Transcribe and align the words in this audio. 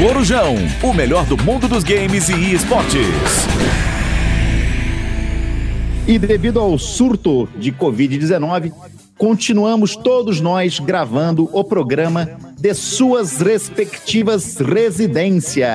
Corujão, 0.00 0.54
o 0.82 0.94
melhor 0.94 1.26
do 1.26 1.36
mundo 1.36 1.68
dos 1.68 1.84
games 1.84 2.30
e 2.30 2.54
esportes. 2.54 3.06
E 6.08 6.18
devido 6.18 6.58
ao 6.58 6.78
surto 6.78 7.46
de 7.58 7.70
Covid-19, 7.70 8.72
continuamos 9.18 9.94
todos 9.94 10.40
nós 10.40 10.78
gravando 10.78 11.50
o 11.52 11.62
programa 11.62 12.30
de 12.60 12.74
suas 12.74 13.38
respectivas 13.38 14.58
residências. 14.58 15.66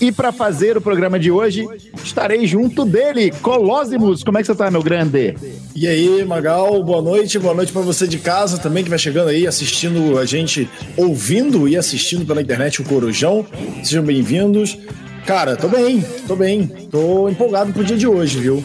E 0.00 0.10
para 0.10 0.32
fazer 0.32 0.78
o 0.78 0.80
programa 0.80 1.18
de 1.18 1.30
hoje, 1.30 1.68
estarei 2.02 2.46
junto 2.46 2.86
dele, 2.86 3.30
Colosimus. 3.42 4.24
Como 4.24 4.38
é 4.38 4.40
que 4.40 4.46
você 4.46 4.54
tá, 4.54 4.70
meu 4.70 4.82
grande? 4.82 5.36
E 5.76 5.86
aí, 5.86 6.24
Magal, 6.24 6.82
boa 6.82 7.02
noite. 7.02 7.38
Boa 7.38 7.52
noite 7.52 7.70
para 7.70 7.82
você 7.82 8.06
de 8.06 8.16
casa 8.16 8.56
também 8.56 8.82
que 8.82 8.88
vai 8.88 8.98
chegando 8.98 9.28
aí, 9.28 9.46
assistindo 9.46 10.18
a 10.18 10.24
gente, 10.24 10.66
ouvindo 10.96 11.68
e 11.68 11.76
assistindo 11.76 12.24
pela 12.24 12.40
internet 12.40 12.80
o 12.80 12.84
Corujão. 12.84 13.44
Sejam 13.84 14.02
bem-vindos. 14.02 14.78
Cara, 15.26 15.54
tô 15.54 15.68
bem, 15.68 16.02
tô 16.26 16.34
bem. 16.34 16.66
Tô 16.90 17.28
empolgado 17.28 17.74
pro 17.74 17.84
dia 17.84 17.98
de 17.98 18.06
hoje, 18.06 18.38
viu? 18.38 18.64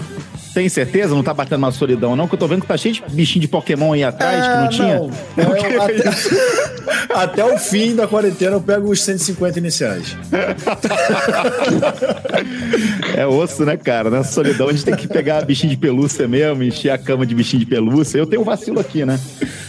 Tem 0.53 0.69
certeza? 0.69 1.15
Não 1.15 1.23
tá 1.23 1.33
batendo 1.33 1.57
uma 1.59 1.71
solidão, 1.71 2.15
não? 2.15 2.27
Que 2.27 2.35
eu 2.35 2.39
tô 2.39 2.47
vendo 2.47 2.61
que 2.61 2.67
tá 2.67 2.77
cheio 2.77 2.93
de 2.93 3.01
bichinho 3.09 3.41
de 3.41 3.47
Pokémon 3.47 3.93
aí 3.93 4.03
atrás, 4.03 4.45
que 4.45 4.55
não 4.55 4.69
tinha. 4.69 4.99
Não. 4.99 5.09
É, 5.35 5.41
até, 5.77 6.03
até, 7.13 7.45
o 7.45 7.57
fim 7.57 7.95
da 7.95 8.07
quarentena 8.07 8.55
eu 8.55 8.61
pego 8.61 8.91
os 8.91 9.01
150 9.01 9.59
iniciais. 9.59 10.17
é 13.15 13.25
osso, 13.25 13.65
né, 13.65 13.77
cara? 13.77 14.09
Na 14.09 14.23
solidão 14.23 14.67
a 14.67 14.71
gente 14.71 14.85
tem 14.85 14.95
que 14.95 15.07
pegar 15.07 15.45
bichinho 15.45 15.71
de 15.71 15.77
pelúcia 15.77 16.27
mesmo, 16.27 16.63
encher 16.63 16.91
a 16.91 16.97
cama 16.97 17.25
de 17.25 17.33
bichinho 17.33 17.61
de 17.61 17.65
pelúcia. 17.65 18.17
Eu 18.17 18.27
tenho 18.27 18.41
um 18.41 18.45
vacilo 18.45 18.79
aqui, 18.79 19.05
né? 19.05 19.19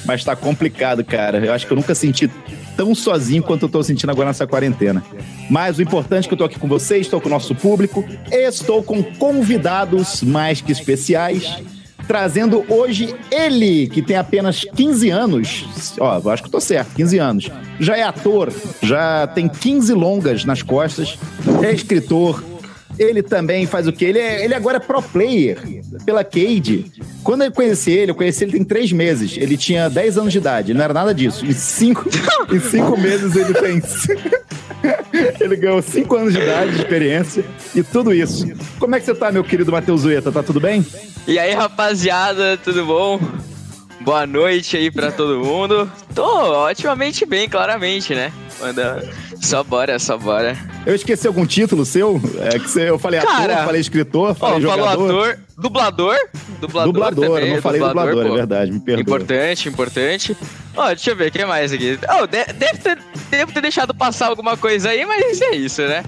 Mas 0.04 0.24
tá 0.24 0.36
complicado, 0.36 1.04
cara. 1.04 1.38
Eu 1.38 1.52
acho 1.52 1.66
que 1.66 1.72
eu 1.72 1.76
nunca 1.76 1.94
senti 1.94 2.30
tão 2.76 2.94
sozinho 2.94 3.42
quanto 3.42 3.64
eu 3.64 3.68
tô 3.68 3.82
sentindo 3.82 4.10
agora 4.10 4.28
nessa 4.28 4.46
quarentena. 4.46 5.02
Mas 5.50 5.78
o 5.78 5.82
importante 5.82 6.24
é 6.24 6.28
que 6.28 6.34
eu 6.34 6.38
tô 6.38 6.44
aqui 6.44 6.58
com 6.58 6.68
vocês, 6.68 7.02
estou 7.02 7.20
com 7.20 7.28
o 7.28 7.30
nosso 7.30 7.54
público, 7.54 8.04
estou 8.30 8.82
com 8.82 9.02
convidados 9.02 10.22
mais 10.22 10.60
que 10.60 10.72
especiais, 10.72 11.62
trazendo 12.06 12.64
hoje 12.68 13.14
ele, 13.30 13.88
que 13.88 14.02
tem 14.02 14.16
apenas 14.16 14.64
15 14.64 15.10
anos. 15.10 15.94
Ó, 15.98 16.30
acho 16.30 16.42
que 16.42 16.48
eu 16.48 16.52
tô 16.52 16.60
certo, 16.60 16.94
15 16.94 17.18
anos. 17.18 17.50
Já 17.80 17.96
é 17.96 18.02
ator, 18.02 18.52
já 18.82 19.26
tem 19.26 19.48
15 19.48 19.92
longas 19.92 20.44
nas 20.44 20.62
costas, 20.62 21.18
é 21.62 21.72
escritor, 21.72 22.42
ele 22.98 23.22
também 23.22 23.66
faz 23.66 23.86
o 23.86 23.92
quê? 23.92 24.06
Ele, 24.06 24.18
é, 24.18 24.44
ele 24.44 24.54
agora 24.54 24.76
é 24.76 24.80
pro 24.80 25.02
player 25.02 25.58
pela 26.04 26.22
Cade. 26.22 26.92
Quando 27.22 27.42
eu 27.42 27.52
conheci 27.52 27.90
ele, 27.90 28.10
eu 28.10 28.14
conheci 28.14 28.44
ele 28.44 28.52
tem 28.52 28.64
três 28.64 28.92
meses. 28.92 29.36
Ele 29.36 29.56
tinha 29.56 29.88
10 29.88 30.18
anos 30.18 30.32
de 30.32 30.38
idade. 30.38 30.74
Não 30.74 30.82
era 30.82 30.94
nada 30.94 31.14
disso. 31.14 31.44
Em 31.44 31.52
cinco, 31.52 32.08
em 32.52 32.60
cinco 32.60 32.96
meses 32.98 33.34
ele 33.34 33.54
tem. 33.54 33.82
ele 35.40 35.56
ganhou 35.56 35.82
cinco 35.82 36.16
anos 36.16 36.32
de 36.32 36.40
idade 36.40 36.72
de 36.72 36.78
experiência 36.78 37.44
e 37.74 37.82
tudo 37.82 38.12
isso. 38.12 38.46
Como 38.78 38.94
é 38.94 39.00
que 39.00 39.06
você 39.06 39.14
tá, 39.14 39.32
meu 39.32 39.44
querido 39.44 39.72
Matheus 39.72 40.04
Ueta? 40.04 40.30
Tá 40.30 40.42
tudo 40.42 40.60
bem? 40.60 40.84
E 41.26 41.38
aí, 41.38 41.54
rapaziada, 41.54 42.58
tudo 42.58 42.84
bom? 42.84 43.18
Boa 44.00 44.26
noite 44.26 44.76
aí 44.76 44.90
pra 44.90 45.10
todo 45.10 45.42
mundo. 45.42 45.90
Tô 46.14 46.66
otimamente 46.66 47.24
bem, 47.24 47.48
claramente, 47.48 48.14
né? 48.14 48.30
Manda. 48.60 49.02
Só 49.40 49.64
bora, 49.64 49.98
só 49.98 50.18
bora. 50.18 50.54
Eu 50.86 50.94
esqueci 50.94 51.26
algum 51.26 51.46
título 51.46 51.84
seu? 51.84 52.20
É 52.40 52.58
que 52.58 52.68
você, 52.68 52.90
eu 52.90 52.98
falei 52.98 53.20
Cara, 53.20 53.54
ator, 53.54 53.64
falei 53.66 53.80
escritor, 53.80 54.34
falei 54.34 54.56
ó, 54.56 54.60
jogador. 54.60 54.84
Falou 54.84 55.22
ator, 55.22 55.38
dublador. 55.56 56.16
Dublador, 56.60 56.92
dublador 56.92 57.28
também, 57.28 57.48
eu 57.48 57.54
não 57.54 57.62
falei 57.62 57.80
dublador, 57.80 58.10
dublador 58.10 58.32
é 58.32 58.36
verdade, 58.36 58.72
me 58.72 58.80
perdoa. 58.80 59.02
Importante, 59.02 59.68
importante. 59.68 60.36
Ó, 60.76 60.88
deixa 60.88 61.10
eu 61.10 61.16
ver, 61.16 61.28
o 61.28 61.32
que 61.32 61.44
mais 61.44 61.72
aqui? 61.72 61.98
Oh, 62.20 62.26
deve, 62.26 62.78
ter, 62.78 62.98
devo 63.30 63.52
ter 63.52 63.60
deixado 63.62 63.94
passar 63.94 64.28
alguma 64.28 64.56
coisa 64.56 64.90
aí, 64.90 65.06
mas 65.06 65.40
é 65.40 65.56
isso, 65.56 65.82
né? 65.82 66.04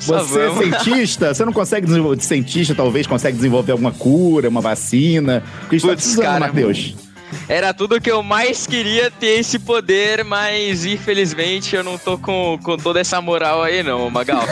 você 0.00 0.40
é 0.40 0.50
cientista, 0.54 1.34
você 1.34 1.44
não 1.44 1.52
consegue 1.52 1.86
desenvolver, 1.86 2.22
cientista 2.22 2.74
talvez 2.74 3.06
consegue 3.06 3.36
desenvolver 3.36 3.72
alguma 3.72 3.92
cura, 3.92 4.48
uma 4.48 4.60
vacina. 4.60 5.42
O 5.66 5.68
que 5.68 5.76
está 5.76 5.92
precisando, 5.92 6.40
Matheus? 6.40 6.94
Era 7.48 7.74
tudo 7.74 8.00
que 8.00 8.10
eu 8.10 8.22
mais 8.22 8.66
queria 8.66 9.10
ter 9.10 9.40
esse 9.40 9.58
poder, 9.58 10.24
mas 10.24 10.84
infelizmente 10.84 11.74
eu 11.74 11.82
não 11.82 11.98
tô 11.98 12.16
com, 12.16 12.58
com 12.62 12.76
toda 12.76 13.00
essa 13.00 13.20
moral 13.20 13.62
aí, 13.62 13.82
não, 13.82 14.08
Magal. 14.10 14.42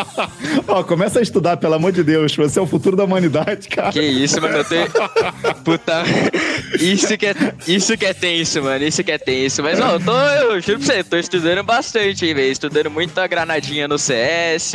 Ó, 0.68 0.82
começa 0.82 1.18
a 1.18 1.22
estudar, 1.22 1.56
pelo 1.56 1.74
amor 1.74 1.92
de 1.92 2.02
Deus. 2.02 2.34
Você 2.36 2.58
é 2.58 2.62
o 2.62 2.66
futuro 2.66 2.96
da 2.96 3.04
humanidade, 3.04 3.68
cara. 3.68 3.92
Que 3.92 4.02
isso, 4.02 4.40
mano. 4.40 4.58
Eu 4.58 4.64
tenho. 4.64 4.86
Puta. 5.64 6.02
Isso 6.78 7.16
que, 7.16 7.26
é, 7.26 7.34
isso 7.66 7.96
que 7.96 8.06
é 8.06 8.14
tenso, 8.14 8.62
mano. 8.62 8.84
Isso 8.84 9.02
que 9.02 9.12
é 9.12 9.18
tenso. 9.18 9.62
Mas, 9.62 9.80
ó, 9.80 9.92
eu 9.92 10.00
tô. 10.00 10.12
Eu 10.16 10.60
juro 10.60 10.78
pra 10.78 10.86
você, 10.86 11.04
tô 11.04 11.16
estudando 11.16 11.62
bastante 11.62 12.24
aí, 12.24 12.34
velho. 12.34 12.52
Estudando 12.52 12.90
muito 12.90 13.18
a 13.18 13.26
granadinha 13.26 13.88
no 13.88 13.98
CS. 13.98 14.74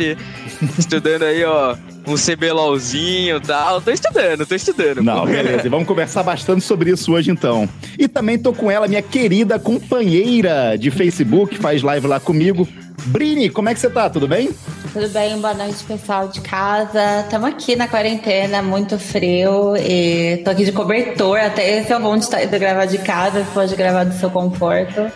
Estudando 0.78 1.22
aí, 1.22 1.44
ó 1.44 1.76
um 2.06 2.14
CBLOLzinho 2.14 3.36
e 3.36 3.40
tal. 3.40 3.80
Tô 3.80 3.90
estudando, 3.90 4.46
tô 4.46 4.54
estudando. 4.54 5.02
Não, 5.02 5.24
beleza. 5.26 5.68
vamos 5.68 5.86
conversar 5.86 6.22
bastante 6.22 6.62
sobre 6.62 6.90
isso 6.90 7.12
hoje, 7.12 7.30
então. 7.30 7.68
E 7.98 8.08
também 8.08 8.38
tô 8.38 8.52
com 8.52 8.70
ela, 8.70 8.88
minha 8.88 9.02
querida 9.02 9.58
companheira 9.58 10.76
de 10.76 10.90
Facebook, 10.90 11.58
faz 11.58 11.82
live 11.82 12.06
lá 12.06 12.20
comigo. 12.20 12.66
Brini, 13.06 13.48
como 13.48 13.68
é 13.68 13.74
que 13.74 13.80
você 13.80 13.88
tá? 13.88 14.10
Tudo 14.10 14.28
bem? 14.28 14.50
Tudo 14.92 15.08
bem, 15.08 15.40
boa 15.40 15.54
noite, 15.54 15.82
pessoal 15.84 16.28
de 16.28 16.40
casa. 16.40 17.20
Estamos 17.20 17.48
aqui 17.48 17.76
na 17.76 17.88
quarentena, 17.88 18.62
muito 18.62 18.98
frio 18.98 19.74
e 19.76 20.42
tô 20.44 20.50
aqui 20.50 20.64
de 20.64 20.72
cobertor. 20.72 21.38
Até 21.38 21.78
esse 21.78 21.92
é 21.92 21.96
o 21.96 22.00
bom 22.00 22.16
de, 22.16 22.26
de 22.28 22.58
gravar 22.58 22.86
de 22.86 22.98
casa, 22.98 23.44
se 23.44 23.50
pode 23.52 23.74
gravar 23.74 24.04
do 24.04 24.14
seu 24.14 24.30
conforto. 24.30 25.10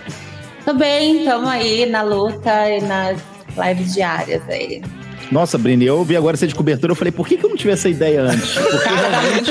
Tudo 0.64 0.78
bem, 0.78 1.18
estamos 1.18 1.48
aí 1.48 1.86
na 1.86 2.02
luta 2.02 2.70
e 2.70 2.80
nas 2.80 3.18
lives 3.56 3.92
diárias 3.92 4.42
aí. 4.48 4.82
Nossa, 5.30 5.58
Brini, 5.58 5.84
eu 5.84 6.04
vi 6.04 6.16
agora 6.16 6.36
ser 6.36 6.46
de 6.46 6.54
cobertura, 6.54 6.92
eu 6.92 6.96
falei, 6.96 7.12
por 7.12 7.26
que, 7.26 7.36
que 7.36 7.44
eu 7.44 7.50
não 7.50 7.56
tive 7.56 7.72
essa 7.72 7.88
ideia 7.88 8.22
antes? 8.22 8.54
Porque 8.54 8.88
realmente 8.88 9.50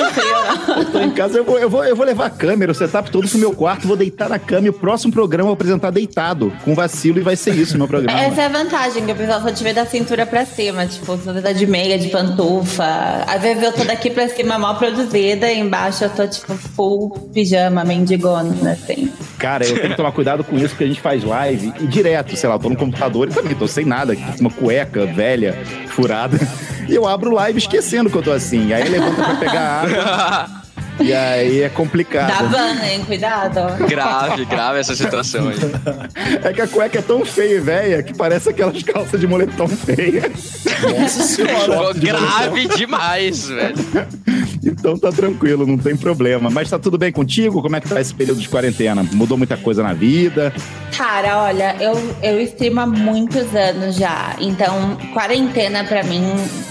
eu 0.77 0.85
tô 0.91 0.99
em 0.99 1.11
casa, 1.11 1.37
eu 1.37 1.43
vou, 1.43 1.59
eu 1.59 1.69
vou, 1.69 1.83
eu 1.83 1.95
vou 1.95 2.05
levar 2.05 2.27
a 2.27 2.29
câmera, 2.29 2.71
o 2.71 2.75
setup 2.75 3.11
todo 3.11 3.27
pro 3.27 3.37
meu 3.37 3.53
quarto, 3.53 3.87
vou 3.87 3.97
deitar 3.97 4.29
na 4.29 4.39
cama 4.39 4.67
e 4.67 4.69
o 4.69 4.73
próximo 4.73 5.11
programa 5.11 5.43
eu 5.43 5.47
vou 5.47 5.53
apresentar 5.53 5.91
deitado, 5.91 6.53
com 6.63 6.73
vacilo, 6.73 7.19
e 7.19 7.21
vai 7.21 7.35
ser 7.35 7.55
isso 7.55 7.75
o 7.75 7.77
meu 7.77 7.87
programa. 7.87 8.19
Essa 8.19 8.41
é 8.41 8.45
a 8.45 8.49
vantagem, 8.49 9.05
que 9.05 9.11
o 9.11 9.15
pessoal 9.15 9.41
só 9.41 9.51
vê 9.63 9.73
da 9.73 9.85
cintura 9.85 10.25
pra 10.25 10.45
cima, 10.45 10.85
tipo, 10.85 11.15
você 11.15 11.41
tá 11.41 11.51
de 11.51 11.65
meia, 11.65 11.97
de 11.97 12.09
pantufa. 12.09 13.23
Às 13.27 13.41
vezes 13.41 13.63
eu 13.63 13.71
tô 13.71 13.83
daqui 13.83 14.09
pra 14.09 14.27
cima 14.29 14.57
mal 14.57 14.75
produzida 14.75 15.51
e 15.51 15.59
embaixo 15.59 16.03
eu 16.03 16.09
tô, 16.09 16.27
tipo, 16.27 16.53
full 16.53 17.09
pijama, 17.33 17.83
mendigona, 17.83 18.71
assim. 18.71 19.11
Cara, 19.43 19.67
eu 19.67 19.75
tenho 19.75 19.89
que 19.89 19.97
tomar 19.97 20.13
cuidado 20.13 20.41
com 20.41 20.55
isso, 20.55 20.69
porque 20.69 20.85
a 20.85 20.87
gente 20.87 21.01
faz 21.01 21.21
live 21.21 21.73
e 21.81 21.85
direto, 21.85 22.33
sei 22.33 22.47
lá, 22.47 22.55
eu 22.55 22.59
tô 22.59 22.69
no 22.69 22.77
computador 22.77 23.27
e 23.27 23.33
também 23.33 23.53
tô 23.53 23.67
sem 23.67 23.83
nada, 23.83 24.15
uma 24.39 24.49
cueca 24.49 25.05
velha, 25.05 25.53
furada. 25.87 26.39
E 26.87 26.95
eu 26.95 27.07
abro 27.07 27.31
live 27.31 27.57
esquecendo 27.57 28.09
que 28.09 28.17
eu 28.17 28.21
tô 28.21 28.31
assim. 28.31 28.73
Aí 28.73 28.89
levanta 28.89 29.23
pra 29.23 29.35
pegar 29.35 29.83
água. 29.83 30.49
E 30.99 31.13
aí 31.13 31.61
é 31.61 31.69
complicado. 31.69 32.27
Dá 32.27 32.43
ban, 32.43 32.85
hein? 32.85 33.03
Cuidado. 33.05 33.59
Grave, 33.87 34.45
grave 34.45 34.79
essa 34.79 34.95
situação 34.95 35.49
aí. 35.49 35.57
É 36.43 36.53
que 36.53 36.61
a 36.61 36.67
cueca 36.67 36.99
é 36.99 37.01
tão 37.01 37.25
feia 37.25 37.55
e 37.55 37.59
velha 37.59 38.03
que 38.03 38.13
parece 38.13 38.49
aquelas 38.49 38.81
calças 38.83 39.19
de 39.19 39.27
moletom 39.27 39.67
feia. 39.67 40.31
Nossa 40.99 41.23
senhora. 41.23 41.93
grave 41.93 42.67
demais, 42.67 43.47
velho. 43.47 43.75
Então 44.63 44.97
tá 44.97 45.11
tranquilo, 45.11 45.65
não 45.67 45.77
tem 45.77 45.95
problema. 45.95 46.49
Mas 46.49 46.69
tá 46.69 46.79
tudo 46.79 46.97
bem 46.97 47.11
contigo? 47.11 47.61
Como 47.61 47.75
é 47.75 47.81
que 47.81 47.89
tá 47.89 47.99
esse 47.99 48.13
período 48.13 48.39
de 48.39 48.47
quarentena? 48.47 49.05
Mudou 49.11 49.37
muita 49.37 49.57
coisa 49.57 49.83
na 49.83 49.93
vida? 49.93 50.53
Cara, 50.95 51.43
olha, 51.43 51.75
eu, 51.79 51.93
eu 52.21 52.41
streamo 52.41 52.79
há 52.79 52.87
muitos 52.87 53.53
anos 53.55 53.95
já. 53.95 54.35
Então, 54.39 54.97
quarentena 55.13 55.83
pra 55.83 56.03
mim 56.03 56.23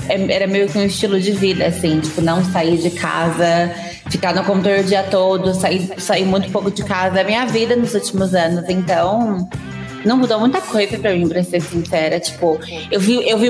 é, 0.09 0.33
era 0.33 0.47
meio 0.47 0.69
que 0.69 0.79
um 0.79 0.85
estilo 0.85 1.21
de 1.21 1.33
vida, 1.33 1.67
assim. 1.67 2.01
Tipo, 2.01 2.23
não 2.23 2.45
sair 2.45 2.79
de 2.79 2.91
casa 2.91 3.71
ficar 4.13 4.35
no 4.35 4.45
computador 4.45 4.81
o 4.81 4.85
dia 4.85 5.03
todo, 5.03 5.55
sair, 5.55 5.91
sair 5.99 6.25
muito 6.25 6.51
pouco 6.51 6.71
de 6.71 6.85
casa. 6.85 7.19
É 7.19 7.23
a 7.23 7.25
minha 7.25 7.47
vida 7.47 7.75
nos 7.75 7.95
últimos 7.95 8.35
anos. 8.35 8.69
Então, 8.69 9.49
não 10.05 10.19
mudou 10.19 10.39
muita 10.39 10.61
coisa 10.61 10.99
para 10.99 11.15
mim, 11.15 11.29
pra 11.29 11.43
ser 11.43 11.61
sincera. 11.61 12.21
Tipo, 12.21 12.61
eu 12.91 13.01
vi, 13.01 13.29
eu 13.29 13.39
vi, 13.39 13.49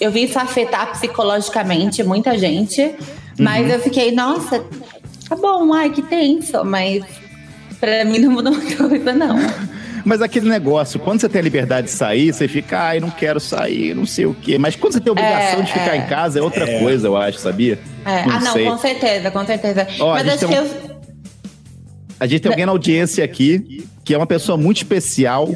eu 0.00 0.10
vi 0.10 0.24
isso 0.24 0.38
afetar 0.38 0.92
psicologicamente 0.92 2.02
muita 2.02 2.36
gente, 2.38 2.94
mas 3.38 3.66
uhum. 3.66 3.72
eu 3.72 3.80
fiquei, 3.80 4.12
nossa, 4.12 4.64
tá 5.28 5.36
bom, 5.36 5.72
ai, 5.74 5.90
que 5.90 6.02
tenso, 6.02 6.64
mas 6.64 7.04
pra 7.78 8.04
mim 8.04 8.18
não 8.18 8.32
mudou 8.32 8.52
muita 8.56 8.88
coisa, 8.88 9.12
não. 9.12 9.36
Mas 10.08 10.22
aquele 10.22 10.48
negócio, 10.48 10.98
quando 10.98 11.20
você 11.20 11.28
tem 11.28 11.38
a 11.38 11.44
liberdade 11.44 11.88
de 11.88 11.92
sair, 11.92 12.32
você 12.32 12.48
fica, 12.48 12.80
ai, 12.80 12.98
não 12.98 13.10
quero 13.10 13.38
sair, 13.38 13.94
não 13.94 14.06
sei 14.06 14.24
o 14.24 14.32
quê. 14.32 14.56
Mas 14.56 14.74
quando 14.74 14.94
você 14.94 15.00
tem 15.00 15.10
a 15.10 15.12
obrigação 15.12 15.60
é, 15.60 15.62
de 15.62 15.70
ficar 15.70 15.94
é, 15.94 15.98
em 15.98 16.06
casa, 16.06 16.38
é 16.38 16.42
outra 16.42 16.64
é. 16.64 16.80
coisa, 16.80 17.08
eu 17.08 17.14
acho, 17.14 17.36
sabia? 17.38 17.78
É. 18.06 18.24
Não 18.24 18.36
ah, 18.36 18.40
não, 18.40 18.52
sei. 18.54 18.64
com 18.64 18.78
certeza, 18.78 19.30
com 19.30 19.44
certeza. 19.44 19.86
Ó, 20.00 20.14
Mas 20.14 20.26
acho 20.28 20.48
que 20.48 20.54
eu. 20.54 20.98
A 22.18 22.26
gente 22.26 22.40
tem 22.40 22.50
alguém 22.50 22.64
na 22.64 22.72
audiência 22.72 23.22
aqui 23.22 23.86
que 24.02 24.14
é 24.14 24.16
uma 24.16 24.26
pessoa 24.26 24.56
muito 24.56 24.78
especial 24.78 25.46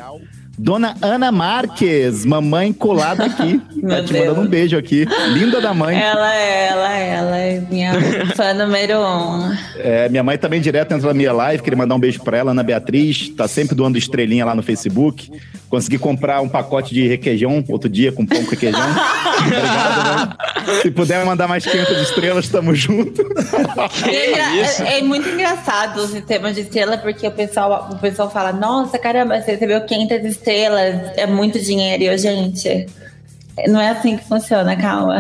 Dona 0.59 0.95
Ana 1.01 1.33
Marques, 1.33 2.25
mamãe 2.25 2.73
colada 2.73 3.25
aqui. 3.25 3.61
tá 3.89 4.03
te 4.05 4.13
mandando 4.13 4.41
um 4.43 4.47
beijo 4.47 4.77
aqui. 4.77 5.07
Linda 5.33 5.61
da 5.61 5.73
mãe. 5.73 5.99
Ela 5.99 6.35
é, 6.35 6.69
ela 6.69 6.93
é, 6.93 7.09
ela 7.09 7.37
é 7.37 7.61
minha 7.71 7.93
fã 8.37 8.53
número 8.53 8.99
um. 8.99 9.57
É, 9.77 10.09
minha 10.09 10.23
mãe 10.23 10.37
também 10.37 10.61
direto 10.61 10.93
entra 10.93 11.09
na 11.09 11.15
minha 11.15 11.33
live, 11.33 11.63
queria 11.63 11.77
mandar 11.77 11.95
um 11.95 12.01
beijo 12.01 12.21
pra 12.23 12.37
ela, 12.37 12.51
Ana 12.51 12.63
Beatriz. 12.63 13.31
Tá 13.31 13.49
sempre 13.49 13.75
doando 13.75 13.99
estrelinha 13.99 14.45
lá 14.45 14.55
no 14.55 14.63
Facebook. 14.63 15.31
Consegui 15.73 15.97
comprar 15.97 16.43
um 16.43 16.51
pacote 16.51 16.93
de 16.93 17.09
requeijão 17.09 17.65
outro 17.67 17.89
dia 17.89 18.13
com 18.13 18.27
pão 18.27 18.45
com 18.45 18.51
requeijão. 18.51 18.79
Obrigado, 19.41 20.29
né? 20.67 20.81
Se 20.83 20.91
puder 20.91 21.25
mandar 21.25 21.49
mais 21.49 21.65
500 21.65 21.97
estrelas, 22.03 22.47
tamo 22.47 22.75
junto. 22.75 23.23
É, 24.07 24.91
é, 24.93 24.99
é 24.99 25.03
muito 25.03 25.27
engraçado 25.27 26.03
o 26.03 26.07
sistema 26.07 26.53
de 26.53 26.61
estrela, 26.61 26.99
porque 26.99 27.27
o 27.27 27.31
pessoal, 27.31 27.89
o 27.91 27.97
pessoal 27.97 28.31
fala: 28.31 28.53
Nossa, 28.53 28.99
caramba, 28.99 29.41
você 29.41 29.53
recebeu 29.53 29.81
500 29.81 30.27
estrelas, 30.27 31.17
é 31.17 31.27
muito 31.27 31.59
dinheiro. 31.59 32.03
E 32.03 32.07
eu, 32.07 32.19
gente. 32.19 32.87
Não 33.69 33.81
é 33.81 33.91
assim 33.91 34.17
que 34.17 34.25
funciona, 34.25 34.75
calma. 34.77 35.19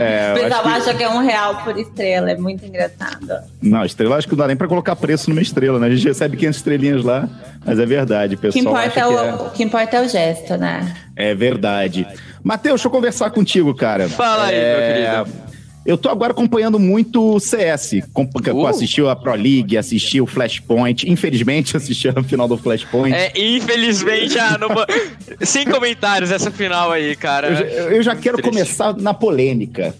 É, 0.00 0.32
o 0.32 0.40
pessoal 0.40 0.66
acha 0.66 0.90
que... 0.92 0.98
que... 0.98 1.04
é 1.04 1.08
um 1.08 1.18
real 1.18 1.62
por 1.62 1.78
estrela, 1.78 2.30
é 2.30 2.36
muito 2.36 2.64
engraçado. 2.64 3.44
Não, 3.62 3.84
estrela 3.84 4.16
acho 4.16 4.26
que 4.26 4.32
não 4.32 4.38
dá 4.38 4.48
nem 4.48 4.56
pra 4.56 4.66
colocar 4.66 4.96
preço 4.96 5.30
numa 5.30 5.40
estrela, 5.40 5.78
né? 5.78 5.86
A 5.86 5.90
gente 5.90 6.06
recebe 6.06 6.36
500 6.36 6.56
estrelinhas 6.56 7.04
lá, 7.04 7.28
mas 7.64 7.78
é 7.78 7.86
verdade, 7.86 8.36
pessoal. 8.36 8.74
O 8.74 8.78
que 8.78 8.86
importa, 8.86 9.00
é 9.00 9.06
o, 9.06 9.18
é... 9.18 9.34
o 9.34 9.50
que 9.50 9.62
importa 9.62 9.96
é 9.96 10.02
o 10.02 10.08
gesto, 10.08 10.56
né? 10.56 10.94
É 11.14 11.34
verdade. 11.34 12.06
Matheus, 12.42 12.74
deixa 12.74 12.88
eu 12.88 12.92
conversar 12.92 13.30
contigo, 13.30 13.74
cara. 13.74 14.08
Fala 14.08 14.46
aí, 14.46 14.56
é... 14.56 15.14
meu 15.14 15.24
querido. 15.24 15.53
Eu 15.84 15.98
tô 15.98 16.08
agora 16.08 16.32
acompanhando 16.32 16.78
muito 16.78 17.34
o 17.34 17.38
CS. 17.38 18.00
Com, 18.12 18.24
uh. 18.24 18.66
Assistiu 18.66 19.10
a 19.10 19.14
Pro 19.14 19.34
League, 19.34 19.76
assisti 19.76 20.18
o 20.20 20.26
Flashpoint. 20.26 21.10
Infelizmente, 21.10 21.76
assisti 21.76 22.08
a 22.08 22.22
final 22.22 22.48
do 22.48 22.56
Flashpoint. 22.56 23.14
É, 23.14 23.32
infelizmente, 23.36 24.38
ah, 24.38 24.56
não... 24.58 24.68
sem 25.46 25.66
comentários 25.66 26.30
essa 26.30 26.50
final 26.50 26.90
aí, 26.90 27.14
cara. 27.14 27.48
Eu 27.48 27.54
já, 27.56 27.64
eu 27.64 28.02
já 28.02 28.16
quero 28.16 28.38
Triste. 28.38 28.50
começar 28.50 28.96
na 28.96 29.12
polêmica. 29.12 29.94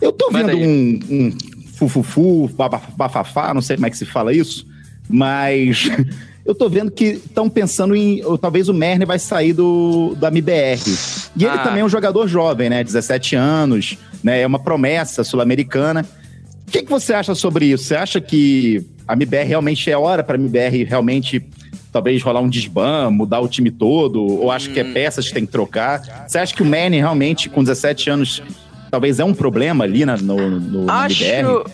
Eu 0.00 0.12
tô 0.12 0.30
vendo 0.30 0.56
um, 0.56 1.00
um 1.10 1.38
fufufu, 1.74 2.48
bafafá, 2.96 3.52
não 3.52 3.60
sei 3.60 3.76
como 3.76 3.86
é 3.86 3.90
que 3.90 3.98
se 3.98 4.04
fala 4.04 4.32
isso, 4.32 4.66
mas 5.08 5.90
eu 6.46 6.54
tô 6.54 6.68
vendo 6.68 6.90
que 6.90 7.04
estão 7.04 7.48
pensando 7.48 7.96
em. 7.96 8.22
Talvez 8.40 8.68
o 8.68 8.74
Merne 8.74 9.04
vai 9.04 9.18
sair 9.18 9.52
do, 9.52 10.14
do 10.14 10.26
MBR. 10.26 10.80
E 11.36 11.44
ele 11.44 11.54
ah. 11.54 11.58
também 11.58 11.80
é 11.80 11.84
um 11.84 11.88
jogador 11.88 12.28
jovem, 12.28 12.70
né? 12.70 12.84
17 12.84 13.34
anos 13.34 13.98
né? 14.24 14.40
É 14.40 14.46
uma 14.46 14.58
promessa 14.58 15.22
sul-americana. 15.22 16.04
O 16.66 16.70
que, 16.70 16.82
que 16.82 16.90
você 16.90 17.12
acha 17.12 17.34
sobre 17.34 17.66
isso? 17.66 17.84
Você 17.84 17.94
acha 17.94 18.20
que 18.20 18.84
a 19.06 19.12
MBR 19.12 19.46
realmente 19.46 19.90
é 19.90 19.96
hora 19.96 20.24
para 20.24 20.36
a 20.36 20.40
MBR 20.40 20.84
realmente 20.84 21.46
talvez 21.92 22.22
rolar 22.22 22.40
um 22.40 22.48
desban, 22.48 23.10
mudar 23.10 23.40
o 23.40 23.46
time 23.46 23.70
todo? 23.70 24.20
Ou 24.22 24.50
hum. 24.70 24.72
que 24.72 24.80
é 24.80 24.84
hum. 24.84 24.92
peças 24.94 25.28
que 25.28 25.34
tem 25.34 25.44
que 25.44 25.52
trocar? 25.52 26.26
Você 26.26 26.38
acha 26.38 26.54
que 26.54 26.62
o 26.62 26.66
Manny 26.66 26.96
realmente, 26.96 27.50
com 27.50 27.62
17 27.62 28.08
anos, 28.10 28.42
talvez 28.90 29.20
é 29.20 29.24
um 29.24 29.34
problema 29.34 29.84
ali 29.84 30.06
na, 30.06 30.16
no, 30.16 30.58
no 30.58 30.90
acho, 30.90 31.22
MBR? 31.22 31.64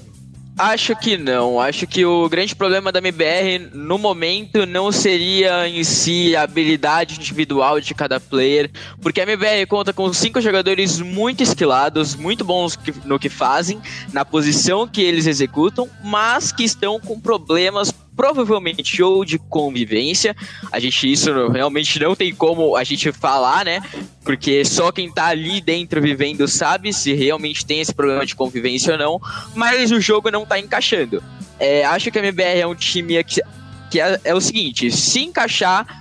Acho 0.63 0.95
que 0.95 1.17
não. 1.17 1.59
Acho 1.59 1.87
que 1.87 2.05
o 2.05 2.29
grande 2.29 2.55
problema 2.55 2.93
da 2.93 2.99
MBR 2.99 3.71
no 3.73 3.97
momento 3.97 4.67
não 4.67 4.93
seria 4.93 5.67
em 5.67 5.83
si 5.83 6.37
a 6.37 6.43
habilidade 6.43 7.19
individual 7.19 7.81
de 7.81 7.95
cada 7.95 8.21
player, 8.21 8.71
porque 9.01 9.23
a 9.23 9.23
MBR 9.23 9.65
conta 9.67 9.91
com 9.91 10.13
cinco 10.13 10.39
jogadores 10.39 11.01
muito 11.01 11.43
esquilados, 11.43 12.15
muito 12.15 12.45
bons 12.45 12.79
no 13.07 13.19
que 13.19 13.31
fazem, 13.31 13.81
na 14.13 14.23
posição 14.23 14.87
que 14.87 15.01
eles 15.01 15.27
executam, 15.27 15.89
mas 16.05 16.53
que 16.53 16.63
estão 16.63 17.01
com 17.01 17.19
problemas 17.19 17.91
provavelmente 18.21 19.03
ou 19.03 19.25
de 19.25 19.39
convivência. 19.39 20.37
A 20.71 20.79
gente 20.79 21.11
isso 21.11 21.49
realmente 21.49 21.99
não 21.99 22.15
tem 22.15 22.35
como 22.35 22.77
a 22.77 22.85
gente 22.85 23.11
falar, 23.13 23.65
né? 23.65 23.83
Porque 24.23 24.63
só 24.63 24.93
quem 24.93 25.11
tá 25.11 25.29
ali 25.29 25.63
dentro 25.63 26.03
vivendo 26.03 26.47
sabe 26.47 26.93
se 26.93 27.15
realmente 27.15 27.65
tem 27.65 27.81
esse 27.81 27.95
problema 27.95 28.27
de 28.27 28.37
convivência 28.37 28.93
ou 28.93 28.99
não. 28.99 29.21
Mas 29.55 29.91
o 29.91 29.99
jogo 29.99 30.31
não 30.31 30.45
tá 30.45 30.59
encaixando. 30.59 31.23
É, 31.59 31.83
acho 31.87 32.11
que 32.11 32.19
a 32.19 32.23
MBR 32.23 32.61
é 32.61 32.67
um 32.67 32.75
time 32.75 33.25
que, 33.25 33.41
que 33.91 33.99
é, 33.99 34.21
é 34.23 34.35
o 34.35 34.41
seguinte: 34.41 34.91
se 34.91 35.21
encaixar 35.21 36.00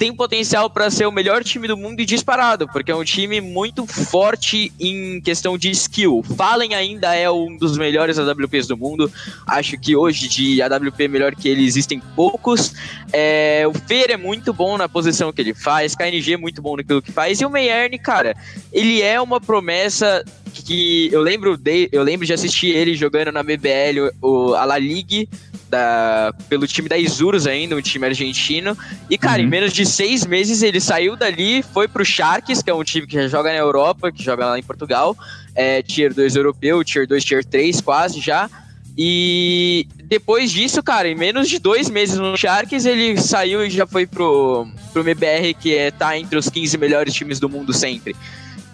tem 0.00 0.14
potencial 0.14 0.70
para 0.70 0.90
ser 0.90 1.04
o 1.04 1.12
melhor 1.12 1.44
time 1.44 1.68
do 1.68 1.76
mundo 1.76 2.00
e 2.00 2.06
disparado, 2.06 2.66
porque 2.66 2.90
é 2.90 2.96
um 2.96 3.04
time 3.04 3.38
muito 3.38 3.86
forte 3.86 4.72
em 4.80 5.20
questão 5.20 5.58
de 5.58 5.70
skill. 5.72 6.24
Fallen 6.38 6.74
ainda 6.74 7.14
é 7.14 7.30
um 7.30 7.54
dos 7.54 7.76
melhores 7.76 8.18
AWPs 8.18 8.66
do 8.66 8.78
mundo. 8.78 9.12
Acho 9.46 9.78
que 9.78 9.94
hoje 9.94 10.26
de 10.26 10.62
AWP 10.62 11.06
melhor 11.06 11.34
que 11.34 11.50
ele 11.50 11.66
existem 11.66 12.00
poucos. 12.16 12.72
É, 13.12 13.66
o 13.68 13.74
Fer 13.74 14.10
é 14.10 14.16
muito 14.16 14.54
bom 14.54 14.78
na 14.78 14.88
posição 14.88 15.30
que 15.34 15.42
ele 15.42 15.52
faz, 15.52 15.94
KNG 15.94 16.32
é 16.32 16.36
muito 16.38 16.62
bom 16.62 16.78
naquilo 16.78 17.02
que 17.02 17.12
faz, 17.12 17.38
e 17.38 17.44
o 17.44 17.50
Meyerne, 17.50 17.98
cara, 17.98 18.34
ele 18.72 19.02
é 19.02 19.20
uma 19.20 19.38
promessa 19.38 20.24
que 20.50 21.08
eu 21.12 21.20
lembro 21.20 21.56
de, 21.56 21.88
eu 21.92 22.02
lembro 22.02 22.26
de 22.26 22.32
assistir 22.32 22.68
ele 22.68 22.94
jogando 22.94 23.32
na 23.32 23.42
BBL, 23.42 24.12
o, 24.20 24.54
a 24.54 24.64
La 24.64 24.78
Ligue 24.78 25.28
da, 25.68 26.34
pelo 26.48 26.66
time 26.66 26.88
da 26.88 26.98
Isurus 26.98 27.46
ainda, 27.46 27.76
um 27.76 27.80
time 27.80 28.06
argentino. 28.06 28.76
E, 29.08 29.16
cara, 29.16 29.40
uhum. 29.40 29.46
em 29.46 29.50
menos 29.50 29.72
de 29.72 29.86
seis 29.86 30.26
meses 30.26 30.62
ele 30.62 30.80
saiu 30.80 31.16
dali, 31.16 31.62
foi 31.62 31.86
pro 31.86 32.04
Sharks, 32.04 32.62
que 32.62 32.70
é 32.70 32.74
um 32.74 32.84
time 32.84 33.06
que 33.06 33.14
já 33.14 33.28
joga 33.28 33.50
na 33.50 33.58
Europa, 33.58 34.10
que 34.10 34.22
joga 34.22 34.46
lá 34.46 34.58
em 34.58 34.62
Portugal. 34.62 35.16
É, 35.54 35.82
tier 35.82 36.12
2 36.12 36.36
europeu, 36.36 36.82
Tier 36.84 37.06
2, 37.06 37.24
Tier 37.24 37.44
3, 37.44 37.80
quase 37.80 38.20
já. 38.20 38.50
E 38.98 39.86
depois 40.04 40.50
disso, 40.50 40.82
cara, 40.82 41.08
em 41.08 41.14
menos 41.14 41.48
de 41.48 41.58
dois 41.58 41.88
meses 41.88 42.18
no 42.18 42.36
Sharks, 42.36 42.84
ele 42.84 43.20
saiu 43.20 43.64
e 43.64 43.70
já 43.70 43.86
foi 43.86 44.06
pro, 44.06 44.66
pro 44.92 45.02
MBR, 45.02 45.54
que 45.54 45.74
é, 45.74 45.90
tá 45.90 46.18
entre 46.18 46.36
os 46.36 46.48
15 46.48 46.76
melhores 46.76 47.14
times 47.14 47.38
do 47.38 47.48
mundo 47.48 47.72
sempre. 47.72 48.16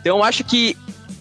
Então, 0.00 0.24
acho 0.24 0.44
que 0.44 0.76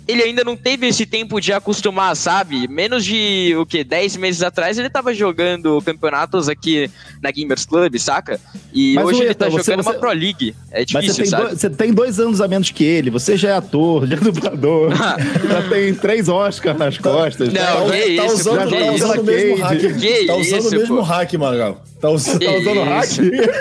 ele 0.08 0.24
ainda 0.24 0.44
não 0.44 0.56
teve 0.56 0.88
esse 0.88 1.06
tempo 1.06 1.40
de 1.40 1.52
acostumar, 1.52 2.16
sabe? 2.16 2.68
Menos 2.68 3.04
de, 3.04 3.56
o 3.58 3.66
que, 3.66 3.84
10 3.84 4.18
meses 4.18 4.42
atrás 4.42 4.78
ele 4.78 4.90
tava 4.90 5.14
jogando 5.14 5.82
campeonatos 5.82 6.48
aqui 6.48 6.90
na 7.22 7.32
Gamers 7.32 7.66
Club, 7.66 7.98
saca? 7.98 8.40
E 8.74 8.94
Mas 8.96 9.06
hoje 9.06 9.24
ele 9.24 9.34
tá 9.34 9.46
você, 9.50 9.64
jogando 9.64 9.84
você... 9.84 9.90
uma 9.90 10.00
Pro 10.00 10.12
League. 10.12 10.56
É 10.72 10.86
difícil, 10.86 11.08
Mas 11.08 11.16
você 11.16 11.26
sabe? 11.26 11.44
Dois, 11.44 11.60
você 11.60 11.70
tem 11.70 11.94
dois 11.94 12.20
anos 12.20 12.42
a 12.42 12.48
menos 12.48 12.70
que 12.70 12.84
ele, 12.84 13.10
você 13.10 13.36
já 13.36 13.50
é 13.50 13.54
ator, 13.54 14.06
já 14.06 14.16
é 14.16 14.20
dublador, 14.20 14.92
já 14.96 15.70
tem 15.70 15.94
três 15.96 16.30
Oscars 16.30 16.78
nas 16.78 16.98
costas. 16.98 17.52
Não, 17.52 17.90
tá, 17.90 17.96
que 17.96 18.16
tá 18.16 18.26
isso, 18.26 18.36
usando, 18.36 18.68
que 18.70 18.80
tá 18.80 18.92
usando 18.92 19.20
o 19.20 19.24
mesmo 19.24 19.56
hack. 19.64 19.80
Que 20.00 20.26
tá 20.26 20.36
usando 20.36 20.60
isso, 20.60 20.68
o 20.68 20.72
mesmo 20.72 20.96
pô. 20.98 21.02
hack, 21.02 21.34
Magal. 21.34 21.84
Tá, 22.06 22.10
usando, 22.12 22.40
tá 22.40 22.52
usando 22.52 22.84
hack? 22.84 23.18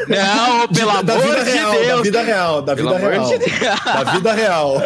Não, 0.07 0.69
pelo 0.69 0.91
amor 0.91 1.05
da 1.05 1.19
vida 1.19 1.45
de 1.45 1.51
real, 1.51 1.73
Deus. 1.73 1.87
Da 1.87 2.03
vida 2.03 2.23
real, 2.23 2.63
da 2.63 2.75
vida 2.75 2.99
real. 2.99 3.39
De 3.39 4.05
da 4.05 4.13
vida 4.13 4.33
real. 4.35 4.83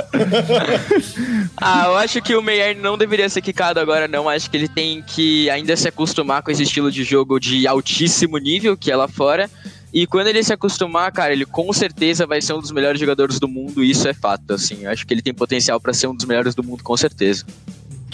ah, 1.56 1.86
eu 1.86 1.96
acho 1.96 2.22
que 2.22 2.36
o 2.36 2.42
Meyer 2.42 2.76
não 2.76 2.96
deveria 2.96 3.28
ser 3.28 3.42
quicado 3.42 3.80
agora, 3.80 4.06
não. 4.06 4.28
Acho 4.28 4.48
que 4.48 4.56
ele 4.56 4.68
tem 4.68 5.02
que 5.02 5.50
ainda 5.50 5.76
se 5.76 5.88
acostumar 5.88 6.40
com 6.42 6.52
esse 6.52 6.62
estilo 6.62 6.92
de 6.92 7.02
jogo 7.02 7.40
de 7.40 7.66
altíssimo 7.66 8.38
nível 8.38 8.76
que 8.76 8.92
é 8.92 8.96
lá 8.96 9.08
fora. 9.08 9.50
E 9.92 10.06
quando 10.06 10.28
ele 10.28 10.42
se 10.44 10.52
acostumar, 10.52 11.10
cara, 11.10 11.32
ele 11.32 11.44
com 11.46 11.72
certeza 11.72 12.26
vai 12.26 12.40
ser 12.40 12.52
um 12.52 12.60
dos 12.60 12.70
melhores 12.70 13.00
jogadores 13.00 13.40
do 13.40 13.48
mundo, 13.48 13.82
isso 13.82 14.06
é 14.06 14.14
fato, 14.14 14.52
assim. 14.52 14.84
Eu 14.84 14.90
acho 14.90 15.04
que 15.04 15.12
ele 15.12 15.22
tem 15.22 15.34
potencial 15.34 15.80
para 15.80 15.92
ser 15.92 16.06
um 16.06 16.14
dos 16.14 16.26
melhores 16.26 16.54
do 16.54 16.62
mundo, 16.62 16.84
com 16.84 16.96
certeza. 16.96 17.44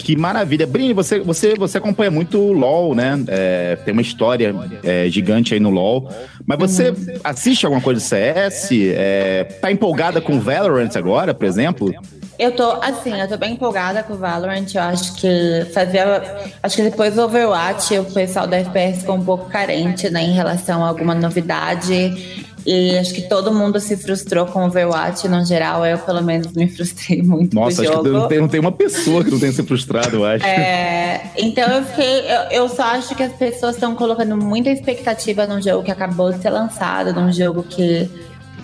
Que 0.05 0.15
maravilha. 0.15 0.67
Brini, 0.67 0.93
você, 0.93 1.19
você, 1.19 1.55
você 1.55 1.79
acompanha 1.79 2.11
muito 2.11 2.37
o 2.37 2.51
LoL, 2.51 2.93
né? 2.93 3.19
É, 3.27 3.75
tem 3.83 3.91
uma 3.91 4.03
história 4.03 4.53
é, 4.83 5.09
gigante 5.09 5.55
aí 5.55 5.59
no 5.59 5.71
LoL. 5.71 6.07
Mas 6.45 6.59
você 6.59 6.93
assiste 7.23 7.65
alguma 7.65 7.81
coisa 7.81 7.99
de 7.99 8.05
CS? 8.05 8.69
É, 8.71 9.45
tá 9.59 9.71
empolgada 9.71 10.21
com 10.21 10.39
Valorant 10.39 10.95
agora, 10.95 11.33
por 11.33 11.45
exemplo? 11.45 11.91
Eu 12.37 12.51
tô, 12.51 12.73
assim, 12.83 13.19
eu 13.19 13.27
tô 13.27 13.35
bem 13.35 13.53
empolgada 13.53 14.03
com 14.03 14.13
o 14.13 14.17
Valorant. 14.17 14.67
Eu 14.75 14.83
acho 14.83 15.15
que 15.15 15.65
fazia. 15.73 16.21
Acho 16.61 16.75
que 16.75 16.83
depois 16.83 17.15
do 17.15 17.23
Overwatch, 17.23 17.97
o 17.97 18.05
pessoal 18.05 18.45
da 18.45 18.57
FPS 18.57 18.99
ficou 18.99 19.15
um 19.15 19.25
pouco 19.25 19.49
carente, 19.49 20.07
né, 20.11 20.21
em 20.21 20.33
relação 20.33 20.85
a 20.85 20.87
alguma 20.87 21.15
novidade. 21.15 22.45
E 22.65 22.97
acho 22.97 23.13
que 23.13 23.21
todo 23.21 23.53
mundo 23.53 23.79
se 23.79 23.95
frustrou 23.95 24.47
com 24.47 24.63
o 24.63 24.65
Overwatch 24.65 25.27
no 25.27 25.45
geral. 25.45 25.85
Eu, 25.85 25.99
pelo 25.99 26.23
menos, 26.23 26.51
me 26.53 26.67
frustrei 26.67 27.21
muito 27.21 27.53
Nossa, 27.53 27.83
acho 27.83 28.01
que 28.01 28.09
não 28.09 28.27
tem, 28.27 28.39
não 28.39 28.47
tem, 28.47 28.59
uma 28.59 28.71
pessoa 28.71 29.23
que 29.23 29.29
não 29.29 29.39
tenha 29.39 29.51
se 29.51 29.61
frustrado, 29.61 30.15
eu 30.15 30.25
acho. 30.25 30.45
É, 30.45 31.29
então 31.37 31.67
eu 31.69 31.83
fiquei. 31.85 32.21
Eu, 32.21 32.63
eu 32.63 32.69
só 32.69 32.83
acho 32.83 33.13
que 33.15 33.21
as 33.21 33.33
pessoas 33.33 33.75
estão 33.75 33.95
colocando 33.95 34.35
muita 34.35 34.71
expectativa 34.71 35.45
num 35.45 35.61
jogo 35.61 35.83
que 35.83 35.91
acabou 35.91 36.31
de 36.31 36.41
ser 36.41 36.49
lançado, 36.49 37.13
num 37.13 37.31
jogo 37.31 37.61
que 37.61 38.09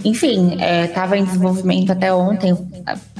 enfim, 0.03 0.58
estava 0.84 1.15
é, 1.15 1.20
em 1.20 1.24
desenvolvimento 1.24 1.91
até 1.91 2.12
ontem, 2.13 2.58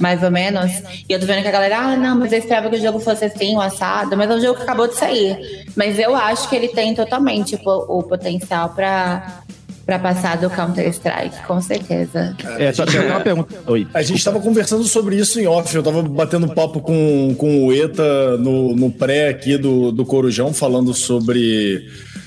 mais 0.00 0.22
ou 0.22 0.30
menos. 0.30 0.70
E 1.08 1.12
eu 1.12 1.20
tô 1.20 1.26
vendo 1.26 1.42
que 1.42 1.48
a 1.48 1.52
galera, 1.52 1.78
ah, 1.78 1.96
não, 1.96 2.18
mas 2.18 2.32
eu 2.32 2.38
esperava 2.38 2.68
que 2.68 2.76
o 2.76 2.80
jogo 2.80 2.98
fosse 2.98 3.24
assim, 3.24 3.56
o 3.56 3.60
assado, 3.60 4.16
mas 4.16 4.30
é 4.30 4.34
um 4.34 4.40
jogo 4.40 4.56
que 4.56 4.62
acabou 4.62 4.88
de 4.88 4.96
sair. 4.96 5.64
Mas 5.76 5.98
eu 5.98 6.14
acho 6.14 6.48
que 6.48 6.56
ele 6.56 6.68
tem 6.68 6.94
totalmente 6.94 7.54
o, 7.54 7.98
o 7.98 8.02
potencial 8.02 8.70
para 8.70 9.42
para 9.92 9.98
passar 9.98 10.38
do 10.38 10.48
Counter-Strike, 10.48 11.42
com 11.46 11.60
certeza. 11.60 12.34
É, 12.58 12.72
só 12.72 12.86
tem 12.86 13.00
uma 13.00 13.20
pergunta. 13.20 13.54
Oi. 13.66 13.86
A 13.92 14.02
gente 14.02 14.18
estava 14.18 14.40
conversando 14.40 14.84
sobre 14.84 15.16
isso 15.16 15.38
em 15.38 15.46
off. 15.46 15.74
Eu 15.74 15.80
estava 15.80 16.02
batendo 16.02 16.48
papo 16.48 16.80
com, 16.80 17.34
com 17.36 17.66
o 17.66 17.72
ETA 17.72 18.38
no, 18.38 18.74
no 18.74 18.90
pré 18.90 19.28
aqui 19.28 19.58
do, 19.58 19.92
do 19.92 20.06
Corujão, 20.06 20.54
falando 20.54 20.94
sobre, 20.94 21.86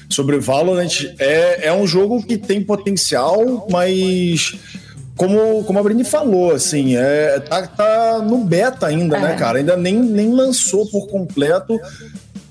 sobre 0.10 0.38
Valorant. 0.38 1.05
É, 1.17 1.69
é 1.69 1.74
um 1.74 1.88
jogo 1.88 2.22
que 2.24 2.38
tem 2.38 2.62
potencial, 2.62 3.67
mas 3.72 4.55
como, 5.15 5.63
como 5.63 5.79
a 5.79 5.84
Brini 5.84 6.03
falou, 6.03 6.51
assim, 6.51 6.95
é, 6.95 7.39
tá, 7.39 7.65
tá 7.65 8.19
no 8.19 8.43
beta 8.43 8.86
ainda, 8.86 9.17
né, 9.17 9.25
é. 9.25 9.29
né, 9.29 9.36
cara? 9.36 9.57
Ainda 9.57 9.75
nem, 9.75 9.95
nem 9.95 10.31
lançou 10.31 10.86
por 10.88 11.07
completo. 11.07 11.79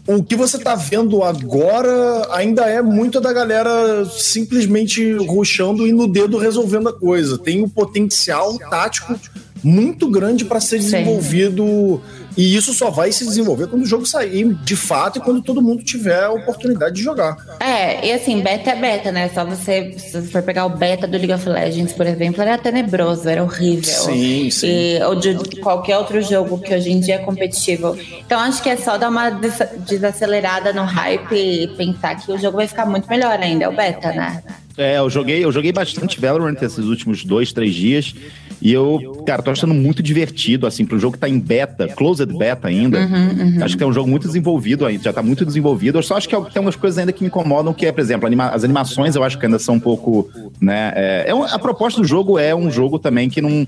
O 0.07 0.23
que 0.23 0.37
você 0.37 0.59
tá 0.59 0.75
vendo 0.75 1.23
agora 1.23 2.29
ainda 2.31 2.69
é 2.69 2.83
muito 2.83 3.21
da 3.21 3.33
galera 3.33 4.05
simplesmente 4.05 5.15
ruxando 5.15 5.87
e 5.87 5.93
no 5.93 6.07
dedo 6.07 6.37
resolvendo 6.37 6.91
a 6.91 6.93
coisa. 6.93 7.39
Tem 7.39 7.63
um 7.63 7.69
potencial 7.69 8.59
tático 8.59 9.19
muito 9.65 10.09
grande 10.11 10.45
para 10.45 10.61
ser 10.61 10.79
desenvolvido. 10.79 12.01
E 12.37 12.55
isso 12.55 12.75
só 12.75 12.91
vai 12.91 13.13
se 13.13 13.25
desenvolver 13.25 13.69
quando 13.69 13.83
o 13.83 13.87
jogo 13.87 14.05
sair 14.05 14.53
de 14.55 14.77
fato 14.77 15.19
e 15.19 15.21
quando 15.21 15.41
todo 15.41 15.63
mundo 15.63 15.83
tiver 15.83 16.25
a 16.25 16.31
oportunidade 16.31 16.97
de 16.97 17.03
jogar. 17.03 17.37
É, 17.61 18.07
e 18.07 18.13
assim, 18.13 18.41
beta 18.41 18.71
é 18.71 18.77
beta, 18.77 19.13
né? 19.13 19.31
Só 19.33 19.45
você, 19.45 19.95
se 19.97 20.13
você 20.13 20.29
for 20.29 20.43
pegar 20.43 20.67
o 20.67 20.71
beta 20.71 21.07
do 21.07 21.17
League 21.17 21.33
of 21.33 21.49
Legends, 21.49 21.93
por 21.93 22.07
exemplo, 22.07 22.43
era 22.43 22.59
tenebroso, 22.59 23.29
era 23.29 23.43
horrível. 23.43 23.85
Sim, 23.85 24.51
sim. 24.51 24.67
E, 24.67 25.03
ou 25.05 25.15
de 25.15 25.35
qualquer 25.61 25.97
outro 25.97 26.21
jogo 26.21 26.59
que 26.59 26.75
hoje 26.75 26.91
em 26.91 27.01
dia 27.01 27.15
é 27.15 27.19
competitivo. 27.19 27.97
Então 28.27 28.39
acho 28.41 28.63
que 28.63 28.69
é 28.69 28.77
só 28.77 28.99
dar 28.99 29.09
uma 29.09 29.31
desacelerada 29.31 30.73
no 30.73 30.83
hype 30.83 31.35
e 31.35 31.69
pensar 31.69 32.17
que 32.17 32.31
o 32.33 32.39
jogo 32.39 32.57
vai 32.57 32.67
ficar 32.67 32.85
muito 32.85 33.09
melhor 33.09 33.39
ainda, 33.39 33.65
é 33.65 33.69
o 33.69 33.73
beta, 33.73 34.13
né? 34.13 34.43
É, 34.77 34.99
eu 34.99 35.09
joguei, 35.09 35.45
eu 35.45 35.53
joguei 35.53 35.71
bastante 35.73 36.21
Valorant 36.21 36.61
esses 36.61 36.85
últimos 36.85 37.25
dois, 37.25 37.53
três 37.53 37.73
dias. 37.73 38.15
E 38.61 38.73
eu, 38.73 39.23
cara, 39.27 39.43
tô 39.43 39.51
achando 39.51 39.75
muito 39.75 40.03
divertido, 40.03 40.67
assim, 40.67 40.85
para 40.85 40.97
um 40.97 41.01
jogo 41.01 41.15
que 41.15 41.19
tá 41.19 41.29
em 41.29 41.39
beta, 41.39 41.89
closed 41.89 42.33
beta 42.37 42.69
ainda. 42.69 43.01
Uhum, 43.01 43.57
uhum. 43.57 43.65
Acho 43.65 43.77
que 43.77 43.85
é 43.85 43.87
um 43.87 43.93
jogo 43.93 44.09
muito 44.09 44.27
desenvolvido 44.27 44.87
ainda, 44.87 45.03
já 45.03 45.13
tá 45.13 45.23
muito 45.23 45.45
desenvolvido. 45.45 45.99
Eu 45.99 46.03
só 46.03 46.17
acho 46.17 46.29
que 46.29 46.35
tem 46.35 46.45
algumas 46.57 46.77
coisas 46.77 46.99
ainda 46.99 47.13
que 47.13 47.23
me 47.23 47.29
incomodam, 47.29 47.73
que 47.73 47.87
é, 47.87 47.93
por 47.93 48.01
exemplo, 48.01 48.27
anima 48.27 48.49
as 48.49 48.65
animações 48.65 49.15
eu 49.15 49.23
acho 49.23 49.39
que 49.39 49.47
ainda 49.47 49.59
são 49.59 49.77
um 49.77 49.81
pouco, 49.81 50.31
né? 50.61 50.93
É, 50.95 51.25
é 51.29 51.35
um, 51.35 51.45
a 51.45 51.59
proposta 51.59 52.01
do 52.01 52.07
jogo 52.07 52.39
é 52.39 52.55
um 52.55 52.71
jogo 52.71 52.99
também 52.99 53.29
que 53.29 53.41
não 53.41 53.67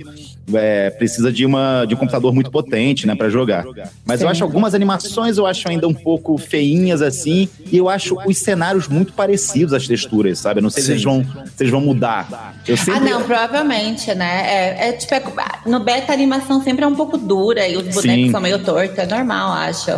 é, 0.55 0.91
precisa 0.91 1.33
de, 1.33 1.45
uma, 1.45 1.85
de 1.87 1.95
um 1.95 1.97
computador 1.97 2.33
muito 2.33 2.51
potente, 2.51 3.07
né, 3.07 3.15
para 3.15 3.29
jogar. 3.29 3.65
Mas 4.05 4.21
Sim. 4.21 4.27
eu 4.27 4.31
acho 4.31 4.45
algumas 4.45 4.75
animações 4.75 5.39
eu 5.39 5.47
acho 5.47 5.69
ainda 5.69 5.89
um 5.89 5.95
pouco 5.95 6.37
feinhas 6.39 7.03
assim, 7.03 7.49
e 7.71 7.77
eu 7.77 7.89
acho 7.89 8.17
os 8.27 8.39
cenários 8.39 8.89
muito 8.89 9.13
parecidos 9.13 9.73
às 9.73 9.87
texturas, 9.87 10.39
sabe? 10.39 10.61
Eu 10.61 10.63
não 10.63 10.71
sei 10.71 10.83
se 10.83 10.93
eles 10.93 11.03
vão, 11.03 11.25
se 11.25 11.63
eles 11.63 11.71
vão 11.71 11.81
mudar. 11.81 12.55
Eu 12.67 12.77
sempre... 12.77 12.95
Ah, 12.95 13.01
não, 13.01 13.23
provavelmente, 13.23 14.15
né? 14.15 14.43
É, 14.47 14.76
é 14.79 14.93
tipo, 14.93 15.15
é, 15.15 15.23
no 15.67 15.81
beta 15.81 16.13
a 16.13 16.15
animação 16.15 16.63
sempre 16.63 16.85
é 16.85 16.89
um 16.89 16.95
pouco 16.95 17.19
dura 17.19 17.67
e 17.67 17.77
os 17.77 17.83
bonecos 17.83 18.03
Sim. 18.03 18.31
são 18.31 18.41
meio 18.41 18.59
tortos, 18.63 18.99
é 18.99 19.07
normal, 19.07 19.53
acho. 19.53 19.91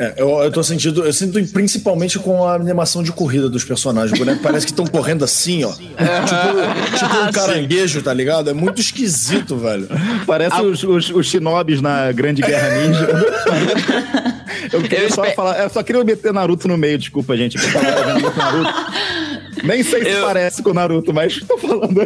É, 0.00 0.14
eu, 0.16 0.30
eu 0.30 0.50
tô 0.50 0.62
sentindo, 0.62 1.04
eu 1.04 1.12
sinto 1.12 1.38
principalmente 1.52 2.18
com 2.18 2.42
a 2.42 2.54
animação 2.54 3.02
de 3.02 3.12
corrida 3.12 3.50
dos 3.50 3.64
personagens. 3.64 4.12
Os 4.12 4.18
bonecos 4.18 4.40
parece 4.40 4.64
que 4.64 4.72
estão 4.72 4.86
correndo 4.86 5.22
assim, 5.26 5.62
ó. 5.62 5.72
tipo, 5.72 6.98
tipo 6.98 7.28
um 7.28 7.30
caranguejo, 7.30 8.00
tá 8.00 8.14
ligado? 8.14 8.48
É 8.48 8.54
muito 8.54 8.80
esquisito, 8.80 9.58
velho. 9.58 9.86
Parece 10.26 10.56
ah, 10.56 10.62
os, 10.62 10.82
os, 10.82 11.10
os 11.10 11.26
shinobis 11.26 11.82
na 11.82 12.10
Grande 12.12 12.40
Guerra 12.40 12.70
Ninja. 12.78 13.08
eu 14.72 14.80
queria 14.80 15.00
eu 15.00 15.10
só 15.10 15.22
espe... 15.24 15.36
falar, 15.36 15.62
eu 15.62 15.68
só 15.68 15.82
queria 15.82 16.02
meter 16.02 16.32
Naruto 16.32 16.66
no 16.66 16.78
meio, 16.78 16.96
desculpa, 16.96 17.36
gente. 17.36 17.58
Nem 19.62 19.82
sei 19.82 20.02
se 20.02 20.10
eu... 20.10 20.24
parece 20.24 20.62
com 20.62 20.70
o 20.70 20.74
Naruto, 20.74 21.12
mas 21.12 21.40
tô 21.40 21.58
falando. 21.58 22.00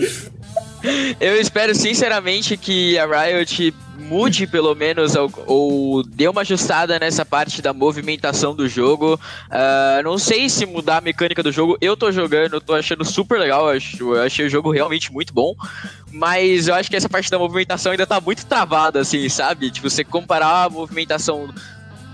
Eu 1.20 1.40
espero 1.40 1.74
sinceramente 1.74 2.56
que 2.56 2.98
a 2.98 3.06
Riot 3.06 3.74
mude 3.98 4.46
pelo 4.46 4.74
menos 4.74 5.14
ou, 5.14 5.30
ou 5.46 6.02
dê 6.02 6.28
uma 6.28 6.42
ajustada 6.42 6.98
nessa 6.98 7.24
parte 7.24 7.62
da 7.62 7.72
movimentação 7.72 8.54
do 8.54 8.68
jogo. 8.68 9.14
Uh, 9.14 10.02
não 10.02 10.18
sei 10.18 10.48
se 10.48 10.66
mudar 10.66 10.98
a 10.98 11.00
mecânica 11.00 11.42
do 11.42 11.52
jogo. 11.52 11.76
Eu 11.80 11.96
tô 11.96 12.12
jogando, 12.12 12.60
tô 12.60 12.74
achando 12.74 13.04
super 13.04 13.38
legal. 13.38 13.68
Acho, 13.70 14.14
achei 14.16 14.46
o 14.46 14.50
jogo 14.50 14.70
realmente 14.70 15.12
muito 15.12 15.32
bom. 15.32 15.54
Mas 16.12 16.68
eu 16.68 16.74
acho 16.74 16.90
que 16.90 16.96
essa 16.96 17.08
parte 17.08 17.30
da 17.30 17.38
movimentação 17.38 17.92
ainda 17.92 18.06
tá 18.06 18.20
muito 18.20 18.46
travada, 18.46 19.00
assim, 19.00 19.28
sabe? 19.28 19.70
Tipo, 19.70 19.90
você 19.90 20.04
comparar 20.04 20.64
a 20.64 20.70
movimentação 20.70 21.52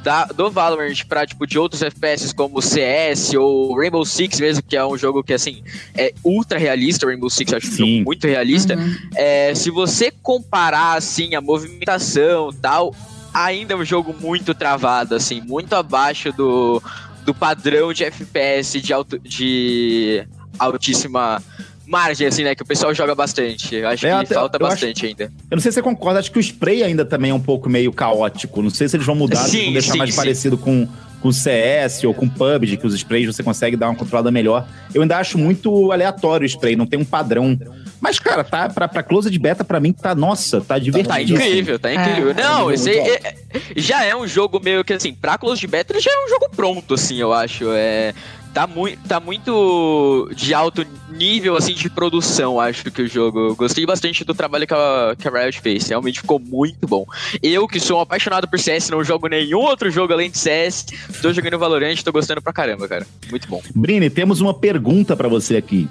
da, 0.02 0.24
do 0.26 0.50
Valorant 0.50 1.04
pra, 1.06 1.26
tipo, 1.26 1.46
de 1.46 1.58
outros 1.58 1.82
FPS 1.82 2.32
como 2.32 2.60
CS 2.62 3.34
ou 3.34 3.76
Rainbow 3.76 4.04
Six 4.04 4.40
mesmo, 4.40 4.62
que 4.62 4.76
é 4.76 4.84
um 4.84 4.96
jogo 4.96 5.22
que, 5.22 5.32
assim, 5.32 5.62
é 5.94 6.12
ultra 6.24 6.58
realista, 6.58 7.06
Rainbow 7.06 7.30
Six 7.30 7.52
eu 7.52 7.58
acho 7.58 7.68
um 7.68 7.76
jogo 7.76 8.04
muito 8.04 8.26
realista, 8.26 8.76
uhum. 8.76 8.96
é, 9.14 9.54
se 9.54 9.70
você 9.70 10.10
comparar, 10.22 10.96
assim, 10.96 11.34
a 11.34 11.40
movimentação 11.40 12.52
tal, 12.52 12.94
ainda 13.32 13.74
é 13.74 13.76
um 13.76 13.84
jogo 13.84 14.14
muito 14.18 14.54
travado, 14.54 15.14
assim, 15.14 15.40
muito 15.40 15.74
abaixo 15.74 16.32
do, 16.32 16.82
do 17.24 17.34
padrão 17.34 17.92
de 17.92 18.04
FPS 18.04 18.80
de, 18.80 18.92
alto, 18.92 19.18
de 19.18 20.26
altíssima 20.58 21.42
margem, 21.90 22.26
assim, 22.26 22.44
né? 22.44 22.54
Que 22.54 22.62
o 22.62 22.66
pessoal 22.66 22.94
joga 22.94 23.14
bastante. 23.14 23.74
Eu 23.74 23.88
acho 23.88 24.06
é, 24.06 24.10
que 24.10 24.14
até, 24.14 24.34
falta 24.34 24.58
bastante 24.58 24.98
acho, 24.98 25.06
ainda. 25.06 25.24
Eu 25.50 25.56
não 25.56 25.60
sei 25.60 25.72
se 25.72 25.76
você 25.76 25.82
concorda, 25.82 26.20
acho 26.20 26.30
que 26.30 26.38
o 26.38 26.40
spray 26.40 26.82
ainda 26.82 27.04
também 27.04 27.32
é 27.32 27.34
um 27.34 27.40
pouco 27.40 27.68
meio 27.68 27.92
caótico. 27.92 28.62
Não 28.62 28.70
sei 28.70 28.88
se 28.88 28.96
eles 28.96 29.06
vão 29.06 29.16
mudar, 29.16 29.44
sim, 29.44 29.50
se 29.50 29.64
vão 29.64 29.72
deixar 29.72 29.92
sim, 29.92 29.98
mais 29.98 30.10
sim. 30.10 30.16
parecido 30.16 30.56
com 30.56 30.88
com 31.20 31.30
CS 31.30 32.04
ou 32.04 32.14
com 32.14 32.28
PUBG, 32.28 32.78
que 32.78 32.86
os 32.86 32.94
sprays 32.94 33.26
você 33.26 33.42
consegue 33.42 33.76
dar 33.76 33.88
uma 33.88 33.94
controlada 33.94 34.30
melhor. 34.30 34.66
Eu 34.94 35.02
ainda 35.02 35.18
acho 35.18 35.36
muito 35.36 35.92
aleatório 35.92 36.44
o 36.44 36.46
spray, 36.46 36.74
não 36.74 36.86
tem 36.86 36.98
um 36.98 37.04
padrão. 37.04 37.58
Mas, 38.00 38.18
cara, 38.18 38.42
tá, 38.42 38.68
pra, 38.70 38.88
pra 38.88 39.02
close 39.02 39.30
de 39.30 39.38
beta, 39.38 39.62
pra 39.62 39.78
mim, 39.78 39.92
tá, 39.92 40.14
nossa, 40.14 40.60
tá 40.60 40.78
divertido. 40.78 41.10
Tá 41.10 41.20
incrível, 41.20 41.78
tá 41.78 41.92
incrível. 41.92 42.30
É, 42.30 42.34
não, 42.34 42.72
esse 42.72 42.90
é, 42.90 43.34
já 43.76 44.02
é 44.04 44.16
um 44.16 44.26
jogo 44.26 44.58
meio 44.58 44.82
que, 44.82 44.94
assim, 44.94 45.12
pra 45.12 45.36
close 45.36 45.60
de 45.60 45.66
beta, 45.66 45.92
ele 45.92 46.00
já 46.00 46.10
é 46.10 46.24
um 46.24 46.28
jogo 46.30 46.48
pronto, 46.56 46.94
assim, 46.94 47.20
eu 47.20 47.32
acho. 47.32 47.66
É, 47.72 48.14
tá, 48.52 48.66
muito 48.66 49.08
tá 49.08 49.20
muito 49.20 50.30
de 50.34 50.54
alto 50.54 50.86
nível 51.10 51.56
assim 51.56 51.74
de 51.74 51.88
produção, 51.88 52.60
acho 52.60 52.90
que 52.90 53.02
o 53.02 53.08
jogo. 53.08 53.54
Gostei 53.54 53.84
bastante 53.86 54.24
do 54.24 54.34
trabalho 54.34 54.66
que 54.66 54.74
a, 54.74 55.14
que 55.18 55.28
a 55.28 55.30
Riot 55.30 55.60
fez. 55.60 55.88
Realmente 55.88 56.20
ficou 56.20 56.38
muito 56.38 56.86
bom. 56.86 57.04
Eu, 57.42 57.66
que 57.66 57.80
sou 57.80 57.98
um 57.98 58.00
apaixonado 58.00 58.48
por 58.48 58.58
CS, 58.58 58.90
não 58.90 59.02
jogo 59.04 59.28
nenhum 59.28 59.60
outro 59.60 59.90
jogo 59.90 60.12
além 60.12 60.30
de 60.30 60.38
CS, 60.38 60.86
tô 61.20 61.32
jogando 61.32 61.58
Valorant, 61.58 62.02
tô 62.02 62.12
gostando 62.12 62.42
pra 62.42 62.52
caramba, 62.52 62.88
cara. 62.88 63.06
Muito 63.30 63.48
bom. 63.48 63.62
Brini, 63.74 64.10
temos 64.10 64.40
uma 64.40 64.54
pergunta 64.54 65.16
para 65.16 65.28
você 65.28 65.56
aqui. 65.56 65.88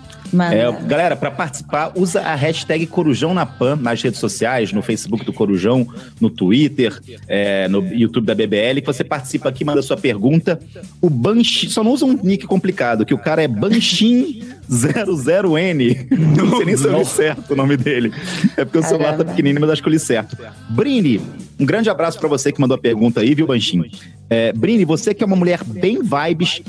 É, 0.52 0.72
galera, 0.86 1.16
para 1.16 1.32
participar, 1.32 1.92
usa 1.96 2.22
a 2.22 2.36
hashtag 2.36 2.86
Corujão 2.86 3.34
na 3.34 3.46
Pan 3.46 3.76
nas 3.76 4.02
redes 4.02 4.20
sociais, 4.20 4.72
no 4.72 4.82
Facebook 4.82 5.26
do 5.26 5.34
Corujão, 5.34 5.88
no 6.20 6.30
Twitter, 6.30 7.00
é, 7.28 7.68
no 7.68 7.86
YouTube 7.94 8.26
da 8.26 8.36
BBL, 8.36 8.82
que 8.82 8.86
você 8.86 9.04
participa 9.04 9.50
aqui, 9.50 9.66
manda 9.66 9.82
sua 9.82 9.98
pergunta. 9.98 10.60
O 11.02 11.10
Banshee, 11.10 11.70
só 11.70 11.84
não 11.84 11.92
usa 11.92 12.06
um 12.06 12.20
nick 12.24 12.46
complicado, 12.46 13.06
que 13.06 13.14
o 13.14 13.18
cara 13.18 13.42
é 13.42 13.48
Banshin 13.48 14.42
00N. 14.70 16.08
Não 16.38 16.58
sei 16.58 16.66
nem 16.66 16.78
se 16.78 16.86
eu 16.86 16.98
li 16.98 17.06
certo 17.06 17.54
o 17.54 17.56
nome 17.56 17.76
dele. 17.76 18.14
É 18.56 18.64
porque 18.64 18.78
o 18.78 18.84
celular 18.84 19.18
tá 19.18 19.26
pequenininho, 19.26 19.62
mas 19.62 19.72
acho 19.72 19.82
que 19.82 19.88
eu 19.88 19.92
li 19.92 20.00
certo. 20.00 20.38
Brini, 20.70 21.20
um 21.60 21.66
grande 21.66 21.90
abraço 21.90 22.20
para 22.20 22.30
você 22.30 22.52
que 22.52 22.62
mandou 22.62 22.76
a 22.76 22.78
pergunta 22.78 23.22
aí, 23.22 23.34
viu, 23.34 23.48
Banshin? 23.48 23.90
É, 24.30 24.54
Brini, 24.54 24.86
você 24.86 25.14
que 25.14 25.24
é 25.24 25.26
uma 25.26 25.36
mulher 25.36 25.64
bem 25.64 26.00
vibes, 26.04 26.62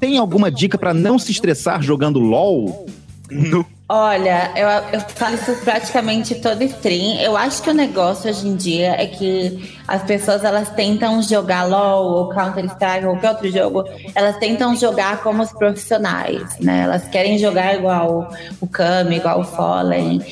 tem 0.00 0.16
alguma 0.16 0.50
dica 0.50 0.78
para 0.78 0.94
não 0.94 1.18
se 1.18 1.30
estressar 1.30 1.82
jogando 1.82 2.18
LOL? 2.18 2.86
No. 3.32 3.66
Olha, 3.88 4.50
eu, 4.56 4.68
eu 4.94 5.00
falo 5.00 5.34
isso 5.34 5.54
praticamente 5.64 6.36
todo 6.36 6.62
stream. 6.62 7.20
Eu 7.20 7.36
acho 7.36 7.62
que 7.62 7.68
o 7.68 7.74
negócio 7.74 8.30
hoje 8.30 8.48
em 8.48 8.56
dia 8.56 8.92
é 8.92 9.06
que 9.06 9.70
as 9.86 10.02
pessoas 10.02 10.44
elas 10.44 10.70
tentam 10.70 11.22
jogar 11.22 11.64
LOL 11.64 12.06
ou 12.06 12.28
Counter-Strike 12.30 13.04
ou 13.04 13.12
qualquer 13.12 13.30
outro 13.30 13.50
jogo, 13.50 13.84
elas 14.14 14.38
tentam 14.38 14.74
jogar 14.74 15.22
como 15.22 15.42
os 15.42 15.52
profissionais, 15.52 16.58
né? 16.58 16.84
Elas 16.84 17.06
querem 17.08 17.36
jogar 17.38 17.74
igual 17.74 18.32
o 18.60 18.66
Kami, 18.66 19.16
igual 19.16 19.40
o 19.40 19.44
Fallen. 19.44 20.22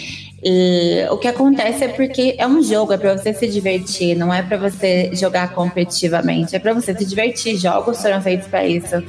E 0.43 1.07
o 1.11 1.19
que 1.19 1.29
acontece 1.29 1.85
é 1.85 1.89
porque 1.89 2.35
é 2.39 2.47
um 2.47 2.63
jogo, 2.63 2.95
é 2.95 2.97
para 2.97 3.15
você 3.15 3.35
se 3.35 3.47
divertir, 3.47 4.17
não 4.17 4.33
é 4.33 4.43
para 4.43 4.57
você 4.57 5.11
jogar 5.13 5.53
competitivamente, 5.53 6.57
é 6.57 6.59
para 6.59 6.73
você 6.73 6.97
se 6.97 7.05
divertir. 7.05 7.59
Jogos 7.59 8.01
foram 8.01 8.23
feitos 8.23 8.49
para 8.49 8.65
isso. 8.65 9.03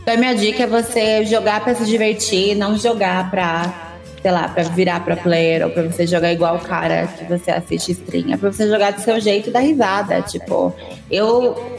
Então, 0.00 0.14
a 0.14 0.16
minha 0.16 0.34
dica 0.34 0.62
é 0.62 0.66
você 0.66 1.24
jogar 1.24 1.62
para 1.62 1.74
se 1.74 1.84
divertir, 1.84 2.54
não 2.54 2.78
jogar 2.78 3.30
para, 3.30 3.92
sei 4.22 4.30
lá, 4.30 4.48
para 4.48 4.62
virar 4.64 5.04
para 5.04 5.16
player 5.16 5.64
ou 5.64 5.70
para 5.70 5.82
você 5.82 6.06
jogar 6.06 6.32
igual 6.32 6.56
o 6.56 6.60
cara 6.60 7.06
que 7.06 7.24
você 7.24 7.50
assiste 7.50 7.92
stream. 7.92 8.32
É 8.32 8.36
para 8.36 8.50
você 8.50 8.68
jogar 8.68 8.92
do 8.92 9.00
seu 9.00 9.20
jeito 9.20 9.50
e 9.50 9.52
dar 9.52 9.60
risada. 9.60 10.22
Tipo, 10.22 10.74
eu 11.10 11.78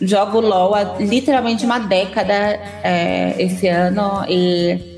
jogo 0.00 0.40
LOL 0.40 0.74
há 0.74 0.96
literalmente 0.98 1.64
uma 1.64 1.78
década 1.78 2.34
é, 2.82 3.34
esse 3.38 3.66
ano 3.68 4.24
e. 4.28 4.96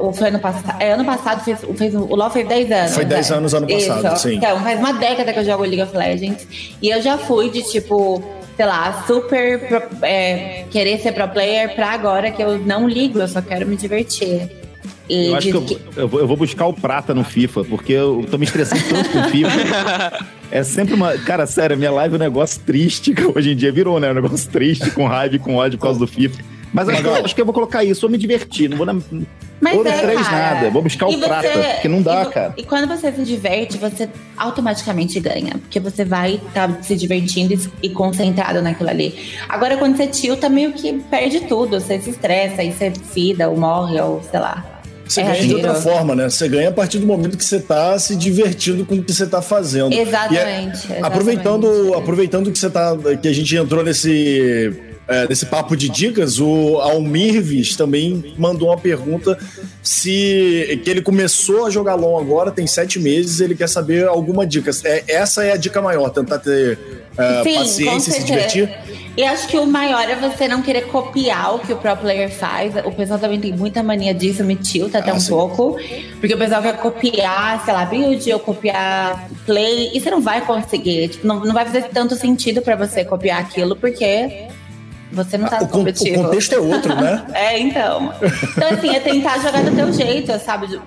Ou 0.00 0.12
foi 0.12 0.28
ano 0.28 0.40
passado? 0.40 0.82
É, 0.82 0.92
ano 0.92 1.04
passado 1.04 1.44
fez, 1.44 1.60
fez, 1.76 1.94
o 1.94 2.16
LoL 2.16 2.28
fez 2.30 2.48
10 2.48 2.72
anos. 2.72 2.94
Foi 2.94 3.04
10 3.04 3.30
né? 3.30 3.36
anos 3.36 3.54
ano 3.54 3.68
passado, 3.68 4.14
Isso. 4.14 4.28
sim. 4.28 4.34
Então, 4.34 4.60
faz 4.60 4.80
uma 4.80 4.92
década 4.94 5.32
que 5.32 5.38
eu 5.38 5.44
jogo 5.44 5.62
League 5.62 5.80
of 5.80 5.96
Legends. 5.96 6.74
E 6.82 6.88
eu 6.88 7.00
já 7.00 7.16
fui 7.16 7.50
de 7.50 7.62
tipo 7.62 8.20
sei 8.56 8.66
lá, 8.66 9.04
super 9.06 9.68
pro, 9.68 9.82
é, 10.02 10.64
querer 10.70 10.98
ser 10.98 11.12
pro 11.12 11.28
player 11.28 11.74
pra 11.74 11.90
agora 11.90 12.30
que 12.30 12.42
eu 12.42 12.58
não 12.58 12.88
ligo, 12.88 13.18
eu 13.18 13.28
só 13.28 13.42
quero 13.42 13.66
me 13.66 13.76
divertir. 13.76 14.50
E 15.08 15.28
eu 15.28 15.36
acho 15.36 15.52
que, 15.52 15.60
que... 15.60 15.80
Eu, 15.96 16.10
eu, 16.18 16.26
vou 16.26 16.36
buscar 16.36 16.66
o 16.66 16.72
prata 16.72 17.14
no 17.14 17.22
FIFA, 17.22 17.64
porque 17.64 17.92
eu 17.92 18.26
tô 18.28 18.38
me 18.38 18.44
estressando 18.44 18.82
tanto 18.88 19.10
com 19.10 19.20
o 19.20 19.24
FIFA. 19.24 20.26
É 20.48 20.62
sempre 20.62 20.94
uma. 20.94 21.18
Cara, 21.18 21.44
sério, 21.44 21.76
minha 21.76 21.90
live 21.90 22.14
é 22.14 22.16
um 22.18 22.20
negócio 22.20 22.60
triste, 22.64 23.12
que 23.12 23.20
hoje 23.36 23.50
em 23.50 23.56
dia 23.56 23.72
virou, 23.72 23.98
né? 23.98 24.12
Um 24.12 24.14
negócio 24.14 24.48
triste, 24.48 24.92
com 24.92 25.04
raiva 25.04 25.34
e 25.34 25.38
com 25.40 25.56
ódio 25.56 25.76
por 25.76 25.86
causa 25.86 25.98
do 25.98 26.06
FIFA. 26.06 26.40
Mas 26.72 26.88
acho, 26.88 27.02
que, 27.02 27.08
eu, 27.08 27.14
acho 27.14 27.34
que 27.34 27.40
eu 27.40 27.44
vou 27.44 27.52
colocar 27.52 27.82
isso, 27.82 28.02
vou 28.02 28.10
me 28.10 28.16
divertir. 28.16 28.70
Não 28.70 28.76
vou 28.76 28.86
na, 28.86 28.96
Mas 29.60 29.74
Ouro 29.74 29.88
é, 29.88 29.98
3 29.98 30.20
cara. 30.20 30.54
nada. 30.54 30.70
Vou 30.70 30.82
buscar 30.82 31.06
o 31.06 31.10
E 31.10 31.16
você- 31.16 31.26
prata, 31.26 31.48
porque 31.48 31.88
não 31.88 32.02
dá, 32.02 32.22
e, 32.22 32.26
cara. 32.32 32.54
E 32.58 32.62
quando 32.62 32.86
você 32.86 33.10
se 33.10 33.22
diverte, 33.24 33.78
você 33.78 34.08
automaticamente 34.36 35.18
ganha. 35.18 35.52
Porque 35.60 35.80
você 35.80 36.04
vai 36.04 36.34
estar 36.46 36.82
se 36.82 36.94
divertindo 36.94 37.54
e, 37.54 37.60
e 37.84 37.88
concentrado 37.90 38.60
naquilo 38.60 38.90
ali. 38.90 39.14
Agora, 39.48 39.76
quando 39.76 39.96
você 39.96 40.06
tilta, 40.06 40.48
meio 40.48 40.72
que 40.72 40.92
perde 41.10 41.40
tudo. 41.40 41.80
Você 41.80 41.98
se 42.00 42.10
estressa, 42.10 42.60
aí 42.62 42.70
você 42.72 42.92
fida 43.12 43.48
ou 43.48 43.56
morre, 43.56 44.00
ou 44.00 44.22
sei 44.30 44.40
lá. 44.40 44.64
Você 45.08 45.20
É 45.20 45.24
ganha 45.24 45.40
de 45.46 45.54
outra 45.54 45.74
forma, 45.74 46.14
né? 46.16 46.28
Você 46.28 46.48
ganha 46.48 46.68
a 46.68 46.72
partir 46.72 46.98
do 46.98 47.06
momento 47.06 47.36
que 47.38 47.44
você 47.44 47.60
tá 47.60 47.96
se 47.98 48.16
divertindo 48.16 48.84
com 48.84 48.96
o 48.96 49.02
que 49.04 49.12
você 49.12 49.24
tá 49.26 49.40
fazendo. 49.40 49.92
Exatamente, 49.92 50.34
E 50.34 50.38
é- 50.40 50.70
exatamente. 50.98 51.04
Aproveitando, 51.04 51.94
aproveitando 51.94 52.50
que 52.52 52.58
você 52.58 52.68
tá. 52.68 52.96
que 53.22 53.28
a 53.28 53.32
gente 53.32 53.56
entrou 53.56 53.84
nesse. 53.84 54.72
É, 55.08 55.28
nesse 55.28 55.46
papo 55.46 55.76
de 55.76 55.88
dicas, 55.88 56.40
o 56.40 56.78
Almirvis 56.78 57.76
também 57.76 58.34
mandou 58.36 58.68
uma 58.68 58.76
pergunta 58.76 59.38
se 59.82 60.80
que 60.82 60.90
ele 60.90 61.00
começou 61.00 61.66
a 61.66 61.70
jogar 61.70 61.94
LOL 61.94 62.18
agora, 62.18 62.50
tem 62.50 62.66
sete 62.66 62.98
meses, 62.98 63.40
ele 63.40 63.54
quer 63.54 63.68
saber 63.68 64.06
alguma 64.06 64.44
dica. 64.46 64.70
É, 64.84 65.04
essa 65.06 65.44
é 65.44 65.52
a 65.52 65.56
dica 65.56 65.80
maior, 65.80 66.10
tentar 66.10 66.38
ter 66.40 66.78
é, 67.16 67.42
Sim, 67.44 67.54
paciência 67.54 68.10
e 68.10 68.14
se 68.14 68.24
divertir. 68.24 68.68
E 69.16 69.24
acho 69.24 69.48
que 69.48 69.56
o 69.56 69.64
maior 69.64 70.06
é 70.10 70.14
você 70.14 70.46
não 70.46 70.60
querer 70.60 70.88
copiar 70.88 71.54
o 71.54 71.58
que 71.60 71.72
o 71.72 71.76
pro 71.76 71.96
player 71.96 72.30
faz. 72.30 72.74
O 72.84 72.92
pessoal 72.92 73.18
também 73.18 73.40
tem 73.40 73.50
muita 73.50 73.82
mania 73.82 74.12
disso, 74.12 74.44
me 74.44 74.56
tilta 74.56 74.98
até 74.98 75.10
Ah, 75.10 75.14
um 75.14 75.20
sim. 75.20 75.30
pouco. 75.30 75.78
Porque 76.20 76.34
o 76.34 76.38
pessoal 76.38 76.60
quer 76.60 76.76
copiar, 76.76 77.64
sei 77.64 77.72
lá, 77.72 77.86
build 77.86 78.30
ou 78.32 78.38
copiar 78.38 79.26
play. 79.46 79.90
E 79.94 80.00
você 80.00 80.10
não 80.10 80.20
vai 80.20 80.44
conseguir. 80.44 81.08
Tipo, 81.08 81.26
não, 81.26 81.40
não 81.40 81.54
vai 81.54 81.64
fazer 81.64 81.84
tanto 81.84 82.14
sentido 82.14 82.60
pra 82.60 82.76
você 82.76 83.06
copiar 83.06 83.40
aquilo, 83.40 83.74
porque 83.74 84.45
você 85.16 85.36
não 85.38 85.48
tá 85.48 85.56
Ah, 85.58 85.62
o, 85.62 85.66
con- 85.66 85.66
o 85.66 85.78
competitivo. 85.80 86.22
contexto 86.24 86.52
é 86.54 86.58
outro, 86.58 86.94
né? 86.94 87.24
É, 87.34 87.58
então. 87.58 88.12
Então, 88.56 88.68
assim, 88.70 88.94
é 88.94 89.00
tentar 89.00 89.38
jogar 89.38 89.62
do 89.64 89.74
teu 89.74 89.92
jeito, 89.92 90.38
sabe? 90.38 90.78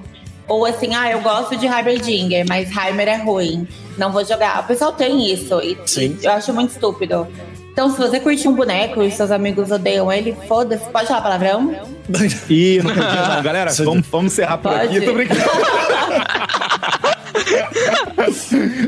Ou 0.48 0.66
assim, 0.66 0.96
ah, 0.96 1.12
eu 1.12 1.20
gosto 1.22 1.56
de 1.58 1.66
Heimerdinger, 1.68 2.46
mas 2.48 2.70
Heimer 2.76 3.08
é 3.08 3.18
ruim. 3.18 3.68
Não 3.98 4.12
vou 4.12 4.24
jogar. 4.26 4.62
O 4.62 4.64
pessoal 4.64 4.92
tem 4.94 5.32
isso. 5.32 5.60
E, 5.62 5.78
Sim. 5.86 6.18
e 6.22 6.26
eu 6.26 6.32
acho 6.32 6.54
muito 6.54 6.72
estúpido. 6.72 7.28
Então, 7.72 7.90
se 7.92 7.98
você 7.98 8.20
curte 8.20 8.48
um 8.48 8.54
boneco 8.54 9.02
e 9.04 9.12
seus 9.12 9.30
amigos 9.32 9.72
odeiam 9.72 10.12
ele, 10.12 10.36
foda-se. 10.48 10.84
Pode 10.90 11.08
falar 11.08 11.22
palavrão? 11.22 11.74
Ih, 12.50 12.82
não 12.84 12.90
podia 12.94 13.28
não. 13.36 13.44
Galera, 13.44 13.72
vamos, 13.74 14.08
vamos 14.08 14.34
encerrar 14.34 14.58
por 14.58 14.72
Pode. 14.72 14.98
aqui. 14.98 15.06
Tô 15.06 15.14
brincando. 15.14 15.42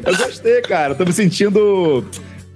Eu 0.05 0.17
gostei, 0.17 0.61
cara. 0.61 0.95
Tô 0.95 1.05
me 1.05 1.13
sentindo 1.13 2.05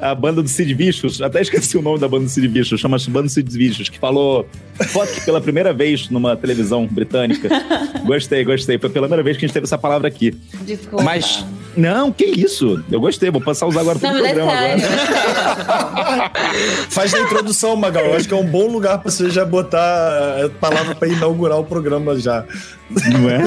a 0.05 0.15
banda 0.15 0.41
do 0.41 0.47
Sid 0.47 0.73
Vicious. 0.73 1.21
Até 1.21 1.41
esqueci 1.41 1.77
o 1.77 1.81
nome 1.81 1.99
da 1.99 2.07
banda 2.07 2.25
do 2.25 2.29
Sid 2.29 2.47
Vicious. 2.47 2.79
Chama-se 2.79 3.09
Banda 3.09 3.27
do 3.27 3.29
Sid 3.29 3.49
Vicious, 3.57 3.89
que 3.89 3.99
falou 3.99 4.47
fuck 4.87 5.25
pela 5.25 5.41
primeira 5.41 5.73
vez 5.73 6.09
numa 6.09 6.35
televisão 6.35 6.87
britânica. 6.87 7.49
Gostei, 8.05 8.43
gostei. 8.43 8.77
Foi 8.77 8.89
pela 8.89 9.07
primeira 9.07 9.23
vez 9.23 9.37
que 9.37 9.45
a 9.45 9.47
gente 9.47 9.53
teve 9.53 9.63
essa 9.63 9.77
palavra 9.77 10.07
aqui. 10.07 10.35
Desculpa. 10.61 11.03
Mas, 11.03 11.43
não, 11.75 12.11
que 12.11 12.25
isso? 12.25 12.83
Eu 12.91 12.99
gostei. 12.99 13.29
Vou 13.29 13.41
passar 13.41 13.65
a 13.65 13.69
usar 13.69 13.81
agora 13.81 13.99
todo 13.99 14.13
o 14.13 14.25
é 14.25 14.33
programa 14.33 14.51
agora. 14.51 16.31
Faz 16.89 17.13
a 17.13 17.19
introdução, 17.19 17.75
Magal. 17.75 18.05
Eu 18.05 18.15
acho 18.15 18.27
que 18.27 18.33
é 18.33 18.37
um 18.37 18.45
bom 18.45 18.67
lugar 18.67 18.99
pra 18.99 19.11
você 19.11 19.29
já 19.29 19.45
botar 19.45 20.45
a 20.45 20.49
palavra 20.59 20.95
pra 20.95 21.07
inaugurar 21.07 21.59
o 21.59 21.63
programa 21.63 22.17
já. 22.19 22.45
Não 22.89 23.29
é? 23.29 23.39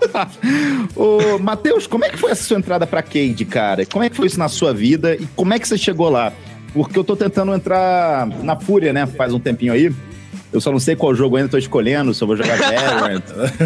Ô, 0.96 1.38
Matheus, 1.38 1.86
como 1.86 2.04
é 2.04 2.08
que 2.08 2.16
foi 2.16 2.32
essa 2.32 2.44
sua 2.44 2.58
entrada 2.58 2.86
pra 2.86 3.02
Cade, 3.02 3.44
cara? 3.44 3.84
Como 3.86 4.04
é 4.04 4.10
que 4.10 4.16
foi 4.16 4.26
isso 4.26 4.38
na 4.38 4.48
sua 4.48 4.72
vida 4.72 5.14
e 5.14 5.26
como 5.36 5.52
é 5.54 5.58
que 5.58 5.68
você 5.68 5.76
chegou 5.76 6.08
lá? 6.08 6.32
Porque 6.72 6.98
eu 6.98 7.04
tô 7.04 7.14
tentando 7.14 7.54
entrar 7.54 8.26
na 8.42 8.56
Fúria, 8.56 8.92
né? 8.92 9.06
Faz 9.06 9.32
um 9.32 9.38
tempinho 9.38 9.72
aí. 9.72 9.92
Eu 10.54 10.60
só 10.60 10.70
não 10.70 10.78
sei 10.78 10.94
qual 10.94 11.12
jogo 11.14 11.36
ainda 11.36 11.48
tô 11.48 11.58
escolhendo, 11.58 12.14
se 12.14 12.22
eu 12.22 12.28
vou 12.28 12.36
jogar 12.36 12.56
Valorant, 12.62 13.22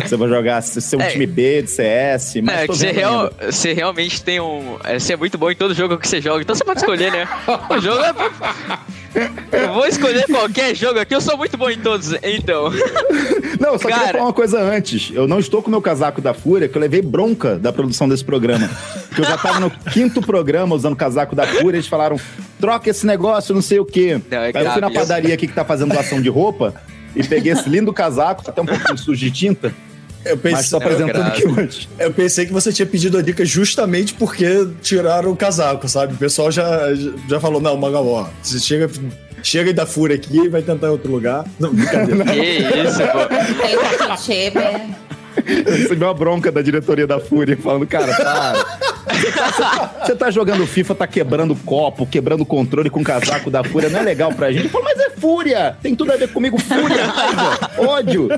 se 0.07 0.15
eu 0.15 0.19
vou 0.19 0.27
jogar 0.29 0.63
se 0.63 0.81
ser 0.81 0.97
um 0.97 1.03
É. 1.03 1.09
time 1.11 1.27
B 1.27 1.61
de 1.63 1.71
CS, 1.71 2.37
mas 2.43 2.61
É, 2.63 2.67
tô 2.67 2.73
que 2.73 2.79
você, 2.79 2.91
real- 2.91 3.31
você 3.51 3.73
realmente 3.75 4.23
tem 4.23 4.41
um. 4.41 4.79
é, 4.83 4.99
Você 4.99 5.13
é 5.13 5.17
muito 5.17 5.37
bom 5.37 5.51
em 5.51 5.55
todo 5.55 5.75
jogo 5.75 5.99
que 5.99 6.09
você 6.09 6.19
joga, 6.21 6.41
então 6.43 6.55
você 6.57 6.65
pode 6.65 6.81
escolher, 6.81 7.13
né? 7.13 7.29
O 7.69 7.79
jogo 7.79 8.03
é. 8.03 8.15
Eu 9.51 9.73
vou 9.73 9.87
escolher 9.87 10.27
qualquer 10.27 10.75
jogo 10.75 10.99
aqui, 10.99 11.15
eu 11.15 11.21
sou 11.21 11.37
muito 11.37 11.57
bom 11.57 11.71
em 11.71 11.79
todos, 11.79 12.13
então. 12.23 12.71
Não, 13.59 13.73
só 13.79 13.89
queria 13.89 13.97
Cara. 13.97 14.13
falar 14.13 14.25
uma 14.25 14.33
coisa 14.33 14.61
antes. 14.61 15.11
Eu 15.13 15.27
não 15.27 15.39
estou 15.39 15.61
com 15.63 15.69
o 15.69 15.71
meu 15.71 15.83
casaco 15.83 16.21
da 16.21 16.33
Fúria, 16.33 16.69
que 16.69 16.77
eu 16.77 16.81
levei 16.81 17.03
bronca 17.03 17.59
da 17.59 17.73
produção 17.73 18.09
desse 18.09 18.25
programa. 18.25 18.71
Que 19.15 19.21
eu 19.21 19.25
já 19.25 19.37
tava 19.37 19.59
no 19.59 19.71
quinto 19.93 20.21
programa 20.21 20.77
usando 20.77 20.93
o 20.93 20.97
casaco 20.97 21.35
da 21.35 21.47
Fúria, 21.47 21.79
eles 21.79 21.89
falaram, 21.89 22.21
troca 22.61 22.89
esse 22.89 23.05
negócio, 23.07 23.55
não 23.55 23.63
sei 23.63 23.81
o 23.81 23.85
quê. 23.85 24.21
Não, 24.31 24.39
é 24.39 24.53
Aí 24.55 24.65
eu 24.65 24.73
fui 24.73 24.81
na 24.81 24.91
padaria 24.91 25.35
aqui 25.35 25.49
que 25.49 25.55
tá 25.55 25.65
fazendo 25.65 25.93
doação 25.93 26.21
de 26.23 26.29
roupa 26.29 26.75
e 27.17 27.25
peguei 27.25 27.53
esse 27.53 27.69
lindo 27.69 27.93
casaco, 27.93 28.45
até 28.47 28.63
um 28.63 28.67
pouquinho 28.67 28.97
sujo 28.99 29.19
de 29.19 29.31
tinta, 29.31 29.75
Eu 30.29 30.39
mas 30.43 30.53
pensei, 30.53 30.71
tô 30.71 30.77
apresentando 30.77 31.27
aqui 31.27 31.47
hoje. 31.47 31.89
eu 31.99 32.13
pensei 32.13 32.47
que 32.47 32.53
você 32.53 32.73
tinha 32.73 32.87
pedido 32.87 33.17
a 33.19 33.23
dica 33.23 33.45
justamente 33.45 34.15
porque 34.15 34.69
tiraram 34.83 35.31
o 35.31 35.37
casaco, 35.37 35.89
sabe? 35.89 36.15
O 36.15 36.17
pessoal 36.17 36.51
já, 36.51 36.95
já 37.29 37.41
falou: 37.41 37.61
não, 37.61 37.77
Magal, 37.77 38.07
ó, 38.07 38.27
você 38.43 38.59
chega, 38.59 38.91
chega 39.43 39.73
da 39.73 39.87
fúria 39.87 40.17
aqui 40.17 40.39
e 40.39 40.49
vai 40.49 40.63
tentar 40.63 40.89
em 40.89 40.91
outro 40.91 41.11
lugar. 41.11 41.45
Não, 41.59 41.73
brincadeira. 41.73 42.25
Que 42.29 42.41
isso, 42.41 42.99
pô. 42.99 43.27
Tem 43.63 43.75
esse 43.75 44.25
chip. 44.25 44.57
Eu 45.47 45.73
recebi 45.73 46.05
uma 46.05 46.13
bronca 46.15 46.51
da 46.51 46.61
diretoria 46.61 47.07
da 47.07 47.21
Fúria 47.21 47.57
falando, 47.57 47.87
cara, 47.87 48.13
para. 48.15 48.89
Você 49.09 49.33
tá, 49.33 49.95
você 50.05 50.17
tá 50.17 50.31
jogando 50.31 50.67
FIFA, 50.67 50.95
tá 50.95 51.07
quebrando 51.07 51.57
copo, 51.57 52.07
quebrando 52.07 52.45
controle 52.45 52.91
com 52.91 53.01
o 53.01 53.05
casaco 53.05 53.51
da 53.51 53.65
Fúria, 53.65 53.89
não 53.89 54.01
é 54.01 54.03
legal 54.03 54.33
pra 54.33 54.53
gente. 54.53 54.65
Eu 54.65 54.71
falo, 54.71 54.85
mas 54.85 54.99
é 54.99 55.11
Fúria! 55.11 55.77
Tem 55.83 55.95
tudo 55.95 56.13
a 56.13 56.17
ver 56.17 56.29
comigo, 56.33 56.59
Fúria, 56.59 57.07
raiva, 57.07 57.71
ódio, 57.79 58.29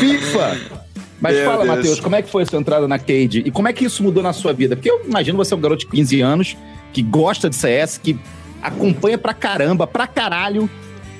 FIFA. 0.00 0.83
Mas 1.24 1.36
Meu 1.36 1.44
fala. 1.50 1.64
Matheus, 1.64 1.98
como 2.00 2.14
é 2.16 2.20
que 2.22 2.28
foi 2.30 2.42
a 2.42 2.46
sua 2.46 2.58
entrada 2.60 2.86
na 2.86 2.98
Cade? 2.98 3.42
E 3.46 3.50
como 3.50 3.66
é 3.66 3.72
que 3.72 3.82
isso 3.86 4.02
mudou 4.02 4.22
na 4.22 4.34
sua 4.34 4.52
vida? 4.52 4.76
Porque 4.76 4.90
eu 4.90 5.00
imagino 5.06 5.38
você 5.38 5.54
é 5.54 5.56
um 5.56 5.60
garoto 5.60 5.80
de 5.80 5.86
15 5.86 6.20
anos, 6.20 6.56
que 6.92 7.00
gosta 7.00 7.48
de 7.48 7.56
CS, 7.56 7.96
que 7.96 8.14
acompanha 8.62 9.16
pra 9.16 9.32
caramba, 9.32 9.86
pra 9.86 10.06
caralho. 10.06 10.68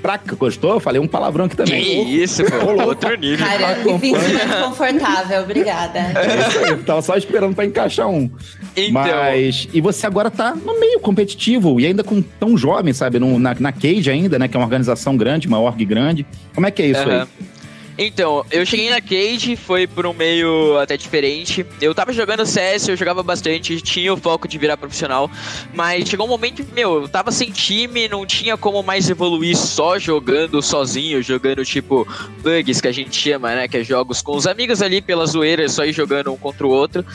Pra... 0.03 0.21
Gostou? 0.37 0.75
Eu 0.75 0.81
falei 0.81 1.01
um 1.01 1.09
palavrão 1.09 1.47
aqui 1.47 1.57
Que 1.57 1.65
também. 1.65 2.15
isso, 2.23 2.45
pô. 2.45 2.83
Outro 2.85 3.17
nível. 3.17 3.47
Cara, 3.47 3.77
me 3.77 3.99
sinto 3.99 4.19
mais 4.35 4.65
confortável. 4.67 5.43
Obrigada. 5.43 5.99
É 5.99 6.49
isso 6.49 6.59
aí, 6.59 6.71
eu 6.73 6.83
tava 6.85 7.01
só 7.01 7.17
esperando 7.17 7.55
pra 7.55 7.65
encaixar 7.65 8.07
um. 8.07 8.31
Então. 8.77 8.93
Mas. 8.93 9.67
E 9.73 9.81
você 9.81 10.07
agora 10.07 10.31
tá 10.31 10.55
no 10.55 10.79
meio 10.79 11.01
competitivo 11.01 11.81
e 11.81 11.87
ainda 11.87 12.05
com 12.05 12.21
tão 12.21 12.55
jovem, 12.59 12.93
sabe? 12.93 13.19
No- 13.19 13.39
na, 13.39 13.57
na 13.59 13.73
Cage 13.73 14.11
ainda, 14.11 14.39
né? 14.39 14.47
Que 14.47 14.55
é 14.55 14.61
uma 14.61 14.67
organização 14.67 15.17
grande, 15.17 15.49
uma 15.49 15.59
org 15.59 15.83
grande. 15.87 16.27
Como 16.55 16.67
é 16.67 16.71
que 16.71 16.83
é 16.83 16.87
isso 16.89 17.01
Aham. 17.01 17.23
aí? 17.23 17.47
Então, 17.97 18.45
eu 18.51 18.67
cheguei 18.67 18.91
na 18.91 19.01
Cage, 19.01 19.55
foi 19.55 19.87
por 19.87 20.05
um 20.05 20.13
meio 20.13 20.77
até 20.79 20.97
diferente. 20.97 21.65
Eu 21.81 21.95
tava 21.95 22.13
jogando 22.13 22.45
CS, 22.45 22.89
eu 22.89 22.97
jogava 22.97 23.23
bastante, 23.23 23.81
tinha 23.81 24.13
o 24.13 24.17
foco 24.17 24.49
de 24.49 24.59
virar 24.59 24.77
profissional, 24.77 25.31
mas 25.73 26.09
chegou 26.09 26.27
um 26.27 26.29
momento 26.29 26.65
que, 26.65 26.75
meu, 26.75 27.03
eu 27.03 27.09
tava 27.09 27.31
sem 27.31 27.53
time, 27.53 28.09
não 28.09 28.27
tinha 28.27 28.57
como 28.57 28.83
mais 28.83 29.09
evoluir 29.09 29.57
só 29.57 29.97
jogando 29.97 30.61
sozinho, 30.61 31.23
jogando 31.23 31.65
tipo 31.65 32.07
bugs 32.43 32.81
que 32.81 32.89
a 32.89 32.93
gente 32.93 33.15
chama, 33.17 33.55
né? 33.55 33.69
Que 33.69 33.79
é 33.79 33.85
jogos 33.85 34.21
com 34.21 34.37
os 34.37 34.47
amigos 34.47 34.83
ali 34.83 35.01
pela 35.01 35.25
zoeira, 35.25 35.69
só 35.69 35.85
ir 35.85 35.93
jogando 35.93 36.33
um 36.33 36.37
contra 36.37 36.67
o 36.67 36.71
outro. 36.71 37.07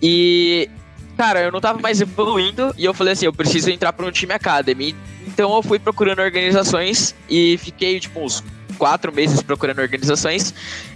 E 0.00 0.70
cara, 1.16 1.42
eu 1.42 1.50
não 1.50 1.60
tava 1.60 1.80
mais 1.80 2.00
evoluindo 2.00 2.72
e 2.78 2.84
eu 2.84 2.94
falei 2.94 3.12
assim, 3.12 3.26
eu 3.26 3.32
preciso 3.32 3.68
entrar 3.68 3.92
para 3.92 4.06
um 4.06 4.12
time 4.12 4.32
academy. 4.32 4.94
Então 5.26 5.54
eu 5.54 5.62
fui 5.62 5.78
procurando 5.78 6.20
organizações 6.20 7.14
e 7.28 7.58
fiquei 7.58 7.98
tipo 7.98 8.20
uns 8.20 8.42
quatro 8.72 9.12
meses 9.12 9.42
procurando 9.42 9.80
organizações. 9.80 10.54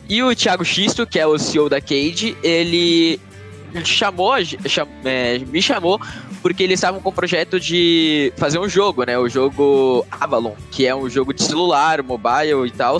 E 0.08 0.22
o 0.22 0.34
Thiago 0.34 0.64
Xisto, 0.64 1.06
que 1.06 1.18
é 1.18 1.26
o 1.26 1.38
CEO 1.38 1.68
da 1.68 1.80
Cade, 1.80 2.37
ele 2.42 3.20
chamou, 3.84 4.32
cham- 4.66 4.88
é, 5.04 5.38
me 5.38 5.60
chamou 5.60 6.00
porque 6.42 6.62
eles 6.62 6.78
estavam 6.78 7.00
com 7.00 7.08
o 7.08 7.12
projeto 7.12 7.58
de 7.58 8.32
fazer 8.37 8.58
um 8.58 8.68
jogo, 8.68 9.04
né? 9.04 9.18
O 9.18 9.28
jogo 9.28 10.06
Avalon, 10.10 10.52
que 10.70 10.87
é 10.87 10.94
um 10.94 11.08
jogo 11.08 11.32
de 11.32 11.42
celular, 11.42 12.02
mobile 12.02 12.66
e 12.66 12.70
tal. 12.70 12.98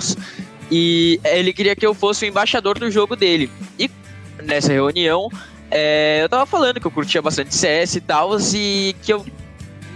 E 0.71 1.19
ele 1.23 1.53
queria 1.53 1.75
que 1.75 1.85
eu 1.85 1.93
fosse 1.93 2.25
o 2.25 2.27
embaixador 2.27 2.79
do 2.79 2.89
jogo 2.89 3.15
dele. 3.15 3.51
E 3.77 3.89
nessa 4.43 4.73
reunião, 4.73 5.29
é, 5.69 6.21
eu 6.23 6.27
tava 6.29 6.45
falando 6.47 6.79
que 6.79 6.87
eu 6.87 6.91
curtia 6.91 7.21
bastante 7.21 7.53
CS 7.53 7.95
e 7.95 8.01
tal, 8.01 8.31
e 8.53 8.95
que 9.03 9.13
eu 9.13 9.23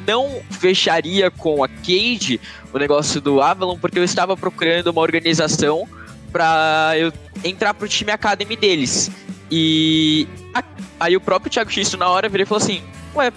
não 0.10 0.42
fecharia 0.50 1.30
com 1.30 1.64
a 1.64 1.68
Cade 1.68 2.40
o 2.74 2.78
negócio 2.80 3.22
do 3.22 3.42
Avalon, 3.42 3.78
porque 3.78 4.00
eu 4.00 4.04
estava 4.04 4.36
procurando 4.36 4.88
uma 4.88 5.02
organização 5.02 5.88
pra 6.32 6.94
eu 6.98 7.14
entrar 7.44 7.74
pro 7.74 7.88
time 7.88 8.12
Academy 8.12 8.56
deles. 8.56 9.12
E 9.52 10.28
a- 10.54 10.64
aí 11.00 11.16
o 11.16 11.22
próprio 11.22 11.52
Thiago 11.52 11.72
Xisto 11.72 11.98
na 11.98 12.08
hora 12.10 12.28
virou 12.30 12.44
e 12.44 12.46
falou 12.48 12.64
assim: 12.64 12.82
Ué, 13.16 13.32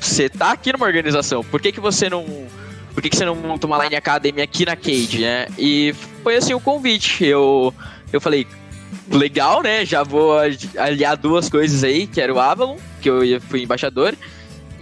você 0.00 0.28
tá 0.28 0.52
aqui 0.52 0.72
numa 0.72 0.86
organização, 0.86 1.42
por 1.44 1.60
que, 1.60 1.72
que 1.72 1.80
você 1.80 2.08
não. 2.08 2.24
Por 2.94 3.02
que, 3.02 3.08
que 3.08 3.16
você 3.16 3.24
não 3.24 3.34
monta 3.34 3.66
uma 3.66 3.82
Line 3.82 3.96
Academy 3.96 4.42
aqui 4.42 4.66
na 4.66 4.76
Cade, 4.76 5.20
né? 5.20 5.46
E 5.58 5.94
foi 6.22 6.36
assim 6.36 6.52
o 6.52 6.60
convite. 6.60 7.24
Eu, 7.24 7.72
eu 8.12 8.20
falei, 8.20 8.46
legal, 9.10 9.62
né? 9.62 9.84
Já 9.86 10.02
vou 10.02 10.32
aliar 10.76 11.16
duas 11.16 11.48
coisas 11.48 11.82
aí, 11.84 12.06
que 12.06 12.20
era 12.20 12.32
o 12.34 12.38
Avalon, 12.38 12.76
que 13.00 13.08
eu 13.08 13.40
fui 13.48 13.62
embaixador, 13.62 14.14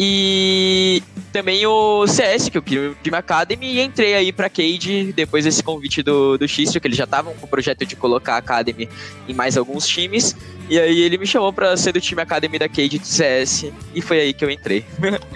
E 0.02 1.02
também 1.30 1.66
o 1.66 2.06
CS, 2.06 2.48
que 2.48 2.56
eu 2.56 2.62
queria 2.62 2.92
o 2.92 2.94
Team 2.94 3.14
Academy, 3.18 3.66
e 3.66 3.82
entrei 3.82 4.14
aí 4.14 4.32
pra 4.32 4.48
Cade 4.48 5.12
depois 5.12 5.44
desse 5.44 5.62
convite 5.62 6.02
do, 6.02 6.38
do 6.38 6.48
Xistro, 6.48 6.80
que 6.80 6.86
eles 6.86 6.96
já 6.96 7.04
estavam 7.04 7.34
com 7.34 7.44
o 7.44 7.48
projeto 7.48 7.84
de 7.84 7.94
colocar 7.96 8.36
a 8.36 8.38
Academy 8.38 8.88
em 9.28 9.34
mais 9.34 9.58
alguns 9.58 9.86
times. 9.86 10.34
E 10.70 10.78
aí 10.78 11.02
ele 11.02 11.18
me 11.18 11.26
chamou 11.26 11.52
pra 11.52 11.76
ser 11.76 11.92
do 11.92 12.00
time 12.00 12.22
Academy 12.22 12.58
da 12.58 12.66
Cade 12.66 12.98
de 12.98 13.06
CS, 13.06 13.70
e 13.94 14.00
foi 14.00 14.20
aí 14.20 14.32
que 14.32 14.42
eu 14.42 14.50
entrei. 14.50 14.86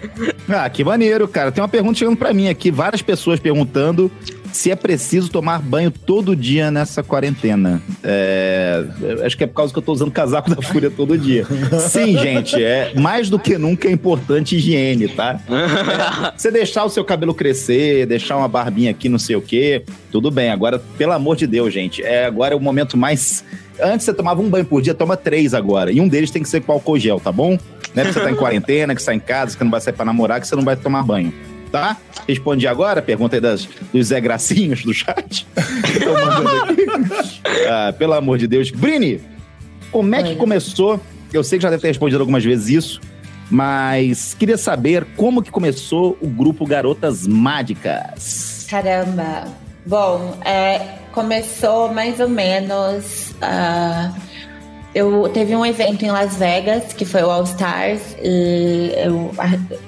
ah, 0.48 0.70
que 0.70 0.83
maneiro, 0.83 1.29
cara. 1.29 1.53
Tem 1.53 1.61
uma 1.62 1.68
pergunta 1.68 1.98
chegando 1.98 2.16
pra 2.16 2.33
mim 2.33 2.48
aqui, 2.48 2.70
várias 2.70 3.03
pessoas 3.03 3.38
perguntando 3.38 4.11
se 4.54 4.70
é 4.70 4.76
preciso 4.76 5.28
tomar 5.28 5.60
banho 5.60 5.90
todo 5.90 6.36
dia 6.36 6.70
nessa 6.70 7.02
quarentena. 7.02 7.82
É, 8.04 8.84
acho 9.26 9.36
que 9.36 9.42
é 9.42 9.46
por 9.48 9.54
causa 9.54 9.72
que 9.72 9.78
eu 9.80 9.82
tô 9.82 9.92
usando 9.92 10.12
casaco 10.12 10.54
da 10.54 10.62
Fúria 10.62 10.88
todo 10.88 11.18
dia. 11.18 11.44
Sim, 11.88 12.16
gente, 12.16 12.62
é 12.62 12.92
mais 12.94 13.28
do 13.28 13.36
que 13.36 13.58
nunca 13.58 13.88
é 13.88 13.90
importante 13.90 14.54
higiene, 14.54 15.08
tá? 15.08 15.40
É, 15.48 16.32
você 16.38 16.52
deixar 16.52 16.84
o 16.84 16.88
seu 16.88 17.04
cabelo 17.04 17.34
crescer, 17.34 18.06
deixar 18.06 18.36
uma 18.36 18.46
barbinha 18.46 18.92
aqui, 18.92 19.08
não 19.08 19.18
sei 19.18 19.34
o 19.34 19.42
quê, 19.42 19.82
tudo 20.12 20.30
bem. 20.30 20.50
Agora, 20.50 20.78
pelo 20.96 21.12
amor 21.12 21.34
de 21.34 21.48
Deus, 21.48 21.74
gente, 21.74 22.00
é 22.04 22.24
agora 22.26 22.54
é 22.54 22.56
o 22.56 22.60
momento 22.60 22.96
mais 22.96 23.44
Antes 23.82 24.06
você 24.06 24.14
tomava 24.14 24.40
um 24.40 24.48
banho 24.48 24.64
por 24.64 24.80
dia, 24.80 24.94
toma 24.94 25.16
três 25.16 25.52
agora. 25.52 25.90
E 25.90 26.00
um 26.00 26.06
deles 26.06 26.30
tem 26.30 26.40
que 26.40 26.48
ser 26.48 26.60
com 26.60 26.70
álcool 26.70 26.96
gel, 26.96 27.18
tá 27.18 27.32
bom? 27.32 27.58
Não 27.92 28.02
é 28.02 28.04
porque 28.04 28.12
você 28.12 28.20
tá 28.20 28.30
em 28.30 28.36
quarentena, 28.36 28.94
que 28.94 29.02
você 29.02 29.06
tá 29.06 29.14
em 29.16 29.18
casa, 29.18 29.58
que 29.58 29.64
não 29.64 29.70
vai 29.72 29.80
sair 29.80 29.94
pra 29.94 30.04
namorar, 30.04 30.40
que 30.40 30.46
você 30.46 30.54
não 30.54 30.62
vai 30.62 30.76
tomar 30.76 31.02
banho 31.02 31.32
tá? 31.74 31.96
Respondi 32.28 32.68
agora, 32.68 33.02
pergunta 33.02 33.34
aí 33.34 33.40
das, 33.40 33.68
dos 33.92 34.06
Zé 34.06 34.20
Gracinhos 34.20 34.84
do 34.84 34.94
chat. 34.94 35.44
ah, 37.68 37.92
pelo 37.98 38.12
amor 38.12 38.38
de 38.38 38.46
Deus. 38.46 38.70
Brini, 38.70 39.20
como 39.90 40.14
é 40.14 40.22
que 40.22 40.37
começou? 40.37 41.00
Eu 41.32 41.42
sei 41.42 41.58
que 41.58 41.64
já 41.64 41.70
deve 41.70 41.82
ter 41.82 41.88
respondido 41.88 42.20
algumas 42.20 42.44
vezes 42.44 42.68
isso, 42.68 43.00
mas 43.50 44.34
queria 44.34 44.56
saber 44.56 45.04
como 45.16 45.42
que 45.42 45.50
começou 45.50 46.16
o 46.20 46.28
grupo 46.28 46.64
Garotas 46.64 47.26
Mágicas. 47.26 48.68
Caramba. 48.70 49.48
Bom, 49.84 50.38
é, 50.44 50.78
começou 51.10 51.92
mais 51.92 52.20
ou 52.20 52.28
menos... 52.28 53.34
Uh 53.42 54.33
eu 54.94 55.28
teve 55.28 55.57
um 55.57 55.66
evento 55.66 56.04
em 56.04 56.11
Las 56.11 56.37
Vegas, 56.37 56.92
que 56.92 57.04
foi 57.04 57.22
o 57.22 57.30
All 57.30 57.42
Stars, 57.44 58.16
e 58.22 58.92
eu, 58.96 59.30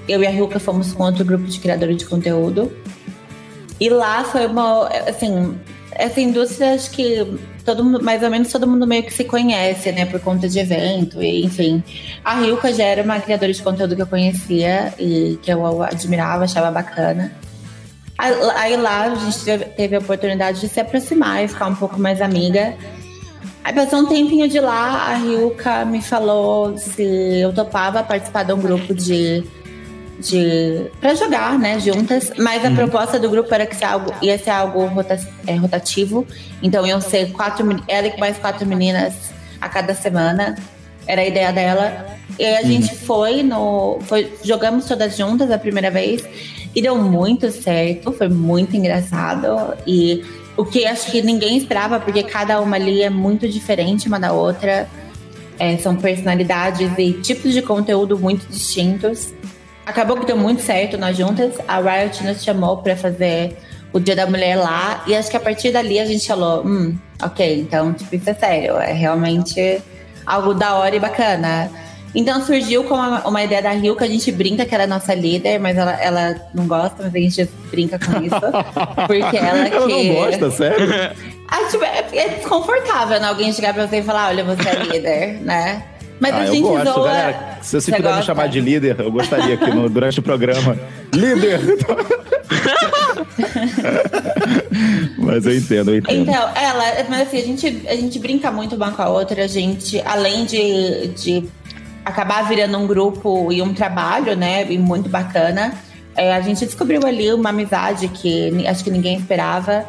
eu 0.08 0.22
e 0.22 0.26
a 0.26 0.30
Ruka 0.30 0.58
fomos 0.58 0.92
com 0.92 1.04
outro 1.04 1.24
grupo 1.24 1.44
de 1.44 1.60
criadores 1.60 1.96
de 1.96 2.04
conteúdo. 2.06 2.72
E 3.78 3.88
lá 3.88 4.24
foi 4.24 4.46
uma, 4.46 4.88
assim, 5.06 5.56
essa 5.92 6.20
indústria 6.20 6.74
acho 6.74 6.90
que 6.90 7.38
todo 7.64 7.84
mais 8.02 8.22
ou 8.22 8.30
menos 8.30 8.50
todo 8.50 8.66
mundo 8.66 8.86
meio 8.86 9.02
que 9.02 9.12
se 9.12 9.24
conhece, 9.24 9.92
né, 9.92 10.06
por 10.06 10.20
conta 10.20 10.48
de 10.48 10.58
evento, 10.58 11.22
e 11.22 11.44
enfim. 11.44 11.82
A 12.24 12.40
Ryuka 12.40 12.72
já 12.72 12.84
era 12.84 13.02
uma 13.02 13.20
criadora 13.20 13.52
de 13.52 13.62
conteúdo 13.62 13.94
que 13.94 14.02
eu 14.02 14.06
conhecia 14.06 14.92
e 14.98 15.38
que 15.42 15.52
eu 15.52 15.82
admirava, 15.82 16.44
achava 16.44 16.70
bacana. 16.70 17.32
Aí 18.18 18.76
lá 18.76 19.04
a 19.04 19.14
gente 19.14 19.68
teve 19.76 19.94
a 19.94 19.98
oportunidade 19.98 20.60
de 20.60 20.68
se 20.68 20.80
aproximar 20.80 21.44
e 21.44 21.48
ficar 21.48 21.66
um 21.66 21.74
pouco 21.74 22.00
mais 22.00 22.22
amiga. 22.22 22.74
Aí 23.66 23.72
passou 23.72 23.98
um 23.98 24.06
tempinho 24.06 24.46
de 24.46 24.60
lá, 24.60 25.08
a 25.08 25.14
Ryuka 25.16 25.84
me 25.84 26.00
falou 26.00 26.78
se 26.78 27.02
eu 27.02 27.52
topava 27.52 28.00
participar 28.00 28.44
de 28.44 28.52
um 28.52 28.60
grupo 28.60 28.94
de. 28.94 29.42
de 30.20 30.86
para 31.00 31.16
jogar, 31.16 31.58
né, 31.58 31.80
juntas. 31.80 32.30
Mas 32.38 32.64
a 32.64 32.68
uhum. 32.68 32.76
proposta 32.76 33.18
do 33.18 33.28
grupo 33.28 33.52
era 33.52 33.66
que 33.66 33.84
algo, 33.84 34.14
ia 34.22 34.38
ser 34.38 34.50
algo 34.50 34.86
rota, 34.86 35.18
é, 35.48 35.56
rotativo. 35.56 36.24
Então 36.62 36.86
iam 36.86 37.00
ser 37.00 37.32
quatro 37.32 37.66
ela 37.88 38.06
e 38.06 38.16
mais 38.20 38.38
quatro 38.38 38.64
meninas 38.64 39.32
a 39.60 39.68
cada 39.68 39.94
semana. 39.94 40.54
Era 41.04 41.22
a 41.22 41.26
ideia 41.26 41.52
dela. 41.52 42.06
E 42.38 42.44
aí 42.44 42.54
a 42.54 42.60
uhum. 42.60 42.66
gente 42.68 42.94
foi 42.94 43.42
no. 43.42 43.98
Foi, 44.02 44.32
jogamos 44.44 44.84
todas 44.84 45.16
juntas 45.16 45.50
a 45.50 45.58
primeira 45.58 45.90
vez. 45.90 46.22
E 46.72 46.80
deu 46.80 46.96
muito 46.96 47.50
certo, 47.50 48.12
foi 48.12 48.28
muito 48.28 48.76
engraçado. 48.76 49.76
E 49.84 50.22
o 50.56 50.64
que 50.64 50.86
acho 50.86 51.10
que 51.10 51.22
ninguém 51.22 51.58
esperava, 51.58 52.00
porque 52.00 52.22
cada 52.22 52.60
uma 52.60 52.76
ali 52.76 53.02
é 53.02 53.10
muito 53.10 53.48
diferente 53.48 54.08
uma 54.08 54.18
da 54.18 54.32
outra. 54.32 54.88
É, 55.58 55.76
são 55.78 55.96
personalidades 55.96 56.90
e 56.98 57.12
tipos 57.14 57.52
de 57.52 57.62
conteúdo 57.62 58.18
muito 58.18 58.46
distintos. 58.46 59.32
Acabou 59.84 60.18
que 60.18 60.26
deu 60.26 60.36
muito 60.36 60.62
certo 60.62 60.98
nós 60.98 61.16
juntas. 61.16 61.54
A 61.66 61.78
Riot 61.80 62.24
nos 62.24 62.42
chamou 62.42 62.78
para 62.78 62.96
fazer 62.96 63.56
o 63.92 64.00
Dia 64.00 64.16
da 64.16 64.26
Mulher 64.26 64.56
lá. 64.56 65.02
E 65.06 65.14
acho 65.14 65.30
que 65.30 65.36
a 65.36 65.40
partir 65.40 65.72
dali 65.72 65.98
a 65.98 66.04
gente 66.04 66.26
falou: 66.26 66.66
hum, 66.66 66.96
ok, 67.22 67.60
então, 67.60 67.92
tipo, 67.92 68.14
isso 68.14 68.28
é 68.28 68.34
sério. 68.34 68.76
É 68.76 68.92
realmente 68.92 69.80
algo 70.26 70.52
da 70.52 70.74
hora 70.74 70.96
e 70.96 71.00
bacana. 71.00 71.70
Então 72.16 72.42
surgiu 72.42 72.82
com 72.84 72.94
uma, 72.94 73.44
ideia 73.44 73.60
da 73.60 73.72
Rio 73.72 73.94
que 73.94 74.02
a 74.02 74.06
gente 74.06 74.32
brinca 74.32 74.64
que 74.64 74.74
ela 74.74 74.84
é 74.84 74.86
nossa 74.86 75.12
líder, 75.12 75.60
mas 75.60 75.76
ela, 75.76 75.92
ela 76.00 76.34
não 76.54 76.66
gosta, 76.66 76.96
mas 77.02 77.14
a 77.14 77.18
gente 77.18 77.46
brinca 77.70 77.98
com 77.98 78.22
isso. 78.24 78.40
porque 79.06 79.36
ela, 79.36 79.68
ela 79.68 79.86
que. 79.86 79.92
não 79.92 80.14
gosta, 80.14 80.50
sério? 80.50 80.86
Ah, 81.48 81.64
tipo, 81.70 81.84
é, 81.84 82.04
é, 82.12 82.28
desconfortável 82.30 83.20
né? 83.20 83.28
alguém 83.28 83.52
chegar 83.52 83.72
pra 83.72 83.86
você 83.86 83.98
e 83.98 84.02
falar: 84.02 84.30
olha, 84.30 84.42
você 84.42 84.68
é 84.68 84.74
líder, 84.82 85.40
né? 85.42 85.84
Mas 86.18 86.34
ah, 86.34 86.38
a 86.38 86.46
gente 86.46 86.62
eu 86.64 86.70
gosto, 86.70 86.92
zoa... 86.92 87.06
galera. 87.06 87.58
Se 87.62 87.80
você, 87.80 87.90
você 87.92 87.96
puder 87.96 88.16
me 88.16 88.22
chamar 88.24 88.48
de 88.48 88.60
líder, 88.60 88.96
eu 88.98 89.12
gostaria 89.12 89.54
aqui 89.54 89.70
no, 89.70 89.88
durante 89.88 90.18
o 90.18 90.22
programa. 90.24 90.76
líder! 91.14 91.60
mas 95.18 95.46
eu 95.46 95.56
entendo, 95.56 95.92
eu 95.92 95.98
entendo. 95.98 96.28
Então, 96.28 96.50
ela, 96.56 97.04
mas 97.08 97.28
assim, 97.28 97.38
a 97.38 97.44
gente, 97.44 97.82
a 97.86 97.94
gente 97.94 98.18
brinca 98.18 98.50
muito 98.50 98.74
uma 98.74 98.90
com 98.90 99.02
a 99.02 99.08
outra, 99.08 99.44
a 99.44 99.46
gente, 99.46 100.02
além 100.04 100.46
de, 100.46 101.06
de 101.08 101.44
acabar 102.06 102.46
virando 102.48 102.78
um 102.78 102.86
grupo 102.86 103.50
e 103.50 103.60
um 103.60 103.74
trabalho, 103.74 104.36
né? 104.36 104.64
E 104.70 104.78
muito 104.78 105.08
bacana. 105.08 105.74
É, 106.14 106.32
a 106.32 106.40
gente 106.40 106.64
descobriu 106.64 107.04
ali 107.04 107.32
uma 107.32 107.50
amizade 107.50 108.06
que 108.06 108.64
acho 108.64 108.84
que 108.84 108.90
ninguém 108.90 109.18
esperava. 109.18 109.84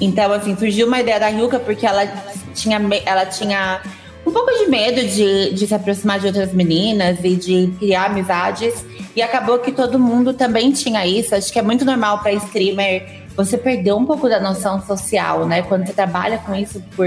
Então, 0.00 0.32
assim, 0.32 0.56
surgiu 0.56 0.88
uma 0.88 1.00
ideia 1.00 1.20
da 1.20 1.28
Yuka 1.28 1.60
porque 1.60 1.86
ela 1.86 2.04
tinha, 2.52 2.80
ela 3.06 3.24
tinha 3.26 3.80
um 4.26 4.30
pouco 4.30 4.50
de 4.52 4.70
medo 4.70 5.00
de, 5.06 5.52
de 5.52 5.66
se 5.66 5.74
aproximar 5.74 6.20
de 6.20 6.26
outras 6.26 6.52
meninas 6.52 7.18
e 7.22 7.36
de 7.36 7.72
criar 7.78 8.06
amizades. 8.06 8.84
E 9.14 9.20
acabou 9.20 9.58
que 9.58 9.72
todo 9.72 9.98
mundo 9.98 10.32
também 10.32 10.72
tinha 10.72 11.06
isso. 11.06 11.34
Acho 11.34 11.52
que 11.52 11.58
é 11.58 11.62
muito 11.62 11.84
normal 11.84 12.20
para 12.20 12.32
streamer 12.32 13.22
você 13.36 13.56
perdeu 13.56 13.96
um 13.96 14.04
pouco 14.04 14.28
da 14.28 14.38
noção 14.40 14.80
social, 14.82 15.46
né? 15.46 15.62
Quando 15.62 15.86
você 15.86 15.92
trabalha 15.92 16.38
com 16.38 16.54
isso 16.54 16.82
por 16.94 17.06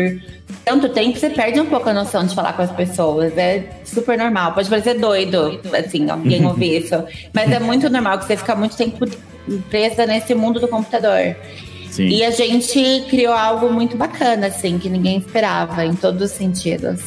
tanto 0.63 0.89
tempo, 0.89 1.17
você 1.17 1.29
perde 1.29 1.59
um 1.59 1.65
pouco 1.65 1.89
a 1.89 1.93
noção 1.93 2.25
de 2.25 2.33
falar 2.33 2.53
com 2.53 2.63
as 2.63 2.71
pessoas. 2.71 3.37
É 3.37 3.63
super 3.83 4.17
normal. 4.17 4.53
Pode 4.53 4.69
parecer 4.69 4.95
doido, 4.95 5.59
assim, 5.77 6.09
alguém 6.09 6.45
ouvir 6.45 6.83
isso. 6.83 7.03
Mas 7.33 7.51
é 7.51 7.59
muito 7.59 7.89
normal 7.89 8.17
que 8.19 8.25
você 8.25 8.37
fica 8.37 8.55
muito 8.55 8.75
tempo 8.75 9.05
presa 9.69 10.05
nesse 10.05 10.33
mundo 10.33 10.59
do 10.59 10.67
computador. 10.67 11.35
Sim. 11.95 12.09
E 12.09 12.25
a 12.25 12.31
gente 12.31 13.05
criou 13.09 13.33
algo 13.33 13.71
muito 13.71 13.95
bacana, 13.95 14.47
assim, 14.47 14.77
que 14.77 14.89
ninguém 14.89 15.17
esperava, 15.17 15.85
em 15.85 15.95
todos 15.95 16.21
os 16.21 16.31
sentidos. 16.31 17.01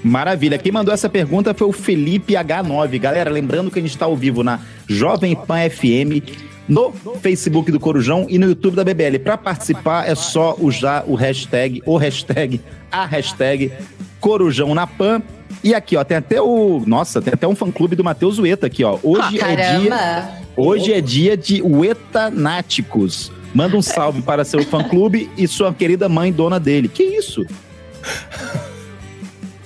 Maravilha. 0.00 0.56
Quem 0.58 0.70
mandou 0.70 0.94
essa 0.94 1.08
pergunta 1.08 1.52
foi 1.52 1.66
o 1.66 1.72
Felipe 1.72 2.34
H9. 2.34 3.00
Galera, 3.00 3.30
lembrando 3.30 3.68
que 3.68 3.80
a 3.80 3.82
gente 3.82 3.90
está 3.90 4.06
ao 4.06 4.14
vivo 4.14 4.44
na 4.44 4.60
Jovem 4.86 5.34
Pan 5.34 5.68
FM 5.68 6.22
no 6.68 6.92
Facebook 7.20 7.72
do 7.72 7.80
Corujão 7.80 8.26
e 8.28 8.38
no 8.38 8.46
YouTube 8.46 8.76
da 8.76 8.84
BBL. 8.84 9.18
Para 9.18 9.36
participar 9.36 10.08
é 10.08 10.14
só 10.14 10.54
usar 10.60 11.02
o 11.08 11.16
hashtag, 11.16 11.82
o 11.84 11.96
hashtag, 11.96 12.60
a 12.92 13.06
hashtag 13.06 13.72
Corujão 14.20 14.72
na 14.72 14.86
Pan. 14.86 15.20
E 15.64 15.74
aqui, 15.74 15.96
ó, 15.96 16.04
tem 16.04 16.16
até 16.16 16.40
o. 16.40 16.80
Nossa, 16.86 17.20
tem 17.20 17.34
até 17.34 17.48
um 17.48 17.56
fã-clube 17.56 17.96
do 17.96 18.04
Matheus 18.04 18.38
Ueta 18.38 18.68
aqui, 18.68 18.84
ó. 18.84 19.00
Hoje 19.02 19.40
ah, 19.42 19.52
é 19.52 19.78
dia. 19.78 20.30
Hoje 20.56 20.92
é 20.92 21.00
dia 21.00 21.36
de 21.36 21.60
Uetanáticos. 21.60 23.32
Manda 23.54 23.76
um 23.76 23.82
salve 23.82 24.22
para 24.22 24.44
seu 24.44 24.62
fã-clube 24.62 25.30
e 25.36 25.48
sua 25.48 25.72
querida 25.72 26.08
mãe, 26.08 26.32
dona 26.32 26.60
dele. 26.60 26.88
Que 26.88 27.02
isso? 27.02 27.46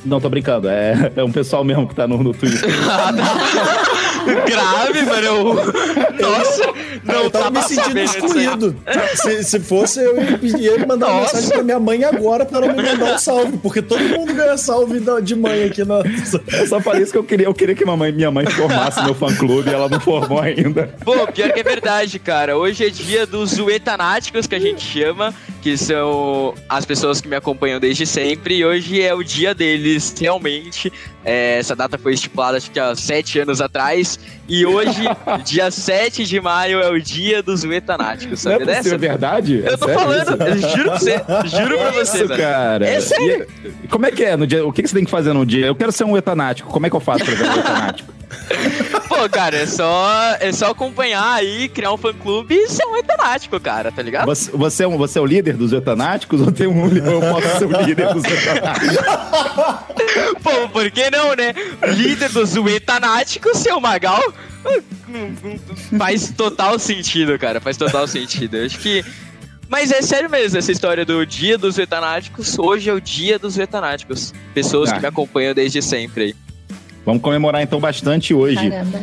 Não, 0.05 0.21
tô 0.21 0.29
brincando. 0.29 0.69
É, 0.69 1.13
é 1.15 1.25
um 1.25 1.31
pessoal 1.31 1.63
mesmo 1.65 1.87
que 1.89 1.95
tá 1.95 2.07
no, 2.07 2.23
no 2.23 2.33
Twitter. 2.33 2.61
Grave, 4.47 5.03
mano. 5.03 5.27
Eu... 5.27 5.55
Nossa, 6.21 6.63
não 7.03 7.25
eu 7.25 7.31
tava 7.31 7.51
me 7.51 7.63
sentindo 7.63 7.99
excluído. 7.99 8.77
Se, 9.15 9.43
se 9.45 9.61
fosse, 9.61 10.01
eu 10.01 10.17
ia, 10.43 10.87
mandar 10.87 11.09
Nossa. 11.09 11.13
uma 11.13 11.21
mensagem 11.21 11.51
pra 11.51 11.63
minha 11.63 11.81
mãe 11.81 12.05
agora 12.05 12.45
pra 12.45 12.59
ela 12.59 12.73
me 12.73 12.83
mandar 12.83 13.15
um 13.15 13.19
salve, 13.19 13.59
porque 13.59 13.83
todo 13.83 14.03
mundo 14.05 14.33
ganha 14.33 14.57
salve 14.57 15.03
de 15.23 15.35
mãe 15.35 15.65
aqui 15.65 15.85
na. 15.85 16.03
É 16.53 16.67
só 16.67 16.81
para 16.81 17.01
isso 17.01 17.13
que 17.13 17.19
eu 17.19 17.25
queria. 17.25 17.47
Eu 17.47 17.55
queria 17.55 17.75
que 17.75 17.85
minha 17.85 17.97
mãe, 17.97 18.13
minha 18.13 18.31
mãe 18.31 18.47
formasse 18.47 19.03
meu 19.03 19.15
fã-clube 19.15 19.71
e 19.71 19.75
ela 19.75 19.89
não 19.89 20.01
formou 20.01 20.41
ainda. 20.41 20.95
Pô, 21.05 21.27
pior 21.27 21.53
que 21.53 21.61
é 21.61 21.63
verdade, 21.63 22.19
cara. 22.19 22.57
Hoje 22.57 22.87
é 22.87 22.91
dia 22.91 23.27
dos 23.27 23.51
zuetanáticos, 23.51 24.47
que 24.47 24.55
a 24.55 24.61
gente 24.61 24.83
chama, 24.83 25.35
que 25.61 25.77
são 25.77 26.55
as 26.69 26.85
pessoas 26.85 27.21
que 27.21 27.29
me 27.29 27.37
acompanham 27.37 27.81
desde 27.81 28.07
sempre, 28.07 28.59
e 28.59 28.65
hoje 28.65 29.01
é 29.01 29.15
o 29.15 29.23
dia 29.23 29.55
deles, 29.55 30.15
realmente. 30.19 30.93
É, 31.25 31.59
essa 31.59 31.77
data 31.77 31.97
foi 31.97 32.15
estipulada 32.15 32.57
acho 32.57 32.71
que 32.71 32.81
há 32.81 32.95
sete 32.95 33.39
anos 33.39 33.61
atrás. 33.61 34.19
E 34.49 34.67
hoje, 34.67 35.03
dia 35.45 35.71
7 35.71 36.25
de 36.25 36.41
maio, 36.41 36.81
é 36.81 36.91
o 36.91 36.92
dia 37.01 37.43
dos 37.43 37.65
metanáticos. 37.65 38.41
Sabe 38.41 38.65
Não 38.65 38.73
é 38.73 38.77
dessa? 38.77 38.99
verdade? 38.99 39.63
Eu 39.65 39.79
tô 39.79 39.89
é 39.89 39.95
falando, 39.95 40.43
eu 40.43 40.59
juro 40.59 40.85
pra 40.85 40.99
você, 40.99 41.25
juro 41.47 41.79
pra 41.79 41.91
você, 41.91 42.25
Isso, 42.25 42.29
cara. 42.37 42.87
É 42.87 43.01
sério. 43.01 43.47
E, 43.65 43.89
como 43.89 44.07
é 44.07 44.11
que 44.11 44.25
é 44.25 44.37
no 44.37 44.47
dia? 44.47 44.67
O 44.67 44.73
que 44.73 44.87
você 44.87 44.95
tem 44.95 45.05
que 45.05 45.11
fazer 45.11 45.33
no 45.33 45.47
dia? 45.47 45.67
Eu 45.67 45.75
quero 45.75 45.93
ser 45.93 46.05
um 46.05 46.17
etanático. 46.17 46.71
Como 46.71 46.87
é 46.87 46.91
que 46.91 46.97
eu 46.97 47.01
faço 47.01 47.25
pra 47.25 47.35
ver 47.35 47.49
um 47.49 47.61
etanático? 47.61 48.13
Cara, 49.29 49.57
é 49.57 49.67
só, 49.67 50.37
é 50.41 50.53
só 50.53 50.71
acompanhar 50.71 51.35
aí, 51.35 51.69
criar 51.69 51.93
um 51.93 51.97
fã-clube 51.97 52.55
e 52.55 52.69
ser 52.69 52.85
um 52.87 52.97
etanático, 52.97 53.59
cara, 53.61 53.91
tá 53.93 54.03
ligado? 54.03 54.27
Você, 54.27 54.51
você, 54.51 54.85
é, 54.85 54.89
um, 54.89 54.97
você 54.97 55.19
é 55.19 55.23
o 55.23 55.27
líder 55.27 55.57
dos 55.57 55.73
etanáticos 55.73 56.41
ou 56.41 56.51
tem 56.53 56.67
um 56.67 56.87
eu 56.95 57.21
posso 57.21 57.59
ser 57.59 57.67
o 57.67 57.83
líder 57.83 58.13
dos 58.13 58.25
etanáticos? 58.25 58.97
Pô, 60.43 60.69
por 60.69 60.91
que 60.91 61.11
não, 61.11 61.35
né? 61.35 61.55
Líder 61.95 62.31
dos 62.31 62.57
etanáticos, 62.57 63.59
seu 63.59 63.81
Magal, 63.81 64.23
faz 65.99 66.31
total 66.31 66.79
sentido, 66.79 67.39
cara, 67.39 67.61
faz 67.61 67.77
total 67.77 68.07
sentido. 68.07 68.57
Eu 68.57 68.67
acho 68.67 68.79
que 68.79 69.05
mas 69.69 69.91
é 69.91 70.03
sério 70.03 70.29
mesmo, 70.29 70.59
essa 70.59 70.71
história 70.71 71.03
do 71.03 71.25
dia 71.25 71.57
dos 71.57 71.77
vetanáticos. 71.77 72.59
Hoje 72.59 72.91
é 72.91 72.93
o 72.93 73.01
dia 73.01 73.39
dos 73.39 73.57
vetanáticos. 73.57 74.35
Pessoas 74.53 74.91
ah. 74.91 74.97
que 74.97 75.01
me 75.01 75.07
acompanham 75.07 75.55
desde 75.55 75.81
sempre 75.81 76.25
aí. 76.25 76.52
Vamos 77.05 77.23
comemorar 77.23 77.63
então 77.63 77.81
bastante 77.81 78.33
hoje. 78.33 78.69
Caramba. 78.69 79.01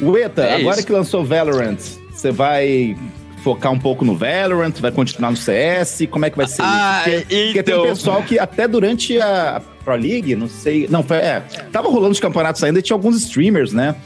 Ueta, 0.00 0.42
é 0.42 0.56
agora 0.56 0.76
isso. 0.76 0.86
que 0.86 0.92
lançou 0.92 1.24
Valorant, 1.24 1.78
você 2.12 2.30
vai 2.30 2.96
focar 3.42 3.72
um 3.72 3.78
pouco 3.78 4.04
no 4.04 4.16
Valorant, 4.16 4.74
vai 4.80 4.92
continuar 4.92 5.30
no 5.30 5.36
CS? 5.36 6.06
Como 6.10 6.24
é 6.24 6.30
que 6.30 6.36
vai 6.36 6.46
ser 6.46 6.62
ah, 6.62 7.02
isso? 7.06 7.20
Porque, 7.20 7.34
então... 7.34 7.46
porque 7.46 7.62
tem 7.62 7.74
um 7.74 7.78
então. 7.78 7.88
pessoal 7.90 8.22
que 8.22 8.38
até 8.38 8.68
durante 8.68 9.20
a 9.20 9.60
Pro 9.84 9.96
League, 9.96 10.36
não 10.36 10.48
sei. 10.48 10.86
Não, 10.88 11.02
foi. 11.02 11.16
É, 11.16 11.42
tava 11.72 11.88
rolando 11.88 12.12
os 12.12 12.20
campeonatos 12.20 12.62
ainda 12.62 12.78
e 12.78 12.82
tinha 12.82 12.94
alguns 12.94 13.16
streamers, 13.16 13.72
né? 13.72 13.96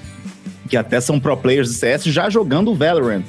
Que 0.68 0.76
até 0.76 1.00
são 1.00 1.18
pro 1.20 1.36
players 1.36 1.68
de 1.68 1.74
CS 1.74 2.04
já 2.04 2.30
jogando 2.30 2.70
o 2.70 2.74
Valorant. 2.74 3.24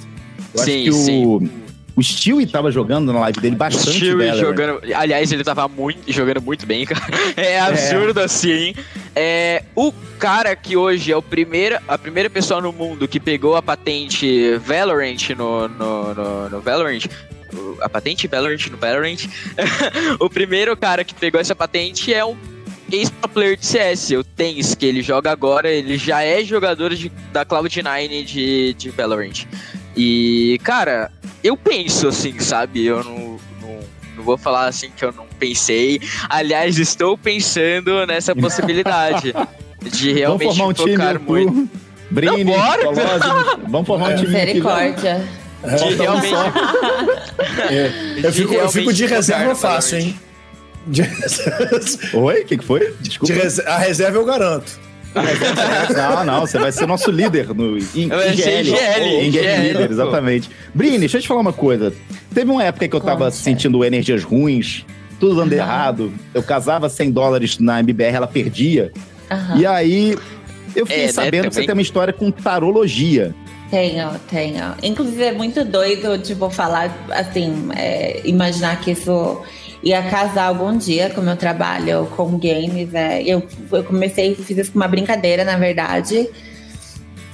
Eu 0.54 0.64
sim, 0.64 0.72
acho 0.72 0.84
que 0.84 0.92
sim. 0.94 1.26
o 1.26 1.63
o 1.96 2.02
Stewie 2.02 2.48
tava 2.48 2.72
jogando 2.72 3.14
na 3.14 3.20
live 3.22 3.40
dele 3.40 3.56
bastante. 3.56 3.98
Stewie 3.98 4.36
jogando. 4.36 4.82
Aliás, 4.96 5.32
ele 5.32 5.44
tava 5.44 5.68
muito, 5.68 6.12
jogando 6.12 6.42
muito 6.42 6.66
bem, 6.66 6.86
cara. 6.88 7.02
É 7.38 7.60
absurdo 7.60 8.20
é. 8.20 8.24
assim. 8.24 8.74
É, 9.16 9.64
o 9.76 9.94
cara 10.18 10.56
que 10.56 10.76
hoje 10.76 11.12
é 11.12 11.18
o 11.18 11.22
primeiro, 11.22 11.78
a 11.88 11.98
primeira 11.98 12.30
pessoa 12.30 12.62
no 12.62 12.72
mundo 12.72 13.08
que 13.08 13.20
pegou 13.20 13.56
a 13.56 13.62
patente 13.62 14.58
Valorant 14.58 15.30
no, 15.38 15.68
no, 15.68 16.14
no, 16.14 16.50
no 16.50 16.62
Valorant. 16.62 17.04
A 17.82 17.88
patente 17.88 18.28
Valorant 18.28 18.68
no 18.72 18.78
Valorant. 18.78 19.28
o 20.20 20.30
primeiro 20.30 20.76
cara 20.76 21.04
que 21.04 21.14
pegou 21.14 21.40
essa 21.40 21.56
patente 21.56 22.12
é 22.12 22.26
um 22.26 22.36
ex-pro 22.92 23.30
player 23.30 23.58
de 23.58 23.66
CS, 23.66 24.12
o 24.12 24.24
Tens, 24.24 24.76
que 24.76 24.86
ele 24.86 25.02
joga 25.02 25.32
agora, 25.32 25.70
ele 25.70 25.98
já 25.98 26.24
é 26.24 26.44
jogador 26.44 26.94
de, 26.94 27.12
da 27.32 27.46
Cloud9 27.46 28.24
de, 28.24 28.74
de 28.74 28.90
Valorant. 28.90 29.46
E, 29.96 30.60
cara, 30.64 31.12
eu 31.44 31.56
penso 31.56 32.08
assim, 32.08 32.40
sabe? 32.40 32.86
Eu 32.86 33.04
não, 33.04 33.40
não, 33.62 33.80
não, 34.18 34.24
vou 34.24 34.38
falar 34.38 34.68
assim 34.68 34.90
que 34.96 35.04
eu 35.06 35.12
não 35.12 35.26
pensei. 35.40 36.00
Aliás, 36.30 36.78
estou 36.78 37.18
pensando 37.18 38.06
nessa 38.06 38.36
possibilidade 38.36 39.34
de 39.92 40.14
realmente 40.14 40.46
Vamos 40.46 40.58
formar 40.58 40.72
um 40.72 40.76
focar 40.76 41.18
time, 41.18 41.28
muito. 41.28 41.70
Brini, 42.10 42.44
não, 42.44 42.54
bora. 42.54 42.84
Vamos 43.68 43.88
formar 43.88 44.10
um 44.12 44.16
time. 44.16 44.28
Misericórdia. 44.28 45.24
De 45.64 45.96
realmente. 45.96 46.34
É, 47.70 47.92
eu, 48.24 48.34
fico, 48.34 48.54
eu 48.54 48.70
fico 48.70 48.94
de 48.94 49.06
reserva 49.06 49.56
fácil, 49.56 50.00
hein? 50.00 50.20
De... 50.86 51.04
Oi? 52.14 52.42
O 52.42 52.46
que, 52.46 52.58
que 52.58 52.66
foi? 52.66 52.94
Desculpa. 53.00 53.34
De 53.34 53.62
A 53.62 53.78
reserva 53.78 54.18
eu 54.18 54.26
garanto. 54.26 54.80
Não, 55.96 56.26
não, 56.26 56.42
você 56.42 56.58
vai 56.58 56.72
ser 56.72 56.86
nosso 56.88 57.12
líder 57.12 57.54
no 57.54 57.78
IGL. 57.78 58.12
IGL, 58.34 59.28
IGL 59.28 59.68
líder, 59.68 59.92
exatamente. 59.92 60.50
Brini, 60.74 61.00
deixa 61.00 61.18
eu 61.18 61.22
te 61.22 61.28
falar 61.28 61.42
uma 61.42 61.54
coisa. 61.54 61.94
Teve 62.34 62.50
uma 62.52 62.64
época 62.64 62.88
que 62.88 62.96
eu 62.96 63.02
tava 63.02 63.30
sentindo 63.32 63.84
energias 63.84 64.24
ruins, 64.24 64.86
tudo 65.20 65.36
dando 65.36 65.54
errado. 65.54 66.12
Eu 66.34 66.42
casava 66.42 66.90
100 66.90 67.12
dólares 67.12 67.60
na 67.60 67.80
MBR, 67.80 68.16
ela 68.16 68.28
perdia. 68.28 68.92
E 69.56 69.66
aí, 69.66 70.18
eu 70.76 70.86
fiquei 70.86 71.04
é, 71.04 71.08
né, 71.08 71.12
sabendo 71.12 71.44
né, 71.44 71.50
que 71.50 71.56
você 71.56 71.66
tem 71.66 71.74
uma 71.74 71.82
história 71.82 72.14
com 72.14 72.32
tarologia. 72.32 73.34
Tenho, 73.70 74.10
tenho. 74.30 74.76
Inclusive, 74.84 75.24
é 75.24 75.32
muito 75.32 75.66
doido, 75.66 76.20
tipo, 76.20 76.50
falar, 76.50 76.96
assim, 77.10 77.70
é, 77.76 78.22
imaginar 78.24 78.80
que 78.80 78.92
isso 78.92 79.42
ia 79.84 80.02
casar 80.04 80.46
algum 80.46 80.78
dia 80.78 81.10
com 81.10 81.20
o 81.20 81.24
meu 81.24 81.36
trabalho 81.36 82.08
com 82.16 82.38
games. 82.38 82.94
É. 82.94 83.22
Eu, 83.22 83.44
eu 83.72 83.84
comecei, 83.84 84.34
fiz 84.36 84.58
isso 84.58 84.72
com 84.72 84.80
uma 84.80 84.88
brincadeira, 84.88 85.44
na 85.44 85.58
verdade. 85.58 86.30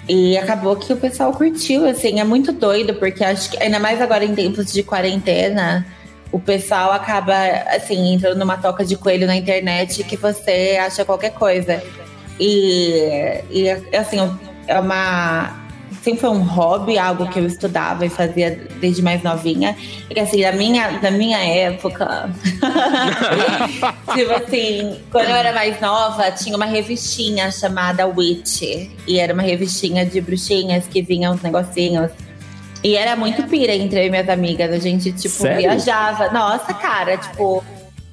E 0.08 0.36
acabou 0.38 0.76
que 0.76 0.92
o 0.92 0.98
pessoal 0.98 1.32
curtiu, 1.32 1.86
assim, 1.86 2.20
é 2.20 2.24
muito 2.24 2.52
doido, 2.52 2.96
porque 2.96 3.24
acho 3.24 3.52
que, 3.52 3.62
ainda 3.62 3.80
mais 3.80 4.02
agora 4.02 4.26
em 4.26 4.34
tempos 4.34 4.74
de 4.74 4.82
quarentena, 4.82 5.86
o 6.32 6.40
pessoal 6.40 6.92
acaba, 6.92 7.36
assim, 7.68 8.14
entrando 8.14 8.40
numa 8.40 8.58
toca 8.58 8.84
de 8.84 8.98
coelho 8.98 9.28
na 9.28 9.36
internet 9.36 10.04
que 10.04 10.18
você 10.18 10.80
acha 10.82 11.06
qualquer 11.06 11.34
coisa. 11.34 11.84
E, 12.40 13.44
e 13.52 13.70
assim, 13.96 14.18
é 14.68 14.80
uma 14.80 15.69
sempre 16.02 16.22
foi 16.22 16.30
um 16.30 16.44
hobby, 16.44 16.98
algo 16.98 17.28
que 17.30 17.40
eu 17.40 17.46
estudava 17.46 18.06
e 18.06 18.10
fazia 18.10 18.68
desde 18.80 19.02
mais 19.02 19.22
novinha. 19.24 19.76
E 20.10 20.14
que 20.14 20.20
assim, 20.20 20.42
na 20.42 20.52
minha, 20.52 20.92
na 21.02 21.12
minha 21.12 21.38
época, 21.38 22.30
tipo 24.14 24.32
assim, 24.32 25.00
quando 25.12 25.30
eu 25.30 25.36
era 25.36 25.54
mais 25.54 25.80
nova, 25.80 26.32
tinha 26.32 26.56
uma 26.56 26.66
revistinha 26.66 27.52
chamada 27.52 28.08
Witch. 28.08 28.62
E 29.08 29.20
era 29.20 29.34
uma 29.34 29.44
revistinha 29.44 30.06
de 30.06 30.22
bruxinhas 30.22 30.88
que 30.88 31.02
vinham 31.02 31.34
uns 31.34 31.42
negocinhos. 31.42 32.12
E 32.84 32.96
era 32.96 33.16
muito 33.16 33.44
pira 33.44 33.76
entre 33.76 34.00
eu 34.00 34.06
e 34.06 34.10
minhas 34.10 34.30
amigas. 34.30 34.72
A 34.72 34.80
gente, 34.80 35.12
tipo, 35.12 35.36
Sério? 35.36 35.58
viajava. 35.58 36.30
Nossa, 36.32 36.74
cara, 36.74 37.18
tipo 37.18 37.64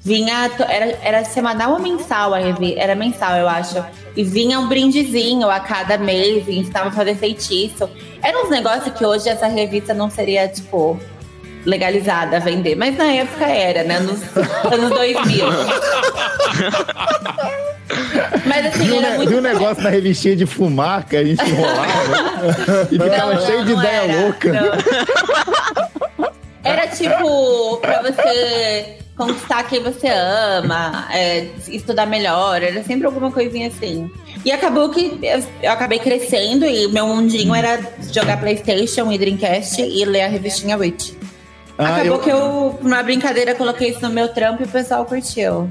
vinha. 0.07 0.49
Era, 0.69 0.97
era 1.03 1.25
semanal 1.25 1.73
ou 1.73 1.79
mensal 1.79 2.33
a 2.33 2.39
revista? 2.39 2.79
Era 2.79 2.95
mensal, 2.95 3.35
eu 3.35 3.47
acho. 3.47 3.83
E 4.15 4.23
vinha 4.23 4.59
um 4.59 4.67
brindezinho 4.67 5.49
a 5.49 5.59
cada 5.59 5.97
mês, 5.97 6.47
e 6.47 6.57
ensinava 6.57 6.87
a 6.87 6.91
fazer 6.91 7.15
feitiço. 7.15 7.89
Era 8.23 8.41
uns 8.43 8.49
negócios 8.49 8.93
que 8.95 9.05
hoje 9.05 9.29
essa 9.29 9.47
revista 9.47 9.93
não 9.93 10.09
seria, 10.09 10.47
tipo, 10.47 10.99
legalizada 11.65 12.37
a 12.37 12.39
vender. 12.39 12.75
Mas 12.75 12.97
na 12.97 13.05
época 13.05 13.45
era, 13.45 13.83
né? 13.83 13.99
Nos 13.99 14.21
anos 14.73 14.89
2000. 14.89 15.45
Mas 18.45 18.65
assim, 18.67 18.85
viu, 18.85 18.97
era 18.97 19.15
muito... 19.15 19.29
viu 19.29 19.39
um 19.39 19.41
negócio 19.41 19.83
na 19.83 19.89
revistinha 19.89 20.35
de 20.35 20.45
fumar 20.45 21.05
que 21.05 21.17
a 21.17 21.23
gente 21.23 21.43
enrolava 21.43 22.87
e 22.89 22.99
ficava 22.99 23.33
não, 23.33 23.45
cheio 23.45 23.59
não, 23.59 23.65
de 23.65 23.73
não 23.73 23.79
ideia 23.83 24.01
era, 24.01 24.21
louca. 24.21 24.51
Era 26.63 26.87
tipo, 26.87 27.77
pra 27.77 28.01
você 28.01 28.97
conquistar 29.17 29.63
quem 29.63 29.81
você 29.81 30.07
ama, 30.07 31.07
é, 31.11 31.47
estudar 31.67 32.05
melhor, 32.05 32.61
era 32.61 32.83
sempre 32.83 33.07
alguma 33.07 33.31
coisinha 33.31 33.67
assim. 33.67 34.09
E 34.45 34.51
acabou 34.51 34.89
que 34.89 35.19
eu, 35.61 35.71
acabei 35.71 35.97
crescendo 35.97 36.65
e 36.65 36.87
meu 36.87 37.07
mundinho 37.07 37.53
era 37.53 37.79
jogar 38.13 38.39
Playstation 38.39 39.11
e 39.11 39.17
Dreamcast 39.17 39.81
e 39.81 40.05
ler 40.05 40.21
a 40.21 40.27
revistinha 40.27 40.77
Witch. 40.77 41.13
Ah, 41.77 41.95
acabou 41.95 42.15
eu... 42.15 42.19
que 42.19 42.29
eu, 42.29 42.79
numa 42.81 43.01
brincadeira, 43.01 43.55
coloquei 43.55 43.89
isso 43.89 44.01
no 44.01 44.09
meu 44.09 44.29
trampo 44.29 44.61
e 44.61 44.65
o 44.65 44.69
pessoal 44.69 45.03
curtiu. 45.03 45.69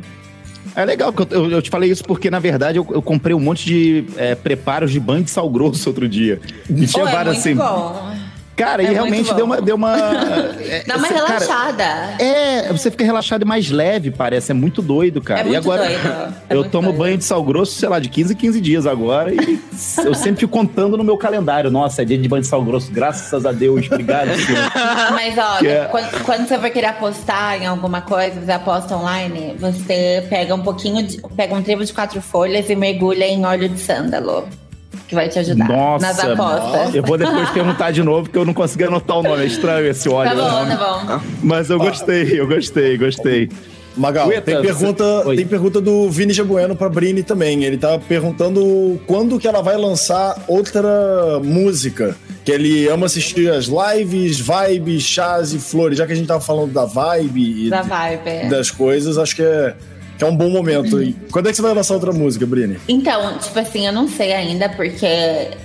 É 0.75 0.85
legal, 0.85 1.15
eu, 1.31 1.51
eu, 1.51 1.63
te 1.63 1.71
falei 1.71 1.91
isso 1.91 2.05
porque, 2.05 2.29
na 2.29 2.39
verdade, 2.39 2.79
eu, 2.79 2.87
eu 2.91 3.01
comprei 3.01 3.35
um 3.35 3.41
monte 3.41 3.65
de 3.65 4.05
é, 4.17 4.35
preparos 4.35 4.91
de 4.91 4.99
banho 4.99 5.23
de 5.23 5.31
sal 5.31 5.49
grosso 5.49 5.89
outro 5.89 6.09
dia. 6.09 6.41
E 6.69 6.87
tinha 6.87 7.05
oh, 7.05 7.09
várias 7.09 7.37
é 7.37 7.39
assim. 7.39 7.55
Bom. 7.55 8.13
Cara, 8.57 8.83
é 8.83 8.90
e 8.90 8.95
realmente 8.95 9.35
deu 9.35 9.45
uma. 9.45 9.61
Deu 9.61 9.77
uma 9.77 9.97
é, 10.61 10.83
Dá 10.87 10.97
uma 10.97 11.07
relaxada. 11.07 11.85
Cara, 11.85 12.16
é, 12.23 12.73
você 12.73 12.90
fica 12.90 13.05
relaxado 13.05 13.42
e 13.42 13.45
mais 13.45 13.71
leve, 13.71 14.11
parece. 14.11 14.51
É 14.51 14.55
muito 14.55 14.81
doido, 14.81 15.21
cara. 15.21 15.40
É 15.40 15.45
muito 15.45 15.55
e 15.55 15.57
agora 15.57 15.85
doido. 15.85 16.35
É 16.49 16.57
eu 16.57 16.64
tomo 16.71 16.88
doido. 16.88 16.99
banho 16.99 17.19
de 17.19 17.25
sal 17.25 17.45
grosso, 17.45 17.73
sei 17.73 17.88
lá, 17.88 17.99
de 17.99 18.09
15 18.09 18.33
em 18.33 18.37
15 18.37 18.61
dias 18.61 18.87
agora. 18.87 19.35
E 19.35 19.61
eu 20.03 20.14
sempre 20.14 20.40
fico 20.40 20.53
contando 20.53 20.97
no 20.97 21.05
meu 21.05 21.19
calendário. 21.19 21.71
Nossa, 21.71 22.01
é 22.01 22.05
dia 22.07 22.16
de 22.16 22.29
banho 22.29 22.42
de 22.42 22.49
sal 22.49 22.64
grosso, 22.64 22.90
graças 22.90 23.45
a 23.45 23.53
Deus, 23.53 23.87
obrigado. 23.87 24.29
Mas 25.12 25.37
olha, 25.37 25.69
é... 25.69 25.85
quando, 25.87 26.25
quando, 26.25 26.49
você 26.49 26.57
vai 26.57 26.71
querer 26.71 26.87
apostar 26.87 27.62
em 27.62 27.66
alguma 27.66 28.01
coisa, 28.01 28.40
você 28.40 28.53
aposta 28.53 28.97
online, 28.97 29.55
você 29.59 30.25
pega 30.31 30.55
um 30.55 30.62
pouquinho 30.62 31.07
de. 31.07 31.21
pega 31.37 31.55
um 31.55 31.62
trevo 31.62 31.85
de 31.85 31.92
quatro 31.92 32.23
folhas 32.23 32.71
e 32.71 32.75
mergulha 32.75 33.27
em 33.27 33.45
óleo 33.45 33.69
de 33.69 33.79
sândalo 33.79 34.49
que 35.07 35.15
vai 35.15 35.29
te 35.29 35.39
ajudar 35.39 35.69
Nossa, 35.69 36.07
nas 36.07 36.19
apostas. 36.19 36.95
Eu 36.95 37.03
vou 37.03 37.17
depois 37.19 37.49
perguntar 37.51 37.91
de 37.91 38.03
novo, 38.03 38.25
porque 38.25 38.39
eu 38.39 38.45
não 38.45 38.55
consegui 38.55 38.85
anotar 38.85 39.19
o 39.19 39.23
nome. 39.23 39.43
É 39.43 39.47
estranho 39.47 39.87
esse 39.87 40.09
óleo. 40.09 40.31
Tá 40.31 40.37
bom, 40.37 40.77
tá 40.77 41.19
bom. 41.19 41.25
Mas 41.43 41.71
eu 41.71 41.79
gostei, 41.79 42.41
eu 42.41 42.47
gostei, 42.47 42.97
gostei. 42.97 43.49
Magal, 43.97 44.29
Ueta, 44.29 44.43
tem, 44.43 44.61
pergunta, 44.61 45.23
você... 45.23 45.37
tem 45.37 45.47
pergunta 45.47 45.81
do 45.81 46.11
Vini 46.11 46.33
Jabueno 46.33 46.77
pra 46.77 46.89
Brini 46.89 47.23
também. 47.23 47.65
Ele 47.65 47.79
tá 47.79 47.99
perguntando 47.99 49.01
quando 49.07 49.39
que 49.39 49.49
ela 49.49 49.63
vai 49.63 49.77
lançar 49.77 50.45
outra 50.47 51.41
música. 51.43 52.15
Que 52.45 52.53
ele 52.53 52.87
ama 52.89 53.07
assistir 53.07 53.51
as 53.51 53.67
lives, 53.67 54.39
vibes, 54.39 55.03
chás 55.03 55.53
e 55.53 55.59
flores. 55.59 55.97
Já 55.99 56.07
que 56.07 56.13
a 56.13 56.15
gente 56.15 56.27
tava 56.29 56.41
falando 56.41 56.73
da 56.73 56.85
vibe 56.85 57.67
e 57.67 57.71
da 57.71 57.83
vibe, 57.83 58.29
é. 58.29 58.49
das 58.49 58.71
coisas, 58.71 59.17
acho 59.17 59.35
que 59.35 59.43
é 59.43 59.75
é 60.24 60.26
um 60.26 60.37
bom 60.37 60.48
momento. 60.50 60.96
Quando 61.31 61.48
é 61.48 61.50
que 61.50 61.57
você 61.57 61.62
vai 61.62 61.74
lançar 61.74 61.94
outra 61.94 62.12
música, 62.12 62.46
Brini? 62.46 62.79
Então, 62.88 63.38
tipo 63.38 63.59
assim, 63.59 63.87
eu 63.87 63.92
não 63.92 64.09
sei 64.09 64.33
ainda, 64.33 64.68
porque 64.68 65.07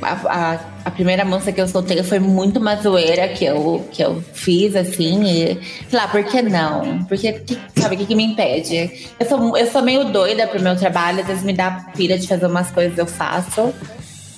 a, 0.02 0.12
a, 0.12 0.60
a, 0.86 0.92
primeira 0.92 1.24
música 1.24 1.52
que 1.52 1.62
eu 1.62 1.68
soltei 1.68 2.02
foi 2.04 2.20
muito 2.20 2.60
uma 2.60 2.76
zoeira 2.76 3.30
que 3.30 3.46
eu, 3.46 3.88
que 3.92 4.04
eu 4.04 4.22
fiz, 4.34 4.76
assim, 4.76 5.24
e 5.24 5.60
sei 5.90 6.00
lá, 6.00 6.08
por 6.08 6.24
que 6.24 6.42
não? 6.42 7.04
Porque, 7.06 7.34
que, 7.34 7.58
sabe, 7.76 7.96
o 7.96 7.98
que, 7.98 8.06
que 8.06 8.16
me 8.16 8.24
impede? 8.24 9.10
Eu 9.20 9.26
sou, 9.26 9.58
eu 9.58 9.68
sou 9.68 9.82
meio 9.82 10.06
doida 10.06 10.48
pro 10.48 10.62
meu 10.62 10.76
trabalho, 10.76 11.22
às 11.22 11.28
vezes 11.28 11.44
me 11.44 11.54
dá 11.54 11.86
pira 11.96 12.18
de 12.18 12.28
fazer 12.28 12.46
umas 12.46 12.70
coisas, 12.72 12.98
eu 12.98 13.08
faço. 13.08 13.74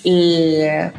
E 0.06 0.92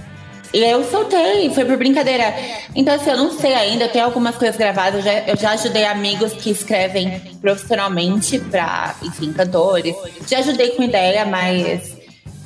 eu 0.63 0.85
soltei, 0.85 1.51
foi 1.51 1.65
por 1.65 1.77
brincadeira. 1.77 2.35
Então, 2.75 2.95
assim, 2.95 3.11
eu 3.11 3.17
não 3.17 3.31
sei 3.33 3.55
ainda, 3.55 3.89
tenho 3.89 4.05
algumas 4.05 4.37
coisas 4.37 4.57
gravadas, 4.57 4.95
eu 4.95 5.03
já, 5.03 5.19
eu 5.21 5.37
já 5.37 5.51
ajudei 5.51 5.85
amigos 5.85 6.33
que 6.33 6.51
escrevem 6.51 7.21
profissionalmente 7.41 8.39
para, 8.39 8.95
enfim, 9.03 9.33
cantores. 9.33 9.97
Já 10.29 10.39
ajudei 10.39 10.71
com 10.71 10.83
ideia, 10.83 11.25
mas 11.25 11.97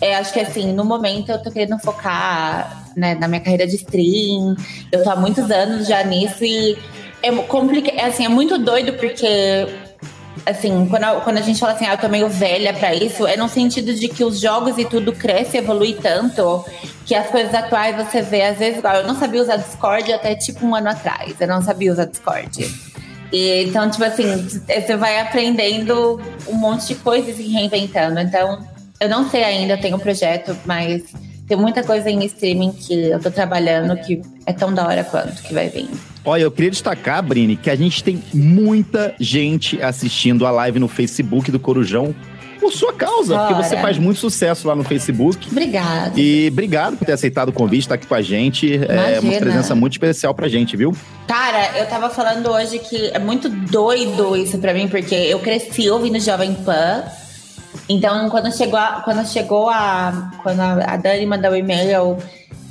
é, 0.00 0.16
acho 0.16 0.32
que 0.32 0.40
assim, 0.40 0.72
no 0.72 0.84
momento 0.84 1.30
eu 1.30 1.42
tô 1.42 1.50
querendo 1.50 1.78
focar 1.80 2.86
né, 2.96 3.14
na 3.14 3.28
minha 3.28 3.40
carreira 3.40 3.66
de 3.66 3.76
stream. 3.76 4.56
Eu 4.90 5.02
tô 5.02 5.10
há 5.10 5.16
muitos 5.16 5.50
anos 5.50 5.86
já 5.86 6.02
nisso 6.04 6.44
e 6.44 6.78
é, 7.22 7.30
complica 7.42 7.90
é, 7.90 8.06
assim, 8.06 8.24
é 8.24 8.28
muito 8.28 8.58
doido 8.58 8.92
porque 8.94 9.66
assim, 10.46 10.86
quando, 10.88 11.20
quando 11.22 11.38
a 11.38 11.42
gente 11.42 11.58
fala 11.58 11.72
assim, 11.72 11.86
ah, 11.86 11.94
eu 11.94 11.98
tô 11.98 12.08
meio 12.08 12.28
velha 12.28 12.72
pra 12.72 12.94
isso, 12.94 13.26
é 13.26 13.36
no 13.36 13.48
sentido 13.48 13.94
de 13.94 14.08
que 14.08 14.24
os 14.24 14.40
jogos 14.40 14.78
e 14.78 14.84
tudo 14.84 15.12
cresce, 15.12 15.56
evolui 15.56 15.94
tanto, 15.94 16.64
que 17.04 17.14
as 17.14 17.28
coisas 17.28 17.54
atuais 17.54 17.96
você 17.96 18.22
vê, 18.22 18.42
às 18.42 18.58
vezes, 18.58 18.78
igual, 18.78 18.96
eu 18.96 19.06
não 19.06 19.16
sabia 19.18 19.42
usar 19.42 19.56
Discord 19.56 20.12
até 20.12 20.34
tipo 20.34 20.66
um 20.66 20.74
ano 20.74 20.90
atrás, 20.90 21.34
eu 21.40 21.48
não 21.48 21.62
sabia 21.62 21.92
usar 21.92 22.04
Discord. 22.04 22.70
E, 23.32 23.64
então, 23.64 23.90
tipo 23.90 24.04
assim, 24.04 24.48
você 24.66 24.96
vai 24.96 25.20
aprendendo 25.20 26.20
um 26.46 26.54
monte 26.54 26.88
de 26.88 26.94
coisas 26.96 27.38
e 27.38 27.48
reinventando. 27.48 28.18
Então, 28.20 28.66
eu 29.00 29.08
não 29.08 29.28
sei 29.28 29.44
ainda, 29.44 29.74
eu 29.74 29.80
tenho 29.80 29.96
um 29.96 30.00
projeto, 30.00 30.56
mas 30.64 31.02
tem 31.48 31.56
muita 31.56 31.82
coisa 31.82 32.10
em 32.10 32.24
streaming 32.26 32.72
que 32.72 33.10
eu 33.10 33.18
tô 33.18 33.30
trabalhando 33.30 33.96
que 33.96 34.20
é 34.44 34.52
tão 34.52 34.72
da 34.72 34.86
hora 34.86 35.02
quanto 35.02 35.42
que 35.42 35.54
vai 35.54 35.68
vir. 35.68 35.88
Olha, 36.24 36.42
eu 36.42 36.50
queria 36.50 36.70
destacar, 36.70 37.22
Brini, 37.22 37.56
que 37.56 37.70
a 37.70 37.76
gente 37.76 38.04
tem 38.04 38.22
muita 38.34 39.14
gente 39.18 39.80
assistindo 39.80 40.46
a 40.46 40.50
live 40.50 40.78
no 40.78 40.88
Facebook 40.88 41.50
do 41.50 41.58
Corujão 41.58 42.14
por 42.60 42.72
sua 42.72 42.92
causa, 42.92 43.34
Bora. 43.34 43.46
porque 43.48 43.62
você 43.62 43.76
faz 43.78 43.96
muito 43.98 44.18
sucesso 44.18 44.68
lá 44.68 44.74
no 44.74 44.84
Facebook. 44.84 45.48
Obrigada. 45.50 46.12
E 46.16 46.48
obrigado 46.52 46.96
por 46.96 47.06
ter 47.06 47.12
aceitado 47.12 47.48
o 47.48 47.52
convite, 47.52 47.82
estar 47.82 47.94
aqui 47.94 48.06
com 48.06 48.14
a 48.14 48.20
gente. 48.20 48.66
Imagina. 48.66 49.08
É 49.08 49.20
uma 49.20 49.38
presença 49.38 49.74
muito 49.74 49.92
especial 49.92 50.34
pra 50.34 50.48
gente, 50.48 50.76
viu? 50.76 50.94
Cara, 51.26 51.78
eu 51.78 51.86
tava 51.86 52.10
falando 52.10 52.50
hoje 52.50 52.78
que 52.78 53.06
é 53.06 53.18
muito 53.18 53.48
doido 53.48 54.36
isso 54.36 54.58
pra 54.58 54.74
mim, 54.74 54.88
porque 54.88 55.14
eu 55.14 55.38
cresci 55.38 55.88
ouvindo 55.88 56.20
Jovem 56.20 56.52
Pan. 56.54 57.04
Então, 57.88 58.28
quando 58.28 58.54
chegou 58.54 58.78
a, 58.78 59.00
quando 59.02 59.26
chegou 59.26 59.68
a, 59.68 60.30
quando 60.42 60.60
a 60.60 60.96
Dani 60.96 61.24
mandou 61.24 61.52
o 61.52 61.56
e-mail, 61.56 62.18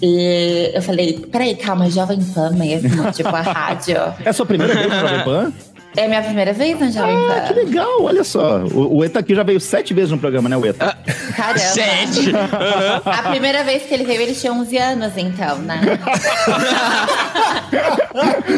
e 0.01 0.71
eu 0.75 0.81
falei, 0.81 1.25
peraí, 1.31 1.55
calma, 1.55 1.89
Jovem 1.89 2.23
Pan 2.23 2.51
mesmo, 2.51 3.11
tipo 3.11 3.29
a 3.29 3.41
rádio. 3.41 3.97
É 4.23 4.29
a 4.29 4.33
sua 4.33 4.45
primeira 4.45 4.75
vez 4.75 4.87
no 4.87 4.99
Jovem 4.99 5.23
Pan? 5.23 5.53
É 5.97 6.05
a 6.05 6.07
minha 6.07 6.21
primeira 6.21 6.53
vez 6.53 6.79
no 6.79 6.91
Jovem 6.91 7.15
ah, 7.15 7.27
Pan. 7.27 7.41
Que 7.47 7.53
legal, 7.65 8.03
olha 8.03 8.23
só. 8.23 8.59
O, 8.59 8.97
o 8.97 9.03
Eta 9.03 9.17
aqui 9.17 9.33
já 9.33 9.41
veio 9.41 9.59
sete 9.59 9.95
vezes 9.95 10.11
no 10.11 10.19
programa, 10.19 10.47
né, 10.47 10.55
o 10.55 10.63
Eta? 10.63 10.95
Ah, 10.95 11.33
caramba. 11.35 11.57
Sete? 11.57 12.31
a 13.03 13.23
primeira 13.31 13.63
vez 13.63 13.81
que 13.81 13.95
ele 13.95 14.03
veio, 14.03 14.21
ele 14.21 14.35
tinha 14.35 14.53
11 14.53 14.77
anos, 14.77 15.13
então, 15.17 15.57
né? 15.57 15.81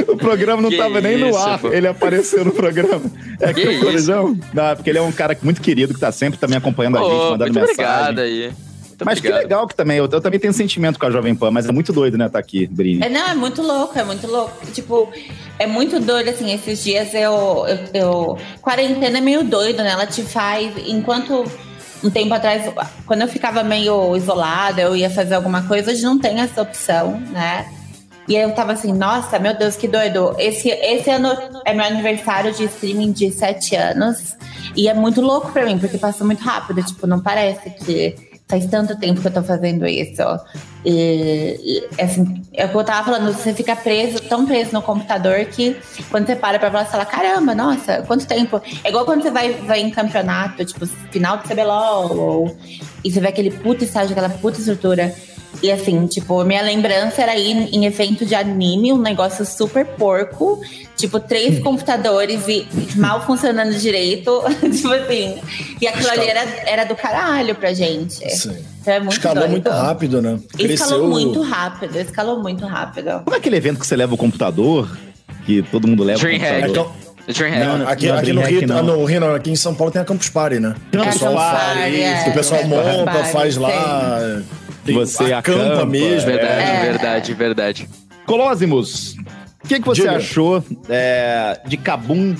o 0.05 0.17
programa 0.17 0.61
não 0.61 0.69
que 0.69 0.75
tava 0.75 0.99
nem 0.99 1.17
no 1.17 1.37
ar, 1.37 1.59
pô. 1.59 1.71
ele 1.71 1.87
apareceu 1.87 2.43
no 2.43 2.51
programa. 2.51 3.09
É 3.39 3.53
que, 3.53 3.61
que 3.61 4.01
Não, 4.53 4.75
porque 4.75 4.89
ele 4.89 4.99
é 4.99 5.01
um 5.01 5.13
cara 5.13 5.37
muito 5.41 5.61
querido, 5.61 5.93
que 5.93 5.99
tá 5.99 6.11
sempre 6.11 6.37
também 6.37 6.57
acompanhando 6.57 6.97
a 6.97 7.03
gente, 7.03 7.13
mandando 7.13 7.53
muito 7.53 7.67
mensagem. 7.67 8.01
Obrigado 8.01 8.19
aí. 8.19 8.51
Muito 8.99 9.05
mas 9.05 9.17
obrigado. 9.19 9.37
que 9.37 9.43
legal 9.45 9.67
que 9.67 9.75
também, 9.75 9.97
eu, 9.97 10.09
eu, 10.11 10.21
também 10.21 10.39
tenho 10.39 10.53
sentimento 10.53 10.99
com 10.99 11.05
a 11.05 11.11
Jovem 11.11 11.33
Pan, 11.33 11.51
mas 11.51 11.67
é 11.67 11.71
muito 11.71 11.93
doido, 11.93 12.17
né, 12.17 12.27
tá 12.27 12.37
aqui, 12.37 12.67
Brini. 12.67 13.03
É, 13.03 13.09
não, 13.09 13.29
é 13.29 13.33
muito 13.33 13.61
louco, 13.61 13.97
é 13.97 14.03
muito 14.03 14.27
louco. 14.27 14.65
Tipo, 14.73 15.09
é 15.57 15.65
muito 15.65 15.99
doido, 15.99 16.29
assim, 16.29 16.53
esses 16.53 16.83
dias 16.83 17.13
eu, 17.13 17.65
eu, 17.67 17.77
eu... 17.93 18.37
Quarentena 18.61 19.19
é 19.19 19.21
meio 19.21 19.43
doido, 19.43 19.77
né? 19.83 19.91
Ela 19.91 20.05
te 20.05 20.21
faz... 20.23 20.73
Enquanto 20.85 21.45
um 22.03 22.09
tempo 22.09 22.33
atrás, 22.33 22.71
quando 23.05 23.21
eu 23.21 23.27
ficava 23.27 23.63
meio 23.63 24.15
isolada, 24.17 24.81
eu 24.81 24.95
ia 24.95 25.09
fazer 25.09 25.35
alguma 25.35 25.63
coisa, 25.63 25.91
hoje 25.91 26.03
não 26.03 26.19
tem 26.19 26.39
essa 26.39 26.61
opção, 26.61 27.19
né? 27.31 27.65
E 28.27 28.37
aí 28.37 28.43
eu 28.43 28.53
tava 28.53 28.73
assim, 28.73 28.93
nossa, 28.93 29.39
meu 29.39 29.57
Deus, 29.57 29.75
que 29.75 29.87
doido. 29.87 30.35
Esse, 30.37 30.69
esse 30.69 31.09
ano 31.09 31.29
é 31.65 31.73
meu 31.73 31.83
aniversário 31.83 32.53
de 32.53 32.65
streaming 32.65 33.11
de 33.11 33.31
sete 33.31 33.75
anos. 33.75 34.35
E 34.75 34.87
é 34.87 34.93
muito 34.93 35.19
louco 35.19 35.51
pra 35.51 35.65
mim, 35.65 35.79
porque 35.79 35.97
passa 35.97 36.23
muito 36.23 36.43
rápido. 36.43 36.83
Tipo, 36.83 37.07
não 37.07 37.19
parece 37.19 37.71
que 37.71 38.28
faz 38.49 38.65
tanto 38.65 38.97
tempo 38.97 39.21
que 39.21 39.27
eu 39.27 39.31
tô 39.31 39.43
fazendo 39.43 39.85
isso. 39.85 40.23
E, 40.83 41.87
e 41.95 42.01
assim, 42.01 42.41
é 42.53 42.65
o 42.65 42.69
que 42.69 42.75
eu 42.75 42.83
tava 42.83 43.05
falando, 43.05 43.31
você 43.31 43.53
fica 43.53 43.75
preso, 43.75 44.19
tão 44.23 44.45
preso 44.45 44.73
no 44.73 44.81
computador 44.81 45.45
que 45.45 45.77
quando 46.09 46.25
você 46.25 46.35
para 46.35 46.57
pra 46.57 46.71
falar, 46.71 46.85
você 46.85 46.91
fala, 46.91 47.05
caramba, 47.05 47.53
nossa, 47.53 48.01
quanto 48.07 48.25
tempo. 48.25 48.59
É 48.83 48.89
igual 48.89 49.05
quando 49.05 49.21
você 49.21 49.29
vai, 49.29 49.53
vai 49.53 49.81
em 49.81 49.91
campeonato, 49.91 50.65
tipo, 50.65 50.87
final 50.87 51.37
do 51.37 51.47
CBLOL, 51.47 52.17
ou, 52.17 52.57
e 53.03 53.11
você 53.11 53.19
vê 53.19 53.27
aquele 53.27 53.51
puto 53.51 53.83
estágio, 53.83 54.11
aquela 54.11 54.29
puta 54.29 54.57
estrutura. 54.57 55.13
E 55.61 55.71
assim, 55.71 56.07
tipo, 56.07 56.43
minha 56.45 56.61
lembrança 56.61 57.21
era 57.21 57.35
ir 57.35 57.73
em 57.73 57.85
evento 57.85 58.25
de 58.25 58.33
anime, 58.33 58.93
um 58.93 59.01
negócio 59.01 59.45
super 59.45 59.85
porco, 59.85 60.61
tipo, 60.95 61.19
três 61.19 61.59
computadores 61.59 62.47
e 62.47 62.65
mal 62.95 63.25
funcionando 63.25 63.73
direito. 63.73 64.41
tipo 64.71 64.91
assim. 64.93 65.37
E 65.81 65.87
aquilo 65.87 66.09
ali 66.09 66.27
era, 66.27 66.41
era 66.65 66.83
do 66.85 66.95
caralho 66.95 67.55
pra 67.55 67.73
gente. 67.73 68.29
Sim. 68.29 68.55
Então 68.81 68.93
é 68.93 68.99
muito 68.99 69.13
Escalou 69.13 69.39
doido. 69.39 69.51
muito 69.51 69.69
rápido, 69.69 70.21
né? 70.21 70.39
Cresceu... 70.55 70.73
Escalou 70.73 71.09
muito 71.09 71.41
rápido, 71.41 71.99
escalou 71.99 72.39
muito 72.41 72.65
rápido. 72.65 73.21
Como 73.23 73.35
é 73.35 73.39
aquele 73.39 73.57
evento 73.57 73.79
que 73.79 73.87
você 73.87 73.95
leva 73.95 74.13
o 74.13 74.17
computador? 74.17 74.89
Que 75.45 75.61
todo 75.63 75.87
mundo 75.87 76.03
leva 76.03 76.19
Dreamhack. 76.19 76.69
o 76.69 76.73
computador? 76.73 77.09
Não, 77.37 77.77
não, 77.77 77.87
aqui, 77.87 78.07
não, 78.07 78.17
aqui 78.17 78.33
no 78.33 78.41
Rio, 78.41 78.67
não. 78.67 78.81
no 78.81 79.05
Rio, 79.05 79.35
aqui 79.35 79.51
em 79.51 79.55
São 79.55 79.75
Paulo 79.75 79.91
tem 79.91 80.01
a 80.01 80.05
Campus 80.05 80.29
Party, 80.29 80.59
né? 80.59 80.73
Campus 80.91 81.21
é, 81.21 81.31
Party, 81.31 82.01
é, 82.01 82.25
o 82.27 82.33
pessoal 82.33 82.63
monta, 82.65 83.23
faz 83.25 83.55
lá. 83.55 84.41
Você 84.93 85.33
acampa, 85.33 85.65
acampa 85.65 85.85
mesmo. 85.85 86.31
Verdade, 86.31 86.69
é. 86.69 86.81
verdade, 86.81 87.33
verdade. 87.33 87.89
Colósimos, 88.25 89.15
o 89.63 89.67
que, 89.67 89.79
que 89.79 89.85
você 89.85 90.01
Diga. 90.01 90.17
achou 90.17 90.63
é, 90.87 91.59
de 91.65 91.77
Cabum 91.77 92.35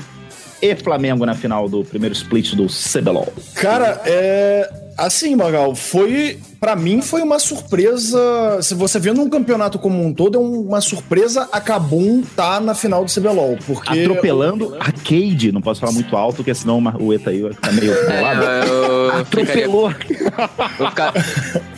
e 0.62 0.76
Flamengo 0.76 1.26
na 1.26 1.36
final 1.36 1.68
do 1.70 1.84
primeiro 1.84 2.14
split 2.14 2.56
do 2.56 2.68
CBLOL? 2.68 3.32
Cara, 3.56 4.02
é. 4.06 4.72
Assim, 5.00 5.34
Magal, 5.34 5.76
foi. 5.76 6.38
para 6.60 6.76
mim 6.76 7.02
foi 7.02 7.22
uma 7.22 7.40
surpresa. 7.40 8.60
Se 8.62 8.76
você 8.76 9.00
vendo 9.00 9.22
um 9.22 9.30
campeonato 9.30 9.80
como 9.80 10.06
um 10.06 10.14
todo, 10.14 10.38
é 10.38 10.42
uma 10.42 10.82
surpresa 10.82 11.48
a 11.54 11.62
Cabum 11.62 12.22
tá 12.36 12.60
na 12.60 12.76
final 12.76 13.06
do 13.06 13.12
CBLOL. 13.12 13.58
Porque. 13.66 14.02
Atropelando 14.02 14.76
a 14.78 14.92
Cade, 14.92 15.54
não 15.54 15.62
posso 15.62 15.80
falar 15.80 15.94
muito 15.94 16.18
alto, 16.18 16.38
porque 16.38 16.54
senão 16.54 16.84
o 17.00 17.14
Eta 17.14 17.30
aí 17.30 17.42
vai 17.42 17.54
ficar 17.54 17.72
meio 17.72 17.96
colado. 18.06 18.44
É, 18.44 19.20
Atropelou. 19.22 19.94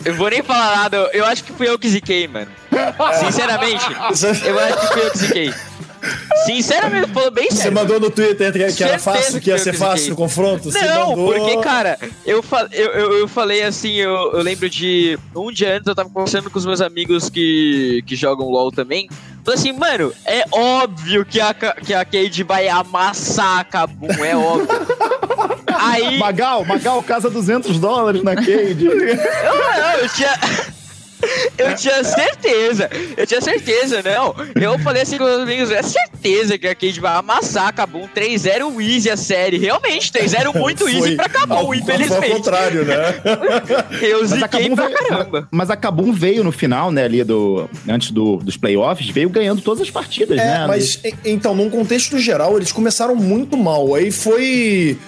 Eu 0.04 0.14
vou 0.16 0.28
nem 0.28 0.42
falar 0.42 0.76
nada, 0.76 0.96
eu 1.12 1.24
acho 1.24 1.44
que 1.44 1.52
fui 1.52 1.68
eu 1.68 1.78
que 1.78 1.88
ziquei, 1.88 2.26
mano. 2.26 2.48
Sinceramente, 3.24 3.84
eu 4.44 4.58
acho 4.58 4.80
que 4.80 4.92
fui 4.94 5.02
eu 5.02 5.10
que 5.12 5.18
ziquei. 5.18 5.54
Sinceramente, 6.44 7.08
falou 7.10 7.30
bem 7.30 7.50
sério. 7.50 7.62
Você 7.62 7.70
mandou 7.70 8.00
no 8.00 8.10
Twitter 8.10 8.52
que, 8.52 8.72
que 8.72 8.84
era 8.84 8.98
fácil, 8.98 9.40
que 9.40 9.50
ia 9.50 9.58
ser 9.58 9.72
fácil 9.72 10.14
o 10.14 10.16
confronto? 10.16 10.70
Não, 10.70 11.10
mandou... 11.10 11.32
porque, 11.32 11.56
cara, 11.58 11.98
eu, 12.26 12.44
eu, 12.72 12.86
eu, 12.90 13.18
eu 13.18 13.28
falei 13.28 13.62
assim, 13.62 13.94
eu, 13.94 14.32
eu 14.32 14.42
lembro 14.42 14.68
de 14.68 15.18
um 15.34 15.52
dia 15.52 15.76
antes 15.76 15.86
eu 15.86 15.94
tava 15.94 16.10
conversando 16.10 16.50
com 16.50 16.58
os 16.58 16.66
meus 16.66 16.80
amigos 16.80 17.30
que, 17.30 18.02
que 18.06 18.16
jogam 18.16 18.48
LOL 18.48 18.72
também. 18.72 19.08
Falei 19.44 19.58
assim, 19.58 19.72
mano, 19.72 20.12
é 20.24 20.44
óbvio 20.50 21.24
que 21.24 21.40
a, 21.40 21.54
que 21.54 21.94
a 21.94 22.04
Cade 22.04 22.42
vai 22.42 22.68
amassar 22.68 23.60
a 23.60 23.64
Kabum, 23.64 24.24
é 24.24 24.36
óbvio. 24.36 24.68
Aí... 25.78 26.18
Magal, 26.18 26.64
Magal, 26.64 27.02
casa 27.02 27.28
200 27.28 27.78
dólares 27.78 28.22
na 28.22 28.36
Cade. 28.36 28.84
eu, 28.86 28.96
não, 28.96 29.92
eu 30.00 30.08
tinha... 30.08 30.30
Eu 31.56 31.76
tinha 31.76 32.02
certeza, 32.02 32.90
eu 33.16 33.26
tinha 33.26 33.40
certeza, 33.40 34.02
não. 34.02 34.34
Eu 34.60 34.78
falei 34.78 35.02
assim 35.02 35.18
com 35.18 35.24
os 35.24 35.40
amigos, 35.40 35.70
é 35.70 35.82
certeza 35.82 36.58
que 36.58 36.66
a 36.66 36.74
Cade 36.74 37.00
vai 37.00 37.16
amassar 37.16 37.68
a 37.68 37.72
Kabum 37.72 38.08
3-0 38.14 38.80
easy 38.80 39.10
a 39.10 39.16
série. 39.16 39.58
Realmente, 39.58 40.10
3-0 40.12 40.54
muito 40.58 40.84
Foi 40.84 40.94
easy 40.94 41.16
pra 41.16 41.28
Kabum, 41.28 41.74
infelizmente. 41.74 42.30
Ao 42.30 42.36
contrário, 42.36 42.84
né? 42.84 42.96
Eu 44.02 44.26
ziquei 44.26 44.70
pra 44.70 44.88
veio, 44.88 44.98
caramba. 44.98 45.48
Mas 45.50 45.70
a 45.70 45.76
Kabum 45.76 46.12
veio 46.12 46.42
no 46.42 46.52
final, 46.52 46.90
né, 46.90 47.04
ali 47.04 47.22
do, 47.22 47.68
antes 47.88 48.10
do, 48.10 48.36
dos 48.36 48.56
playoffs, 48.56 49.08
veio 49.08 49.28
ganhando 49.28 49.62
todas 49.62 49.82
as 49.82 49.90
partidas, 49.90 50.38
é, 50.38 50.44
né? 50.44 50.66
Mas, 50.66 51.00
então, 51.24 51.54
num 51.54 51.70
contexto 51.70 52.18
geral, 52.18 52.56
eles 52.56 52.72
começaram 52.72 53.14
muito 53.14 53.56
mal. 53.56 53.94
Aí 53.94 54.10
foi 54.10 54.98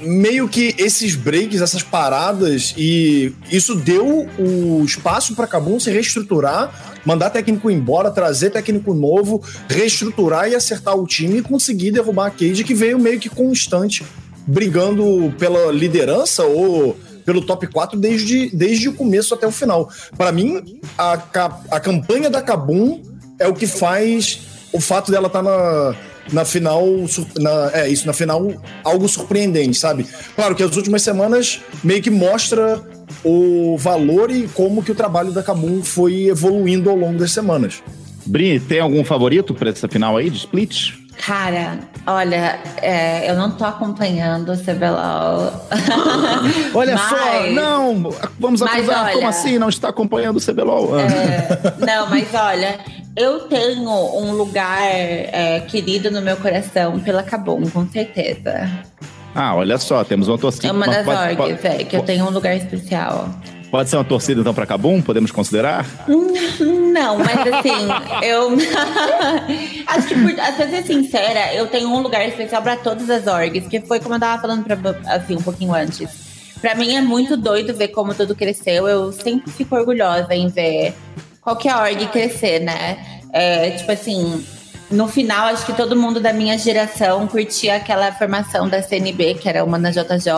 meio 0.00 0.48
que 0.48 0.74
esses 0.78 1.14
breaks, 1.14 1.60
essas 1.60 1.82
paradas, 1.82 2.74
e 2.76 3.32
isso 3.50 3.74
deu 3.74 4.28
o 4.38 4.82
espaço 4.84 5.34
para 5.34 5.46
Cabum 5.46 5.78
se 5.78 5.90
reestruturar, 5.90 7.00
mandar 7.04 7.30
técnico 7.30 7.70
embora, 7.70 8.10
trazer 8.10 8.50
técnico 8.50 8.94
novo, 8.94 9.42
reestruturar 9.68 10.48
e 10.48 10.54
acertar 10.54 10.96
o 10.96 11.06
time 11.06 11.38
e 11.38 11.42
conseguir 11.42 11.90
derrubar 11.90 12.26
a 12.26 12.30
Cade, 12.30 12.64
que 12.64 12.74
veio 12.74 12.98
meio 12.98 13.18
que 13.18 13.28
constante, 13.28 14.04
brigando 14.46 15.32
pela 15.38 15.72
liderança 15.72 16.44
ou 16.44 16.96
pelo 17.24 17.42
top 17.42 17.66
4 17.66 17.98
desde, 17.98 18.48
desde 18.56 18.88
o 18.88 18.94
começo 18.94 19.34
até 19.34 19.46
o 19.46 19.52
final. 19.52 19.90
Para 20.16 20.32
mim, 20.32 20.80
a, 20.96 21.12
a 21.70 21.78
campanha 21.78 22.30
da 22.30 22.40
Cabum 22.40 23.02
é 23.38 23.46
o 23.46 23.54
que 23.54 23.66
faz 23.66 24.40
o 24.72 24.80
fato 24.80 25.10
dela 25.10 25.26
estar 25.26 25.42
tá 25.42 25.50
na 25.50 25.94
na 26.32 26.44
final, 26.44 26.84
na, 27.38 27.70
é 27.72 27.88
isso, 27.88 28.06
na 28.06 28.12
final, 28.12 28.52
algo 28.84 29.08
surpreendente, 29.08 29.78
sabe? 29.78 30.06
Claro 30.34 30.54
que 30.54 30.62
as 30.62 30.76
últimas 30.76 31.02
semanas 31.02 31.60
meio 31.82 32.02
que 32.02 32.10
mostra 32.10 32.82
o 33.24 33.76
valor 33.78 34.30
e 34.30 34.48
como 34.48 34.82
que 34.82 34.92
o 34.92 34.94
trabalho 34.94 35.32
da 35.32 35.42
Kabum 35.42 35.82
foi 35.82 36.28
evoluindo 36.28 36.90
ao 36.90 36.96
longo 36.96 37.18
das 37.18 37.32
semanas. 37.32 37.82
Bri, 38.26 38.60
tem 38.60 38.80
algum 38.80 39.04
favorito 39.04 39.54
para 39.54 39.70
essa 39.70 39.88
final 39.88 40.16
aí 40.16 40.28
de 40.28 40.38
split? 40.38 40.92
Cara, 41.18 41.80
olha, 42.06 42.60
é, 42.80 43.28
eu 43.28 43.34
não 43.34 43.50
tô 43.50 43.64
acompanhando 43.64 44.52
o 44.52 44.56
CBLOL. 44.56 45.52
olha 46.74 46.94
mas, 46.94 47.08
só, 47.08 47.46
não, 47.50 48.14
vamos 48.38 48.62
acusar, 48.62 49.04
olha, 49.04 49.14
como 49.14 49.26
assim 49.26 49.58
não 49.58 49.68
está 49.68 49.88
acompanhando 49.88 50.36
o 50.36 50.40
CBLOL? 50.40 50.98
É, 50.98 51.74
não, 51.84 52.08
mas 52.08 52.32
olha, 52.32 52.78
eu 53.18 53.40
tenho 53.40 53.90
um 53.90 54.32
lugar 54.32 54.80
é, 54.80 55.60
querido 55.66 56.08
no 56.08 56.22
meu 56.22 56.36
coração 56.36 57.00
pela 57.00 57.22
Kabum, 57.22 57.68
com 57.68 57.86
certeza. 57.88 58.70
Ah, 59.34 59.56
olha 59.56 59.76
só, 59.76 60.04
temos 60.04 60.28
uma 60.28 60.38
torcida. 60.38 60.68
É 60.68 60.72
uma 60.72 60.86
das 60.86 61.04
pode, 61.04 61.40
orgs, 61.40 61.64
é, 61.64 61.84
que 61.84 61.96
eu 61.96 62.02
tenho 62.02 62.24
um 62.24 62.30
lugar 62.30 62.56
especial. 62.56 63.28
Pode 63.72 63.90
ser 63.90 63.96
uma 63.96 64.04
torcida 64.04 64.40
então 64.40 64.54
para 64.54 64.64
Cabum? 64.64 65.02
Podemos 65.02 65.30
considerar? 65.30 65.84
Não, 66.08 67.18
mas 67.18 67.40
assim, 67.40 67.88
eu 68.24 68.50
acho 69.86 70.08
que 70.08 70.14
por, 70.14 70.70
ser 70.70 70.82
sincera, 70.84 71.52
eu 71.54 71.66
tenho 71.66 71.88
um 71.88 72.00
lugar 72.00 72.26
especial 72.26 72.62
para 72.62 72.76
todas 72.76 73.10
as 73.10 73.26
orgs, 73.26 73.66
que 73.66 73.80
foi 73.80 73.98
como 73.98 74.14
eu 74.14 74.20
tava 74.20 74.40
falando 74.40 74.64
pra, 74.64 74.78
assim 75.12 75.36
um 75.36 75.42
pouquinho 75.42 75.74
antes. 75.74 76.28
Para 76.60 76.74
mim 76.74 76.94
é 76.94 77.00
muito 77.00 77.36
doido 77.36 77.74
ver 77.74 77.88
como 77.88 78.14
tudo 78.14 78.34
cresceu. 78.34 78.88
Eu 78.88 79.12
sempre 79.12 79.50
fico 79.50 79.76
orgulhosa 79.76 80.34
em 80.34 80.48
ver 80.48 80.94
qualquer 81.48 81.74
org 81.76 82.06
crescer, 82.08 82.60
né? 82.60 82.98
É, 83.32 83.70
tipo 83.70 83.90
assim, 83.90 84.44
no 84.90 85.08
final, 85.08 85.48
acho 85.48 85.64
que 85.64 85.72
todo 85.72 85.96
mundo 85.96 86.20
da 86.20 86.32
minha 86.32 86.58
geração 86.58 87.26
curtia 87.26 87.76
aquela 87.76 88.12
formação 88.12 88.68
da 88.68 88.82
CNB, 88.82 89.34
que 89.34 89.48
era 89.48 89.64
uma 89.64 89.78
na 89.78 89.90
JJ, 89.90 90.32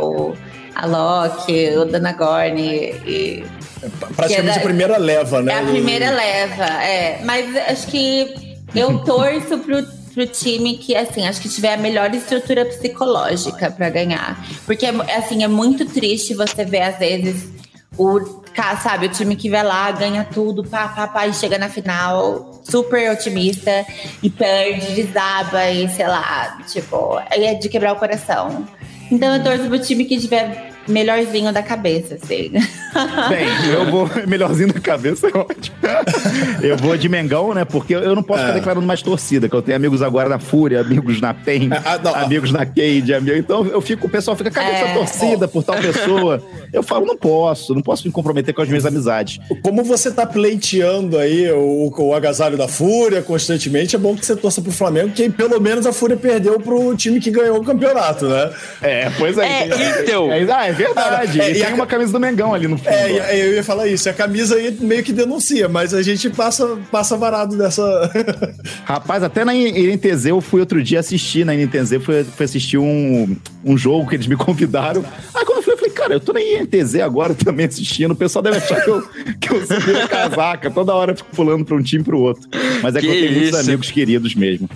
o 0.00 0.34
a 0.74 0.86
Loki, 0.86 1.76
o 1.76 1.84
Dana 1.84 2.12
Gorn 2.12 2.60
e. 2.60 3.44
É 3.82 3.88
praticamente 4.14 4.58
a 4.58 4.62
primeira 4.62 4.96
leva, 4.96 5.42
né? 5.42 5.52
É 5.52 5.58
a 5.58 5.62
primeira 5.62 6.10
leva, 6.10 6.64
é. 6.64 7.20
Mas 7.24 7.56
acho 7.56 7.88
que 7.88 8.56
eu 8.74 8.98
torço 9.04 9.58
pro, 9.58 9.84
pro 10.14 10.26
time 10.26 10.78
que, 10.78 10.94
assim, 10.96 11.26
acho 11.26 11.40
que 11.42 11.48
tiver 11.48 11.74
a 11.74 11.76
melhor 11.76 12.14
estrutura 12.14 12.64
psicológica 12.64 13.70
para 13.70 13.90
ganhar. 13.90 14.42
Porque, 14.64 14.86
assim, 14.86 15.42
é 15.42 15.48
muito 15.48 15.84
triste 15.84 16.32
você 16.32 16.64
ver, 16.64 16.82
às 16.82 16.98
vezes, 16.98 17.48
o 17.98 18.41
sabe, 18.80 19.06
o 19.06 19.08
time 19.08 19.36
que 19.36 19.48
vai 19.50 19.62
lá, 19.62 19.90
ganha 19.90 20.24
tudo, 20.24 20.64
pá, 20.64 20.88
pá, 20.88 21.06
pá, 21.06 21.26
e 21.26 21.34
chega 21.34 21.58
na 21.58 21.68
final 21.68 22.60
super 22.64 23.10
otimista 23.10 23.84
e 24.22 24.30
perde, 24.30 24.94
desaba 24.94 25.70
e 25.70 25.88
sei 25.88 26.06
lá, 26.06 26.58
tipo, 26.66 27.20
é 27.30 27.54
de 27.54 27.68
quebrar 27.68 27.92
o 27.92 27.96
coração. 27.96 28.66
Então 29.10 29.34
eu 29.34 29.42
torço 29.42 29.68
pro 29.68 29.78
time 29.78 30.04
que 30.04 30.18
tiver 30.18 30.71
melhorzinho 30.88 31.52
da 31.52 31.62
cabeça, 31.62 32.14
assim. 32.14 32.52
Bem, 33.28 33.46
eu 33.72 33.90
vou. 33.90 34.08
Melhorzinho 34.26 34.72
da 34.72 34.80
cabeça 34.80 35.28
é 35.28 35.36
ótimo. 35.36 35.76
Eu 36.62 36.76
vou 36.76 36.96
de 36.96 37.08
Mengão, 37.08 37.54
né? 37.54 37.64
Porque 37.64 37.94
eu 37.94 38.14
não 38.14 38.22
posso 38.22 38.40
é. 38.40 38.46
ficar 38.46 38.58
declarando 38.58 38.86
mais 38.86 39.02
torcida, 39.02 39.48
que 39.48 39.54
eu 39.54 39.62
tenho 39.62 39.76
amigos 39.76 40.02
agora 40.02 40.28
na 40.28 40.38
Fúria, 40.38 40.80
amigos 40.80 41.20
na 41.20 41.32
PEN, 41.32 41.70
é, 41.72 41.76
ah, 41.84 42.22
amigos 42.22 42.52
na 42.52 42.66
Cade, 42.66 43.14
amigo. 43.14 43.36
Então 43.36 43.66
eu 43.66 43.80
fico, 43.80 44.06
o 44.06 44.10
pessoal 44.10 44.36
fica, 44.36 44.50
cadê 44.50 44.70
é. 44.70 44.82
essa 44.82 44.94
torcida 44.94 45.48
por 45.48 45.62
tal 45.62 45.76
pessoa? 45.76 46.42
Eu 46.72 46.82
falo, 46.82 47.06
não 47.06 47.16
posso, 47.16 47.74
não 47.74 47.82
posso 47.82 48.06
me 48.06 48.12
comprometer 48.12 48.54
com 48.54 48.62
as 48.62 48.68
minhas 48.68 48.86
amizades. 48.86 49.38
Como 49.62 49.82
você 49.82 50.10
tá 50.10 50.26
pleiteando 50.26 51.18
aí 51.18 51.50
o, 51.50 51.92
o 51.96 52.14
agasalho 52.14 52.56
da 52.56 52.68
Fúria 52.68 53.22
constantemente, 53.22 53.96
é 53.96 53.98
bom 53.98 54.14
que 54.14 54.24
você 54.24 54.36
torça 54.36 54.60
pro 54.60 54.72
Flamengo, 54.72 55.10
que 55.10 55.28
pelo 55.30 55.60
menos 55.60 55.86
a 55.86 55.92
Fúria 55.92 56.16
perdeu 56.16 56.58
pro 56.60 56.94
time 56.96 57.20
que 57.20 57.30
ganhou 57.30 57.58
o 57.58 57.64
campeonato, 57.64 58.26
né? 58.26 58.50
É, 58.80 59.10
pois 59.18 59.38
é. 59.38 59.68
é 59.68 60.02
então. 60.02 60.32
É, 60.32 60.42
ah, 60.50 60.71
é 60.72 60.74
verdade. 60.74 61.40
É, 61.40 61.48
e, 61.48 61.52
e 61.52 61.54
tem 61.54 61.72
a... 61.72 61.74
uma 61.74 61.86
camisa 61.86 62.12
do 62.12 62.20
Mengão 62.20 62.54
ali 62.54 62.66
no 62.66 62.76
fundo. 62.76 62.88
É, 62.88 63.46
eu 63.46 63.54
ia 63.54 63.64
falar 63.64 63.86
isso. 63.88 64.08
A 64.08 64.12
camisa 64.12 64.56
aí 64.56 64.76
meio 64.80 65.02
que 65.02 65.12
denuncia, 65.12 65.68
mas 65.68 65.94
a 65.94 66.02
gente 66.02 66.30
passa, 66.30 66.78
passa 66.90 67.16
varado 67.16 67.56
dessa. 67.56 67.82
Rapaz, 68.84 69.22
até 69.22 69.44
na 69.44 69.54
INTZ 69.54 70.26
eu 70.26 70.40
fui 70.40 70.60
outro 70.60 70.82
dia 70.82 71.00
assistir 71.00 71.44
na 71.44 71.54
INTZ, 71.54 72.02
fui, 72.02 72.24
fui 72.24 72.44
assistir 72.44 72.78
um, 72.78 73.36
um 73.64 73.76
jogo 73.76 74.08
que 74.08 74.16
eles 74.16 74.26
me 74.26 74.36
convidaram. 74.36 75.04
Aí 75.34 75.44
quando 75.44 75.58
eu 75.58 75.62
fui, 75.62 75.72
eu 75.72 75.78
falei, 75.78 75.92
cara, 75.92 76.14
eu 76.14 76.20
tô 76.20 76.32
na 76.32 76.40
INTZ 76.40 76.96
agora 76.96 77.34
também 77.34 77.66
assistindo. 77.66 78.12
O 78.12 78.16
pessoal 78.16 78.42
deve 78.42 78.58
achar 78.58 78.80
que 78.82 78.90
eu, 78.90 79.02
que 79.40 79.50
eu 79.50 79.66
sou 79.66 80.08
casaca. 80.08 80.70
Toda 80.70 80.94
hora 80.94 81.12
eu 81.12 81.16
fico 81.16 81.30
pulando 81.34 81.64
pra 81.64 81.76
um 81.76 81.82
time 81.82 82.02
pro 82.02 82.18
outro. 82.18 82.48
Mas 82.82 82.96
é 82.96 83.00
que, 83.00 83.06
que 83.06 83.12
eu 83.12 83.20
tenho 83.20 83.30
isso? 83.30 83.40
muitos 83.40 83.68
amigos 83.68 83.90
queridos 83.90 84.34
mesmo. 84.34 84.68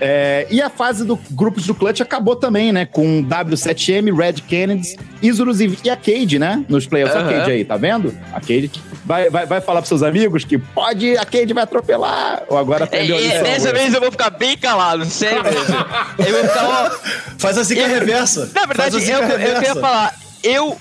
É, 0.00 0.46
e 0.50 0.60
a 0.60 0.68
fase 0.68 1.04
do 1.04 1.18
grupos 1.30 1.66
do 1.66 1.74
Clutch 1.74 2.00
acabou 2.00 2.36
também, 2.36 2.72
né? 2.72 2.84
Com 2.86 3.24
W7M, 3.24 4.16
Red 4.16 4.34
Kennedy, 4.34 4.96
Isurus 5.22 5.60
e 5.60 5.90
a 5.90 5.96
Cade, 5.96 6.38
né? 6.38 6.64
Nos 6.68 6.86
playoffs. 6.86 7.20
Uhum. 7.20 7.28
A 7.28 7.32
Cade 7.32 7.50
aí, 7.50 7.64
tá 7.64 7.76
vendo? 7.76 8.14
A 8.32 8.40
Cade 8.40 8.70
vai, 9.04 9.30
vai, 9.30 9.46
vai 9.46 9.60
falar 9.60 9.80
pros 9.80 9.88
seus 9.88 10.02
amigos 10.02 10.44
que 10.44 10.58
pode, 10.58 11.16
a 11.16 11.24
Cade 11.24 11.52
vai 11.52 11.64
atropelar. 11.64 12.44
Ou 12.48 12.58
agora 12.58 12.84
aprendeu 12.84 13.16
é, 13.18 13.38
a 13.38 13.42
Dessa 13.42 13.72
vez 13.72 13.94
eu 13.94 14.00
vou 14.00 14.10
ficar 14.10 14.30
bem 14.30 14.56
calado, 14.56 15.04
sério 15.04 15.42
mesmo. 15.44 15.76
eu 16.18 16.32
vou 16.32 16.48
ficar, 16.48 16.68
ó, 16.68 16.90
Faz 17.38 17.58
assim 17.58 17.74
que 17.74 17.80
é 17.80 17.86
reversa. 17.86 18.50
Na 18.54 18.66
verdade, 18.66 18.96
eu, 18.96 19.18
eu, 19.18 19.28
eu 19.28 19.54
queria 19.54 19.74
falar, 19.74 20.14
eu 20.42 20.78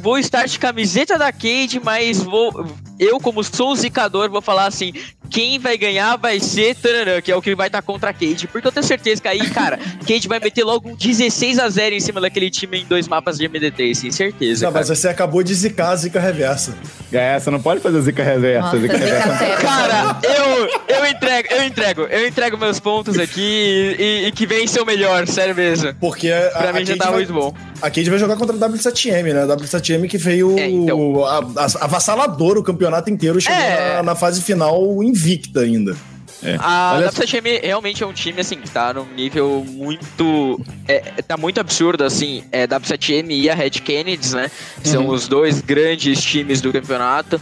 vou 0.00 0.18
estar 0.18 0.46
de 0.46 0.58
camiseta 0.58 1.18
da 1.18 1.32
Cade, 1.32 1.80
mas 1.82 2.22
vou. 2.22 2.66
Eu, 2.98 3.20
como 3.20 3.44
sou 3.44 3.76
zicador, 3.76 4.30
vou 4.30 4.40
falar 4.40 4.66
assim: 4.66 4.92
quem 5.36 5.58
vai 5.58 5.76
ganhar 5.76 6.16
vai 6.16 6.40
ser 6.40 6.74
Taranã, 6.74 7.20
que 7.20 7.30
é 7.30 7.36
o 7.36 7.42
que 7.42 7.54
vai 7.54 7.66
estar 7.66 7.82
contra 7.82 8.08
a 8.08 8.12
Cade. 8.14 8.48
Porque 8.48 8.66
eu 8.66 8.72
tenho 8.72 8.86
certeza 8.86 9.20
que 9.20 9.28
aí, 9.28 9.50
cara, 9.50 9.78
Cade 10.08 10.26
vai 10.26 10.40
meter 10.40 10.64
logo 10.64 10.88
um 10.88 10.94
16 10.96 11.58
a 11.58 11.68
0 11.68 11.94
em 11.94 12.00
cima 12.00 12.22
daquele 12.22 12.48
time 12.48 12.80
em 12.80 12.86
dois 12.86 13.06
mapas 13.06 13.36
de 13.36 13.46
MD3, 13.46 13.94
sem 13.94 14.10
certeza. 14.10 14.64
Não, 14.64 14.72
cara. 14.72 14.86
mas 14.86 14.98
você 14.98 15.08
acabou 15.08 15.42
de 15.42 15.52
zicar 15.52 15.90
a 15.90 15.96
zica 15.96 16.18
reversa. 16.18 16.74
É, 17.12 17.38
você 17.38 17.50
não 17.50 17.60
pode 17.60 17.80
fazer 17.80 18.00
zica 18.00 18.24
reversa. 18.24 18.62
Nossa, 18.62 18.78
zica 18.78 18.96
reversa. 18.96 19.56
Cara, 19.60 20.18
eu, 20.22 20.96
eu 20.96 21.06
entrego, 21.06 21.48
eu 21.50 21.64
entrego, 21.64 22.02
eu 22.04 22.26
entrego 22.26 22.56
meus 22.56 22.80
pontos 22.80 23.18
aqui 23.18 23.94
e, 23.98 24.28
e 24.28 24.32
que 24.32 24.46
vem 24.46 24.66
ser 24.66 24.80
o 24.80 24.86
melhor, 24.86 25.26
sério 25.26 25.54
mesmo. 25.54 25.92
Porque 26.00 26.30
a, 26.30 26.50
pra 26.50 26.72
mim 26.72 26.86
já 26.86 26.96
tá 26.96 27.10
vai, 27.10 27.16
muito 27.16 27.34
bom. 27.34 27.52
A 27.82 27.90
Cade 27.90 28.08
vai 28.08 28.18
jogar 28.18 28.36
contra 28.36 28.56
a 28.56 28.70
W7M, 28.70 29.34
né? 29.34 29.42
A 29.42 29.46
W7M 29.48 30.08
que 30.08 30.16
veio 30.16 30.58
é, 30.58 30.66
então... 30.66 31.26
a, 31.26 31.40
a, 31.56 31.84
avassalador 31.84 32.56
o 32.56 32.62
campeonato 32.62 33.10
inteiro, 33.10 33.38
chegou 33.38 33.60
é... 33.60 33.96
na, 33.96 34.02
na 34.02 34.14
fase 34.14 34.40
final 34.40 35.02
invicta 35.02 35.25
ainda. 35.60 35.96
É. 36.42 36.56
A 36.60 36.94
Olha... 36.96 37.08
WCHM 37.08 37.60
realmente 37.62 38.02
é 38.02 38.06
um 38.06 38.12
time, 38.12 38.40
assim, 38.40 38.56
que 38.56 38.68
tá 38.68 38.92
num 38.92 39.06
nível 39.14 39.64
muito. 39.66 40.60
É, 40.86 40.98
tá 41.22 41.36
muito 41.36 41.58
absurdo, 41.58 42.04
assim. 42.04 42.44
É, 42.52 42.66
W7M 42.66 43.30
e 43.30 43.50
a 43.50 43.54
Red 43.54 43.70
Kennedy, 43.70 44.34
né? 44.34 44.50
São 44.84 45.06
uhum. 45.06 45.12
os 45.12 45.28
dois 45.28 45.60
grandes 45.60 46.22
times 46.22 46.60
do 46.60 46.72
campeonato. 46.72 47.40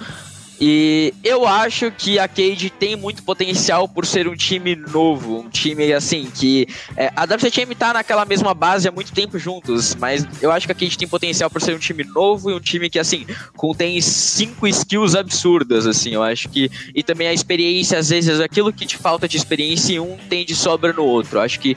E 0.61 1.13
eu 1.25 1.47
acho 1.47 1.91
que 1.91 2.19
a 2.19 2.29
Cade 2.29 2.71
tem 2.71 2.95
muito 2.95 3.23
potencial 3.23 3.89
por 3.89 4.07
ser 4.07 4.29
um 4.29 4.37
time 4.37 4.77
novo, 4.77 5.41
um 5.41 5.49
time 5.49 5.93
assim 5.93 6.31
que 6.33 6.69
é, 6.97 7.13
a 7.17 7.25
WCTM 7.25 7.75
tá 7.75 7.93
naquela 7.93 8.25
mesma 8.25 8.55
base 8.55 8.87
há 8.87 8.93
muito 8.93 9.13
tempo 9.13 9.39
juntos, 9.39 9.97
mas 9.97 10.27
eu 10.41 10.53
acho 10.53 10.67
que 10.67 10.73
a 10.73 10.75
Cade 10.75 10.97
tem 10.97 11.09
potencial 11.09 11.51
por 11.51 11.61
ser 11.61 11.75
um 11.75 11.79
time 11.79 12.05
novo 12.05 12.51
e 12.51 12.55
um 12.55 12.61
time 12.61 12.89
que 12.89 12.99
assim 12.99 13.27
contém 13.57 14.01
cinco 14.01 14.67
skills 14.69 15.17
absurdas, 15.17 15.87
assim. 15.87 16.11
Eu 16.11 16.23
acho 16.23 16.49
que 16.49 16.71
e 16.95 17.03
também 17.03 17.27
a 17.27 17.33
experiência 17.33 17.99
às 17.99 18.09
vezes 18.11 18.39
aquilo 18.39 18.73
que 18.73 18.87
te 18.87 18.97
falta 18.97 19.27
de 19.27 19.37
experiência 19.37 19.95
em 19.95 19.99
um 19.99 20.17
tem 20.29 20.45
de 20.45 20.55
sobra 20.55 20.93
no 20.93 21.05
outro. 21.05 21.39
Eu 21.39 21.43
acho 21.43 21.59
que 21.59 21.77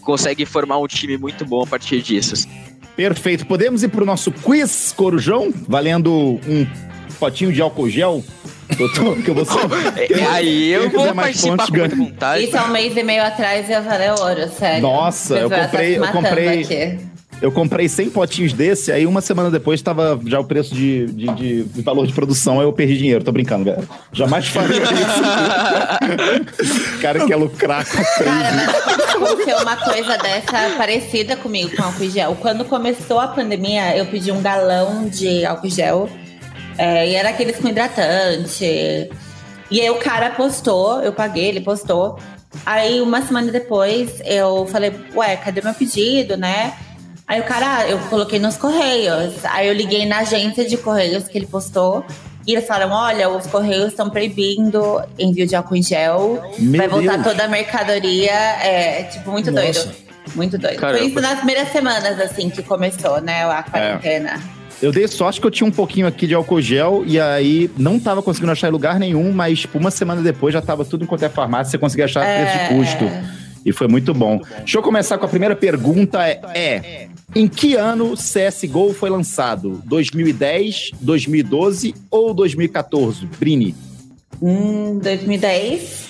consegue 0.00 0.46
formar 0.46 0.78
um 0.78 0.86
time 0.86 1.16
muito 1.16 1.44
bom 1.44 1.62
a 1.62 1.66
partir 1.66 2.00
disso. 2.02 2.34
Assim. 2.34 2.48
Perfeito. 2.94 3.46
Podemos 3.46 3.82
ir 3.82 3.88
para 3.88 4.02
o 4.02 4.06
nosso 4.06 4.30
quiz, 4.30 4.92
Corujão, 4.96 5.52
valendo 5.66 6.40
um 6.46 6.66
potinho 7.22 7.52
de 7.52 7.62
álcool 7.62 7.88
gel. 7.88 8.24
que 9.24 9.30
eu 9.30 9.34
vou 9.34 9.44
é, 9.96 10.24
Aí 10.30 10.72
eu 10.72 10.90
vou 10.90 11.14
participar 11.14 11.68
com 11.68 11.76
muita 11.76 11.94
vontade. 11.94 12.44
Isso 12.44 12.58
há 12.58 12.64
um 12.64 12.72
mês 12.72 12.96
e 12.96 13.02
meio 13.04 13.22
atrás 13.22 13.68
ia 13.68 13.80
valer 13.80 14.10
ouro, 14.10 14.48
sério. 14.58 14.82
Nossa, 14.82 15.36
eu 15.36 15.48
comprei, 15.48 15.98
eu 15.98 16.08
comprei. 16.08 16.62
Aqui. 16.62 16.98
Eu 17.40 17.50
comprei 17.50 17.88
100 17.88 18.10
potinhos 18.10 18.52
desse, 18.52 18.92
aí 18.92 19.04
uma 19.04 19.20
semana 19.20 19.50
depois 19.50 19.80
estava 19.80 20.18
já 20.26 20.38
o 20.38 20.44
preço 20.44 20.72
de, 20.72 21.06
de, 21.06 21.26
de, 21.34 21.64
de, 21.64 21.82
valor 21.82 22.06
de 22.06 22.12
produção, 22.12 22.60
aí 22.60 22.66
eu 22.66 22.72
perdi 22.72 22.96
dinheiro. 22.96 23.24
Tô 23.24 23.32
brincando, 23.32 23.64
galera. 23.64 23.84
Jamais 24.12 24.46
faria 24.46 24.80
isso. 24.80 24.92
cara 27.02 27.26
quer 27.26 27.34
lucrar 27.34 27.84
com 27.84 28.24
Cara, 28.24 28.48
aconteceu 29.12 29.58
uma 29.58 29.76
coisa 29.76 30.16
dessa 30.18 30.76
parecida 30.76 31.36
comigo 31.36 31.74
com 31.74 31.82
álcool 31.82 32.08
gel. 32.08 32.36
Quando 32.40 32.64
começou 32.64 33.18
a 33.18 33.26
pandemia, 33.26 33.96
eu 33.96 34.06
pedi 34.06 34.30
um 34.30 34.40
galão 34.40 35.08
de 35.08 35.44
álcool 35.44 35.68
gel 35.68 36.08
é, 36.78 37.08
e 37.08 37.14
era 37.14 37.30
aqueles 37.30 37.58
com 37.58 37.68
hidratante. 37.68 39.10
E 39.70 39.80
aí 39.80 39.90
o 39.90 39.96
cara 39.96 40.30
postou, 40.30 41.00
eu 41.02 41.12
paguei, 41.12 41.46
ele 41.46 41.60
postou. 41.60 42.18
Aí 42.66 43.00
uma 43.00 43.22
semana 43.22 43.50
depois 43.50 44.20
eu 44.24 44.66
falei, 44.66 44.92
ué, 45.14 45.36
cadê 45.36 45.62
meu 45.62 45.72
pedido, 45.74 46.36
né? 46.36 46.74
Aí 47.26 47.40
o 47.40 47.44
cara, 47.44 47.88
eu 47.88 47.98
coloquei 48.10 48.38
nos 48.38 48.56
correios. 48.56 49.44
Aí 49.44 49.68
eu 49.68 49.72
liguei 49.72 50.04
na 50.04 50.18
agência 50.18 50.64
de 50.66 50.76
correios 50.76 51.28
que 51.28 51.38
ele 51.38 51.46
postou. 51.46 52.04
E 52.46 52.52
eles 52.52 52.66
falaram: 52.66 52.92
olha, 52.92 53.28
os 53.28 53.46
Correios 53.46 53.88
estão 53.88 54.10
proibindo 54.10 55.02
envio 55.18 55.46
de 55.46 55.54
álcool 55.54 55.76
em 55.76 55.82
gel. 55.82 56.42
Meu 56.58 56.78
vai 56.78 56.88
voltar 56.88 57.12
Deus. 57.14 57.28
toda 57.28 57.44
a 57.44 57.48
mercadoria. 57.48 58.32
É, 58.32 59.04
tipo, 59.04 59.30
muito 59.30 59.50
Nossa. 59.50 59.84
doido. 59.84 59.96
Muito 60.34 60.58
doido. 60.58 60.78
Caramba. 60.78 60.98
Foi 60.98 61.08
isso 61.08 61.20
nas 61.20 61.36
primeiras 61.36 61.68
semanas, 61.70 62.20
assim, 62.20 62.50
que 62.50 62.62
começou, 62.62 63.20
né? 63.20 63.44
A 63.44 63.62
quarentena. 63.62 64.40
Eu 64.82 64.90
dei 64.90 65.06
sorte 65.06 65.40
que 65.40 65.46
eu 65.46 65.50
tinha 65.50 65.66
um 65.66 65.70
pouquinho 65.70 66.08
aqui 66.08 66.26
de 66.26 66.34
álcool 66.34 66.60
gel 66.60 67.04
e 67.06 67.18
aí 67.20 67.70
não 67.78 68.00
tava 68.00 68.20
conseguindo 68.20 68.50
achar 68.50 68.68
em 68.68 68.72
lugar 68.72 68.98
nenhum, 68.98 69.32
mas 69.32 69.60
tipo, 69.60 69.78
uma 69.78 69.92
semana 69.92 70.20
depois 70.20 70.52
já 70.52 70.60
tava 70.60 70.84
tudo 70.84 71.04
enquanto 71.04 71.22
é 71.22 71.28
farmácia, 71.28 71.70
você 71.70 71.78
conseguia 71.78 72.06
achar 72.06 72.24
É. 72.24 72.44
preço 72.44 72.58
de 72.58 72.74
custo. 72.74 73.32
E 73.64 73.72
foi 73.72 73.86
muito 73.86 74.12
bom. 74.12 74.40
Deixa 74.58 74.78
eu 74.78 74.82
começar 74.82 75.18
com 75.18 75.24
a 75.24 75.28
primeira 75.28 75.54
pergunta: 75.54 76.26
é, 76.26 76.40
é 76.52 77.08
em 77.32 77.46
que 77.46 77.76
ano 77.76 78.14
CSGO 78.16 78.92
foi 78.92 79.08
lançado? 79.08 79.80
2010, 79.86 80.90
2012 81.00 81.94
ou 82.10 82.34
2014? 82.34 83.24
Brini. 83.38 83.74
Hum, 84.42 84.98
2010. 85.00 86.08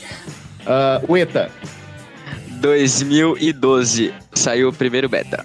Uh, 0.62 1.12
Ueta. 1.12 1.50
2012 2.60 4.14
saiu 4.34 4.68
o 4.70 4.72
primeiro 4.72 5.08
beta. 5.08 5.44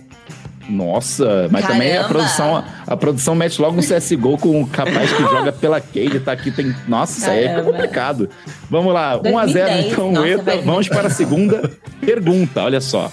Nossa, 0.69 1.47
mas 1.49 1.65
também 1.65 1.91
a 1.93 2.01
Caramba. 2.01 2.09
produção, 2.09 2.63
a 2.85 2.97
produção 2.97 3.35
mete 3.35 3.61
logo 3.61 3.77
um 3.77 3.81
CSGO 3.81 4.37
com 4.37 4.61
o 4.61 4.67
capaz 4.67 5.11
que 5.13 5.21
joga 5.23 5.51
pela 5.53 5.79
Cade, 5.79 6.19
tá 6.19 6.33
aqui, 6.33 6.51
tem. 6.51 6.75
Nossa, 6.87 7.19
isso 7.19 7.29
aí 7.29 7.43
é 7.45 7.47
Caramba. 7.49 7.71
complicado. 7.71 8.29
Vamos 8.69 8.93
lá, 8.93 9.17
1x0 9.17 9.21
2010, 9.53 9.85
então, 9.93 10.11
nossa, 10.11 10.43
vai- 10.43 10.61
Vamos 10.61 10.87
para 10.89 11.07
a 11.07 11.11
segunda 11.11 11.71
pergunta, 12.01 12.63
olha 12.63 12.81
só. 12.81 13.11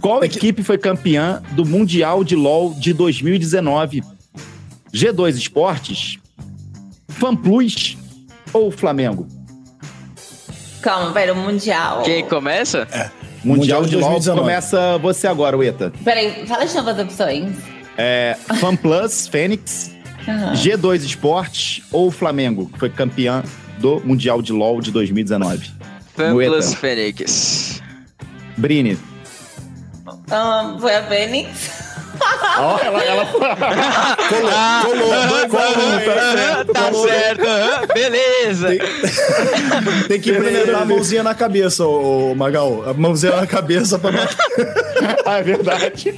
Qual 0.00 0.22
É 0.22 0.28
que- 0.28 0.38
equipe 0.38 0.62
foi 0.62 0.78
campeã 0.78 1.42
do 1.52 1.64
Mundial 1.64 2.22
de 2.24 2.36
LoL 2.36 2.74
de 2.74 2.92
2019? 2.92 4.02
G2 4.92 5.36
Esportes, 5.36 6.18
FanPlus 7.08 7.96
ou 8.52 8.70
Flamengo? 8.70 9.26
Calma, 10.82 11.12
pera, 11.12 11.32
o 11.32 11.36
Mundial. 11.36 12.02
Quem 12.02 12.24
começa? 12.24 12.86
Mundial, 13.44 13.82
Mundial 13.82 13.84
de 13.84 13.96
LoL 13.96 14.10
2019. 14.20 14.40
começa 14.40 14.98
você 14.98 15.26
agora, 15.26 15.56
Ueta. 15.56 15.92
Peraí, 16.04 16.46
fala 16.46 16.64
de 16.64 16.74
novo 16.74 16.90
as 16.90 16.98
opções. 16.98 17.56
É, 17.96 18.36
FanPlus, 18.60 19.26
Fênix, 19.28 19.90
Aham. 20.26 20.52
G2 20.54 21.04
Esportes 21.04 21.82
ou 21.90 22.10
Flamengo, 22.10 22.68
que 22.72 22.78
foi 22.78 22.88
campeã 22.90 23.42
do 23.78 24.00
Mundial 24.04 24.40
de 24.40 24.52
LoL 24.52 24.80
de 24.80 24.90
2019? 24.90 25.70
Fan 26.16 26.32
Moeta. 26.34 26.52
plus 26.52 26.74
Fênix. 26.74 27.82
Brini. 28.56 28.98
Ah, 30.30 30.76
foi 30.80 30.94
a 30.94 31.02
Fênix. 31.02 31.81
Ó, 32.58 32.78
ela, 32.78 33.02
ela... 33.02 33.22
Ah, 34.54 34.82
colou, 34.84 35.08
dois 35.28 35.54
a 35.54 35.56
um, 35.56 35.60
aham, 35.60 35.98
tá 36.04 36.32
certo, 36.32 36.72
tá 36.72 36.82
colou. 36.90 37.06
beleza. 37.94 38.68
Tem 40.08 40.20
que 40.20 40.30
implementar 40.30 40.82
a 40.82 40.84
mãozinha 40.84 41.22
na 41.22 41.34
cabeça, 41.34 41.84
ô 41.86 42.34
Magal. 42.34 42.88
A 42.88 42.94
mãozinha 42.94 43.36
na 43.36 43.46
cabeça 43.46 43.98
pra 43.98 44.12
bater. 44.12 44.36
ah, 45.24 45.38
é 45.38 45.42
verdade. 45.42 46.12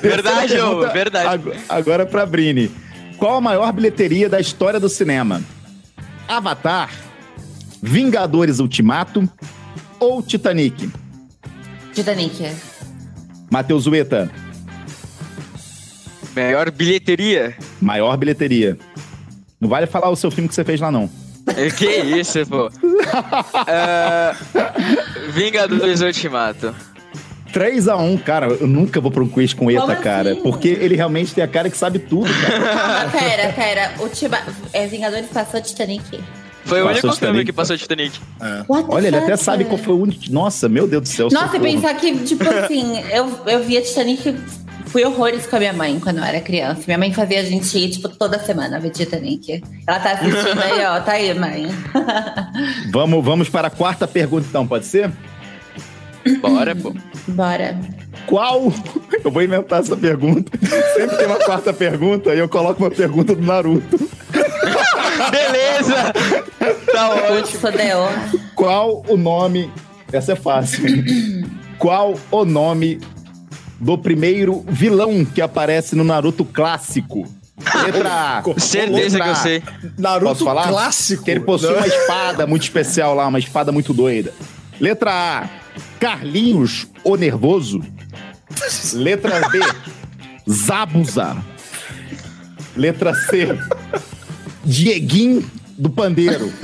Verdade, 0.00 0.60
ô, 0.60 0.80
verdade. 0.90 1.28
ag- 1.28 1.58
Agora 1.68 2.06
pra 2.06 2.24
Brini. 2.26 2.70
Qual 3.18 3.36
a 3.36 3.40
maior 3.40 3.72
bilheteria 3.72 4.28
da 4.28 4.40
história 4.40 4.78
do 4.80 4.88
cinema? 4.88 5.42
Avatar, 6.28 6.90
Vingadores 7.82 8.58
Ultimato 8.58 9.28
ou 10.00 10.22
Titanic? 10.22 10.90
Titanic. 11.94 12.52
Matheus 13.50 13.86
Ueta, 13.86 14.30
Melhor 16.36 16.70
bilheteria. 16.70 17.56
maior 17.80 18.16
bilheteria. 18.16 18.76
Não 19.60 19.68
vale 19.68 19.86
falar 19.86 20.10
o 20.10 20.16
seu 20.16 20.30
filme 20.30 20.48
que 20.48 20.54
você 20.54 20.62
fez 20.64 20.80
lá, 20.80 20.92
não. 20.92 21.08
Que 21.78 21.86
isso, 21.86 22.44
pô. 22.46 22.70
Ah, 23.66 24.34
Vingadores 25.32 26.00
Ultimato. 26.02 26.74
3x1, 27.52 28.22
cara, 28.22 28.48
eu 28.48 28.66
nunca 28.66 29.00
vou 29.00 29.10
pra 29.10 29.22
um 29.22 29.28
quiz 29.28 29.54
com 29.54 29.70
Eta, 29.70 29.80
Como 29.80 29.96
cara. 30.02 30.32
assim? 30.32 30.42
Porque 30.42 30.68
ele 30.68 30.94
realmente 30.94 31.34
tem 31.34 31.42
a 31.42 31.48
cara 31.48 31.70
que 31.70 31.76
sabe 31.76 31.98
tudo, 31.98 32.28
cara. 32.30 33.08
Calma, 33.08 33.10
pera, 33.10 33.52
pera. 33.52 33.94
O 34.00 34.08
Tiba... 34.08 34.38
é, 34.74 34.86
Vingadores 34.86 35.26
passou 35.28 35.60
Titanic. 35.62 36.20
Foi 36.66 36.82
o 36.82 36.86
único 36.86 37.00
Titanic. 37.08 37.18
filme 37.20 37.44
que 37.44 37.52
passou 37.52 37.78
Titanic. 37.78 38.18
The 38.18 38.64
Olha, 38.88 39.06
ele 39.06 39.16
até 39.16 39.36
sabe 39.36 39.64
qual 39.64 39.78
foi 39.78 39.94
o 39.94 40.00
único. 40.00 40.20
Nossa, 40.30 40.68
meu 40.68 40.86
Deus 40.86 41.02
do 41.04 41.08
céu. 41.08 41.28
Nossa, 41.30 41.46
e 41.46 41.50
socorro. 41.52 41.62
pensar 41.62 41.94
que, 41.94 42.18
tipo 42.24 42.46
assim, 42.46 42.98
eu, 43.10 43.30
eu 43.46 43.62
via 43.62 43.80
Titanic, 43.80 44.34
fui 44.96 45.04
horrores 45.04 45.46
com 45.46 45.56
a 45.56 45.58
minha 45.58 45.74
mãe 45.74 46.00
quando 46.00 46.16
eu 46.16 46.24
era 46.24 46.40
criança. 46.40 46.84
Minha 46.86 46.96
mãe 46.96 47.12
fazia 47.12 47.40
a 47.40 47.42
gente 47.42 47.76
ir, 47.76 47.90
tipo, 47.90 48.08
toda 48.08 48.38
semana 48.38 48.80
ver 48.80 48.88
Titanic. 48.88 49.62
Ela 49.86 50.00
tá 50.00 50.12
assistindo 50.12 50.58
aí, 50.58 50.86
ó, 50.86 51.00
tá 51.02 51.12
aí, 51.12 51.34
mãe. 51.34 51.66
Vamos, 52.90 53.22
vamos 53.22 53.48
para 53.50 53.68
a 53.68 53.70
quarta 53.70 54.08
pergunta, 54.08 54.46
então, 54.48 54.66
pode 54.66 54.86
ser? 54.86 55.12
Bora, 56.40 56.74
pô. 56.74 56.94
Bora. 57.28 57.78
Qual. 58.26 58.72
Eu 59.22 59.30
vou 59.30 59.42
inventar 59.42 59.80
essa 59.80 59.94
pergunta. 59.94 60.50
Sempre 60.94 61.16
tem 61.18 61.26
uma 61.26 61.40
quarta 61.40 61.74
pergunta 61.74 62.34
e 62.34 62.38
eu 62.38 62.48
coloco 62.48 62.82
uma 62.82 62.90
pergunta 62.90 63.34
do 63.34 63.42
Naruto. 63.42 63.98
Beleza! 65.30 66.12
Tá 66.90 67.10
ótimo. 67.10 67.60
fodeu. 67.60 67.98
Qual 68.54 69.04
o 69.08 69.16
nome. 69.16 69.70
Essa 70.10 70.32
é 70.32 70.36
fácil. 70.36 70.84
Qual 71.78 72.14
o 72.30 72.44
nome 72.46 72.98
do 73.78 73.96
primeiro 73.98 74.64
vilão 74.68 75.24
que 75.24 75.40
aparece 75.40 75.94
no 75.94 76.04
Naruto 76.04 76.44
clássico? 76.44 77.26
Letra 77.84 78.10
A. 78.38 78.42
Certeza 78.60 79.18
Letra 79.18 79.24
que 79.24 79.30
eu 79.30 79.36
sei. 79.36 79.62
Naruto 79.98 80.26
Posso 80.32 80.44
falar? 80.44 80.68
clássico. 80.68 81.24
Que 81.24 81.30
ele 81.30 81.40
possui 81.40 81.74
uma 81.74 81.86
espada 81.86 82.46
muito 82.46 82.62
especial 82.62 83.14
lá, 83.14 83.26
uma 83.26 83.38
espada 83.38 83.72
muito 83.72 83.92
doida. 83.92 84.32
Letra 84.80 85.10
A, 85.12 85.48
Carlinhos, 85.98 86.86
o 87.02 87.16
Nervoso. 87.16 87.80
Letra 88.92 89.48
B, 89.48 89.60
Zabuza. 90.48 91.36
Letra 92.76 93.14
C, 93.14 93.58
Dieguinho 94.62 95.50
do 95.78 95.90
Pandeiro. 95.90 96.52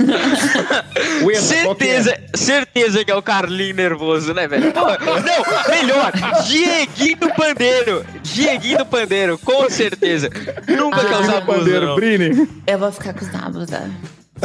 Qual 1.19 1.29
que 1.29 1.35
é? 1.35 1.39
Certeza, 1.39 2.17
certeza 2.35 3.05
que 3.05 3.11
é 3.11 3.15
o 3.15 3.21
Carlinho 3.21 3.75
nervoso, 3.75 4.33
né, 4.33 4.47
velho? 4.47 4.71
Pô, 4.71 4.81
Não, 4.81 5.69
melhor, 5.75 6.11
Dieguinho 6.45 7.17
do 7.17 7.29
Pandeiro. 7.33 8.05
Dieguinho 8.21 8.77
do 8.79 8.85
Pandeiro, 8.85 9.37
com 9.39 9.69
certeza. 9.69 10.29
Nunca 10.67 10.99
que 10.99 11.13
é 11.13 11.17
o 11.17 11.21
Dieguinho 11.21 11.21
do 11.21 11.31
Zabuza, 11.31 11.57
Pandeiro. 11.59 11.95
Brini. 11.95 12.49
Eu 12.65 12.79
vou 12.79 12.91
ficar 12.91 13.13
com 13.13 13.25
os 13.25 13.31
Zabuza. 13.31 13.89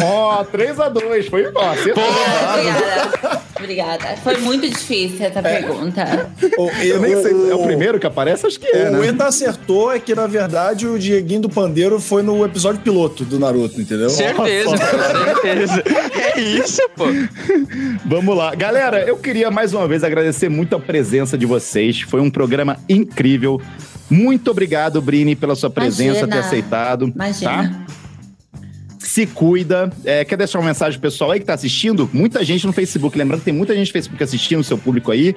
Ó, 0.03 0.45
3x2, 0.45 1.29
foi 1.29 1.51
ó, 1.55 1.71
acertou. 1.71 2.05
Obrigada. 2.05 3.49
Obrigada. 3.59 4.17
Foi 4.23 4.37
muito 4.39 4.69
difícil 4.69 5.27
essa 5.27 5.43
pergunta. 5.43 6.31
O, 6.57 6.71
Eu 6.81 7.01
nem 7.01 7.21
sei, 7.21 7.51
é 7.51 7.55
o 7.55 7.65
primeiro 7.65 7.99
que 7.99 8.07
aparece? 8.07 8.47
Acho 8.47 8.61
que 8.61 8.69
é, 8.69 8.89
O 8.89 8.99
né? 8.99 9.09
Eta 9.09 9.27
acertou 9.27 9.93
é 9.93 9.99
que, 9.99 10.15
na 10.15 10.29
verdade, 10.29 10.87
o 10.87 10.97
Dieguinho 10.97 11.43
do 11.43 11.49
Pandeiro 11.49 11.99
foi 11.99 12.23
no 12.23 12.45
episódio 12.45 12.81
piloto 12.81 13.25
do 13.25 13.39
Naruto, 13.39 13.81
entendeu? 13.81 14.11
Certeza, 14.11 14.71
pô, 14.71 14.77
certeza. 14.77 15.83
É 16.15 16.41
isso, 16.41 16.81
pô. 16.97 17.07
Vamos 18.07 18.37
lá. 18.37 18.55
Galera, 18.55 19.03
eu 19.03 19.17
queria 19.17 19.51
mais 19.51 19.75
uma 19.75 19.89
vez 19.89 20.05
agradecer 20.05 20.49
muito 20.49 20.77
a 20.77 20.81
presença 20.81 21.37
de 21.37 21.45
vocês. 21.45 22.03
Foi 22.03 22.21
um 22.21 22.31
programa 22.31 22.77
incrível. 22.89 23.61
Muito 24.09 24.51
obrigado, 24.51 25.03
Brini, 25.03 25.35
pela 25.35 25.55
sua 25.57 25.69
presença, 25.69 26.21
Imagina. 26.21 26.29
ter 26.29 26.39
aceitado. 26.39 27.13
Imagina. 27.15 27.85
Tá? 27.87 28.08
Se 29.19 29.27
cuida. 29.27 29.91
É, 30.05 30.25
quer 30.25 30.37
deixar 30.37 30.61
uma 30.61 30.69
mensagem 30.69 30.93
pro 31.01 31.11
pessoal 31.11 31.33
aí 31.33 31.41
que 31.41 31.45
tá 31.45 31.55
assistindo? 31.55 32.09
Muita 32.13 32.45
gente 32.45 32.65
no 32.65 32.73
Facebook. 32.73 33.19
Lembrando 33.19 33.41
que 33.41 33.47
tem 33.47 33.53
muita 33.53 33.75
gente 33.75 33.89
no 33.89 33.93
Facebook 33.93 34.23
assistindo, 34.23 34.63
seu 34.63 34.79
público 34.79 35.11
aí. 35.11 35.35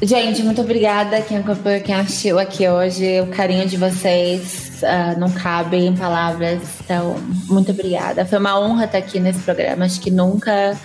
Gente, 0.00 0.44
muito 0.44 0.60
obrigada 0.60 1.20
quem 1.20 1.38
acompanhou, 1.38 1.80
quem 1.80 1.92
assistiu 1.92 2.38
aqui 2.38 2.68
hoje. 2.68 3.20
O 3.20 3.26
carinho 3.26 3.66
de 3.66 3.76
vocês 3.76 4.84
ah, 4.84 5.16
não 5.18 5.28
cabe 5.28 5.76
em 5.78 5.96
palavras. 5.96 6.62
Então, 6.84 7.16
muito 7.48 7.72
obrigada. 7.72 8.24
Foi 8.24 8.38
uma 8.38 8.60
honra 8.60 8.84
estar 8.84 8.98
aqui 8.98 9.18
nesse 9.18 9.40
programa. 9.40 9.86
Acho 9.86 10.00
que 10.00 10.12
nunca 10.12 10.78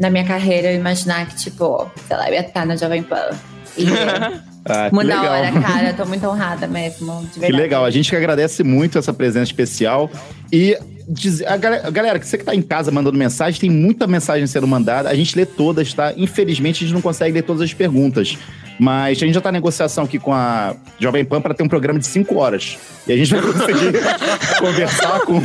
na 0.00 0.08
minha 0.08 0.24
carreira 0.24 0.72
eu 0.72 0.76
imaginar 0.76 1.26
que, 1.26 1.36
tipo, 1.36 1.90
sei 2.08 2.16
lá, 2.16 2.26
eu 2.30 2.36
ia 2.36 2.40
estar 2.40 2.64
na 2.64 2.74
Jovem 2.74 3.02
Pan. 3.02 3.28
E 3.76 3.84
Ah, 4.66 4.88
muito 4.90 5.08
da 5.08 5.22
hora, 5.22 5.52
cara. 5.60 5.88
Eu 5.88 5.94
tô 5.94 6.06
muito 6.06 6.26
honrada 6.26 6.66
mesmo. 6.66 7.28
Que 7.34 7.52
legal. 7.52 7.84
A 7.84 7.90
gente 7.90 8.08
que 8.08 8.16
agradece 8.16 8.64
muito 8.64 8.98
essa 8.98 9.12
presença 9.12 9.44
especial. 9.44 10.10
E 10.50 10.78
diz- 11.08 11.42
a 11.42 11.56
galera, 11.56 11.90
galera, 11.90 12.18
que 12.18 12.26
você 12.26 12.38
que 12.38 12.44
tá 12.44 12.54
em 12.54 12.62
casa 12.62 12.90
mandando 12.90 13.16
mensagem, 13.18 13.60
tem 13.60 13.70
muita 13.70 14.06
mensagem 14.06 14.46
sendo 14.46 14.66
mandada. 14.66 15.08
A 15.08 15.14
gente 15.14 15.36
lê 15.36 15.44
todas, 15.46 15.92
tá? 15.92 16.12
Infelizmente, 16.16 16.84
a 16.84 16.86
gente 16.86 16.94
não 16.94 17.02
consegue 17.02 17.32
ler 17.32 17.42
todas 17.42 17.62
as 17.62 17.72
perguntas. 17.72 18.36
Mas 18.78 19.18
a 19.18 19.26
gente 19.26 19.34
já 19.34 19.40
tá 19.40 19.50
em 19.50 19.52
negociação 19.52 20.04
aqui 20.04 20.18
com 20.18 20.32
a 20.32 20.74
Jovem 20.98 21.24
Pan 21.24 21.40
para 21.40 21.54
ter 21.54 21.62
um 21.62 21.68
programa 21.68 21.98
de 21.98 22.06
cinco 22.06 22.36
horas. 22.36 22.76
E 23.06 23.12
a 23.12 23.16
gente 23.16 23.32
vai 23.32 23.40
conseguir 23.42 23.92
conversar 24.58 25.20
com, 25.20 25.40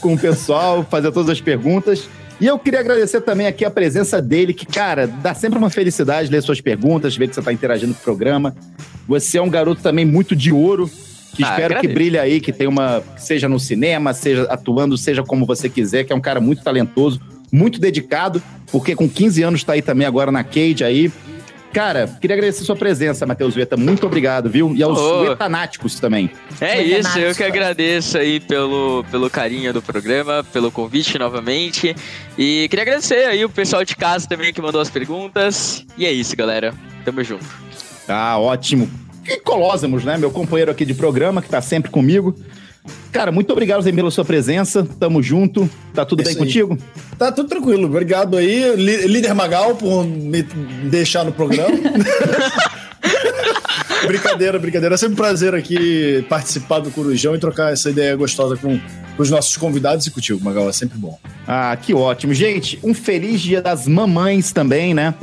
com 0.00 0.14
o 0.14 0.18
pessoal, 0.18 0.86
fazer 0.90 1.10
todas 1.10 1.30
as 1.30 1.40
perguntas. 1.40 2.08
E 2.40 2.46
eu 2.46 2.58
queria 2.58 2.80
agradecer 2.80 3.20
também 3.22 3.46
aqui 3.46 3.64
a 3.64 3.70
presença 3.70 4.20
dele, 4.20 4.52
que, 4.52 4.66
cara, 4.66 5.06
dá 5.06 5.32
sempre 5.34 5.56
uma 5.58 5.70
felicidade 5.70 6.28
ler 6.30 6.42
suas 6.42 6.60
perguntas, 6.60 7.16
ver 7.16 7.28
que 7.28 7.34
você 7.34 7.40
tá 7.40 7.52
interagindo 7.52 7.94
com 7.94 8.00
o 8.00 8.04
programa. 8.04 8.54
Você 9.08 9.38
é 9.38 9.42
um 9.42 9.48
garoto 9.48 9.80
também 9.80 10.04
muito 10.04 10.34
de 10.36 10.52
ouro. 10.52 10.90
Que 11.34 11.42
Ah, 11.44 11.48
espero 11.50 11.68
que 11.68 11.78
agradeço. 11.78 11.94
brilhe 11.94 12.18
aí, 12.18 12.40
que 12.40 12.52
tenha 12.52 12.70
uma. 12.70 13.02
Seja 13.16 13.48
no 13.48 13.58
cinema, 13.58 14.12
seja 14.14 14.44
atuando, 14.44 14.96
seja 14.96 15.22
como 15.22 15.44
você 15.44 15.68
quiser, 15.68 16.04
que 16.04 16.12
é 16.12 16.16
um 16.16 16.20
cara 16.20 16.40
muito 16.40 16.62
talentoso, 16.62 17.20
muito 17.52 17.80
dedicado, 17.80 18.42
porque 18.70 18.94
com 18.94 19.08
15 19.08 19.42
anos 19.42 19.64
tá 19.64 19.72
aí 19.74 19.82
também 19.82 20.06
agora 20.06 20.30
na 20.32 20.42
Cage 20.44 20.84
aí. 20.84 21.10
Cara, 21.72 22.06
queria 22.20 22.36
agradecer 22.36 22.62
sua 22.62 22.76
presença, 22.76 23.26
Matheus 23.26 23.52
Veta. 23.52 23.76
Muito 23.76 24.06
obrigado, 24.06 24.48
viu? 24.48 24.72
E 24.76 24.82
aos. 24.84 25.28
Vetanáticos 25.28 25.98
também. 25.98 26.30
É 26.60 26.80
isso, 26.80 27.18
eu 27.18 27.34
que 27.34 27.42
agradeço 27.42 28.16
aí 28.16 28.38
pelo, 28.38 29.04
pelo 29.10 29.28
carinho 29.28 29.72
do 29.72 29.82
programa, 29.82 30.44
pelo 30.52 30.70
convite 30.70 31.18
novamente. 31.18 31.92
E 32.38 32.68
queria 32.70 32.84
agradecer 32.84 33.26
aí 33.26 33.44
o 33.44 33.48
pessoal 33.48 33.84
de 33.84 33.96
casa 33.96 34.28
também 34.28 34.52
que 34.52 34.62
mandou 34.62 34.80
as 34.80 34.88
perguntas. 34.88 35.84
E 35.98 36.06
é 36.06 36.12
isso, 36.12 36.36
galera. 36.36 36.72
Tamo 37.04 37.24
junto. 37.24 37.44
Tá 38.06 38.38
ótimo. 38.38 38.88
E 39.26 39.38
Colosamos, 39.40 40.04
né? 40.04 40.16
Meu 40.18 40.30
companheiro 40.30 40.70
aqui 40.70 40.84
de 40.84 40.94
programa, 40.94 41.40
que 41.42 41.48
tá 41.48 41.60
sempre 41.62 41.90
comigo. 41.90 42.34
Cara, 43.10 43.32
muito 43.32 43.50
obrigado 43.50 43.80
Zé, 43.82 43.90
pela 43.92 44.10
sua 44.10 44.24
presença. 44.24 44.86
Tamo 45.00 45.22
junto. 45.22 45.68
Tá 45.94 46.04
tudo 46.04 46.20
Isso 46.22 46.32
bem 46.32 46.40
aí. 46.42 46.46
contigo? 46.46 46.78
Tá 47.18 47.32
tudo 47.32 47.48
tranquilo. 47.48 47.86
Obrigado 47.86 48.36
aí, 48.36 48.76
Lí- 48.76 49.06
líder 49.06 49.34
Magal, 49.34 49.74
por 49.76 50.04
me 50.04 50.42
deixar 50.42 51.24
no 51.24 51.32
programa. 51.32 51.74
brincadeira, 54.06 54.58
brincadeira. 54.58 54.94
É 54.94 54.98
sempre 54.98 55.14
um 55.14 55.16
prazer 55.16 55.54
aqui 55.54 56.24
participar 56.28 56.80
do 56.80 56.90
Corujão 56.90 57.34
e 57.34 57.38
trocar 57.38 57.72
essa 57.72 57.90
ideia 57.90 58.14
gostosa 58.16 58.56
com 58.56 58.78
os 59.18 59.30
nossos 59.30 59.56
convidados 59.56 60.06
e 60.06 60.10
contigo, 60.10 60.42
Magal. 60.44 60.68
É 60.68 60.72
sempre 60.72 60.98
bom. 60.98 61.18
Ah, 61.46 61.76
que 61.80 61.92
ótimo. 61.92 62.32
Gente, 62.32 62.78
um 62.82 62.94
feliz 62.94 63.40
dia 63.40 63.60
das 63.60 63.86
mamães 63.86 64.52
também, 64.52 64.94
né? 64.94 65.14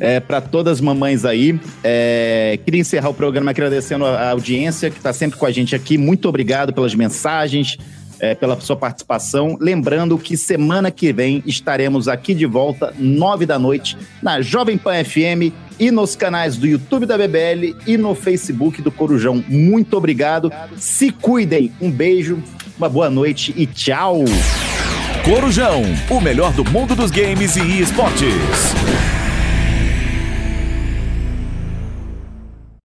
É, 0.00 0.20
para 0.20 0.40
todas 0.40 0.74
as 0.74 0.80
mamães 0.80 1.24
aí. 1.24 1.58
É, 1.82 2.58
queria 2.64 2.80
encerrar 2.80 3.08
o 3.08 3.14
programa 3.14 3.50
agradecendo 3.50 4.04
a 4.04 4.28
a 4.28 4.30
audiência 4.32 4.90
que 4.90 4.98
está 4.98 5.12
sempre 5.12 5.38
com 5.38 5.46
a 5.46 5.50
gente 5.50 5.74
aqui. 5.74 5.96
Muito 5.96 6.28
obrigado 6.28 6.72
pelas 6.72 6.94
mensagens, 6.94 7.78
é, 8.20 8.34
pela 8.34 8.60
sua 8.60 8.76
participação. 8.76 9.56
Lembrando 9.60 10.18
que 10.18 10.36
semana 10.36 10.90
que 10.90 11.12
vem 11.12 11.42
estaremos 11.46 12.08
aqui 12.08 12.34
de 12.34 12.46
volta, 12.46 12.92
nove 12.98 13.46
da 13.46 13.58
noite, 13.58 13.96
na 14.22 14.40
Jovem 14.40 14.76
Pan 14.76 15.04
FM 15.04 15.52
e 15.78 15.90
nos 15.90 16.16
canais 16.16 16.56
do 16.56 16.66
YouTube 16.66 17.06
da 17.06 17.16
BBL 17.16 17.76
e 17.86 17.96
no 17.96 18.14
Facebook 18.14 18.82
do 18.82 18.90
Corujão. 18.90 19.42
Muito 19.48 19.96
obrigado. 19.96 20.52
Se 20.76 21.10
cuidem. 21.10 21.72
Um 21.80 21.90
beijo, 21.90 22.42
uma 22.78 22.88
boa 22.88 23.10
noite 23.10 23.52
e 23.56 23.66
tchau. 23.66 24.24
Corujão, 25.24 25.82
o 26.08 26.20
melhor 26.20 26.52
do 26.52 26.64
mundo 26.64 26.94
dos 26.94 27.10
games 27.10 27.56
e 27.56 27.80
esportes. 27.80 28.32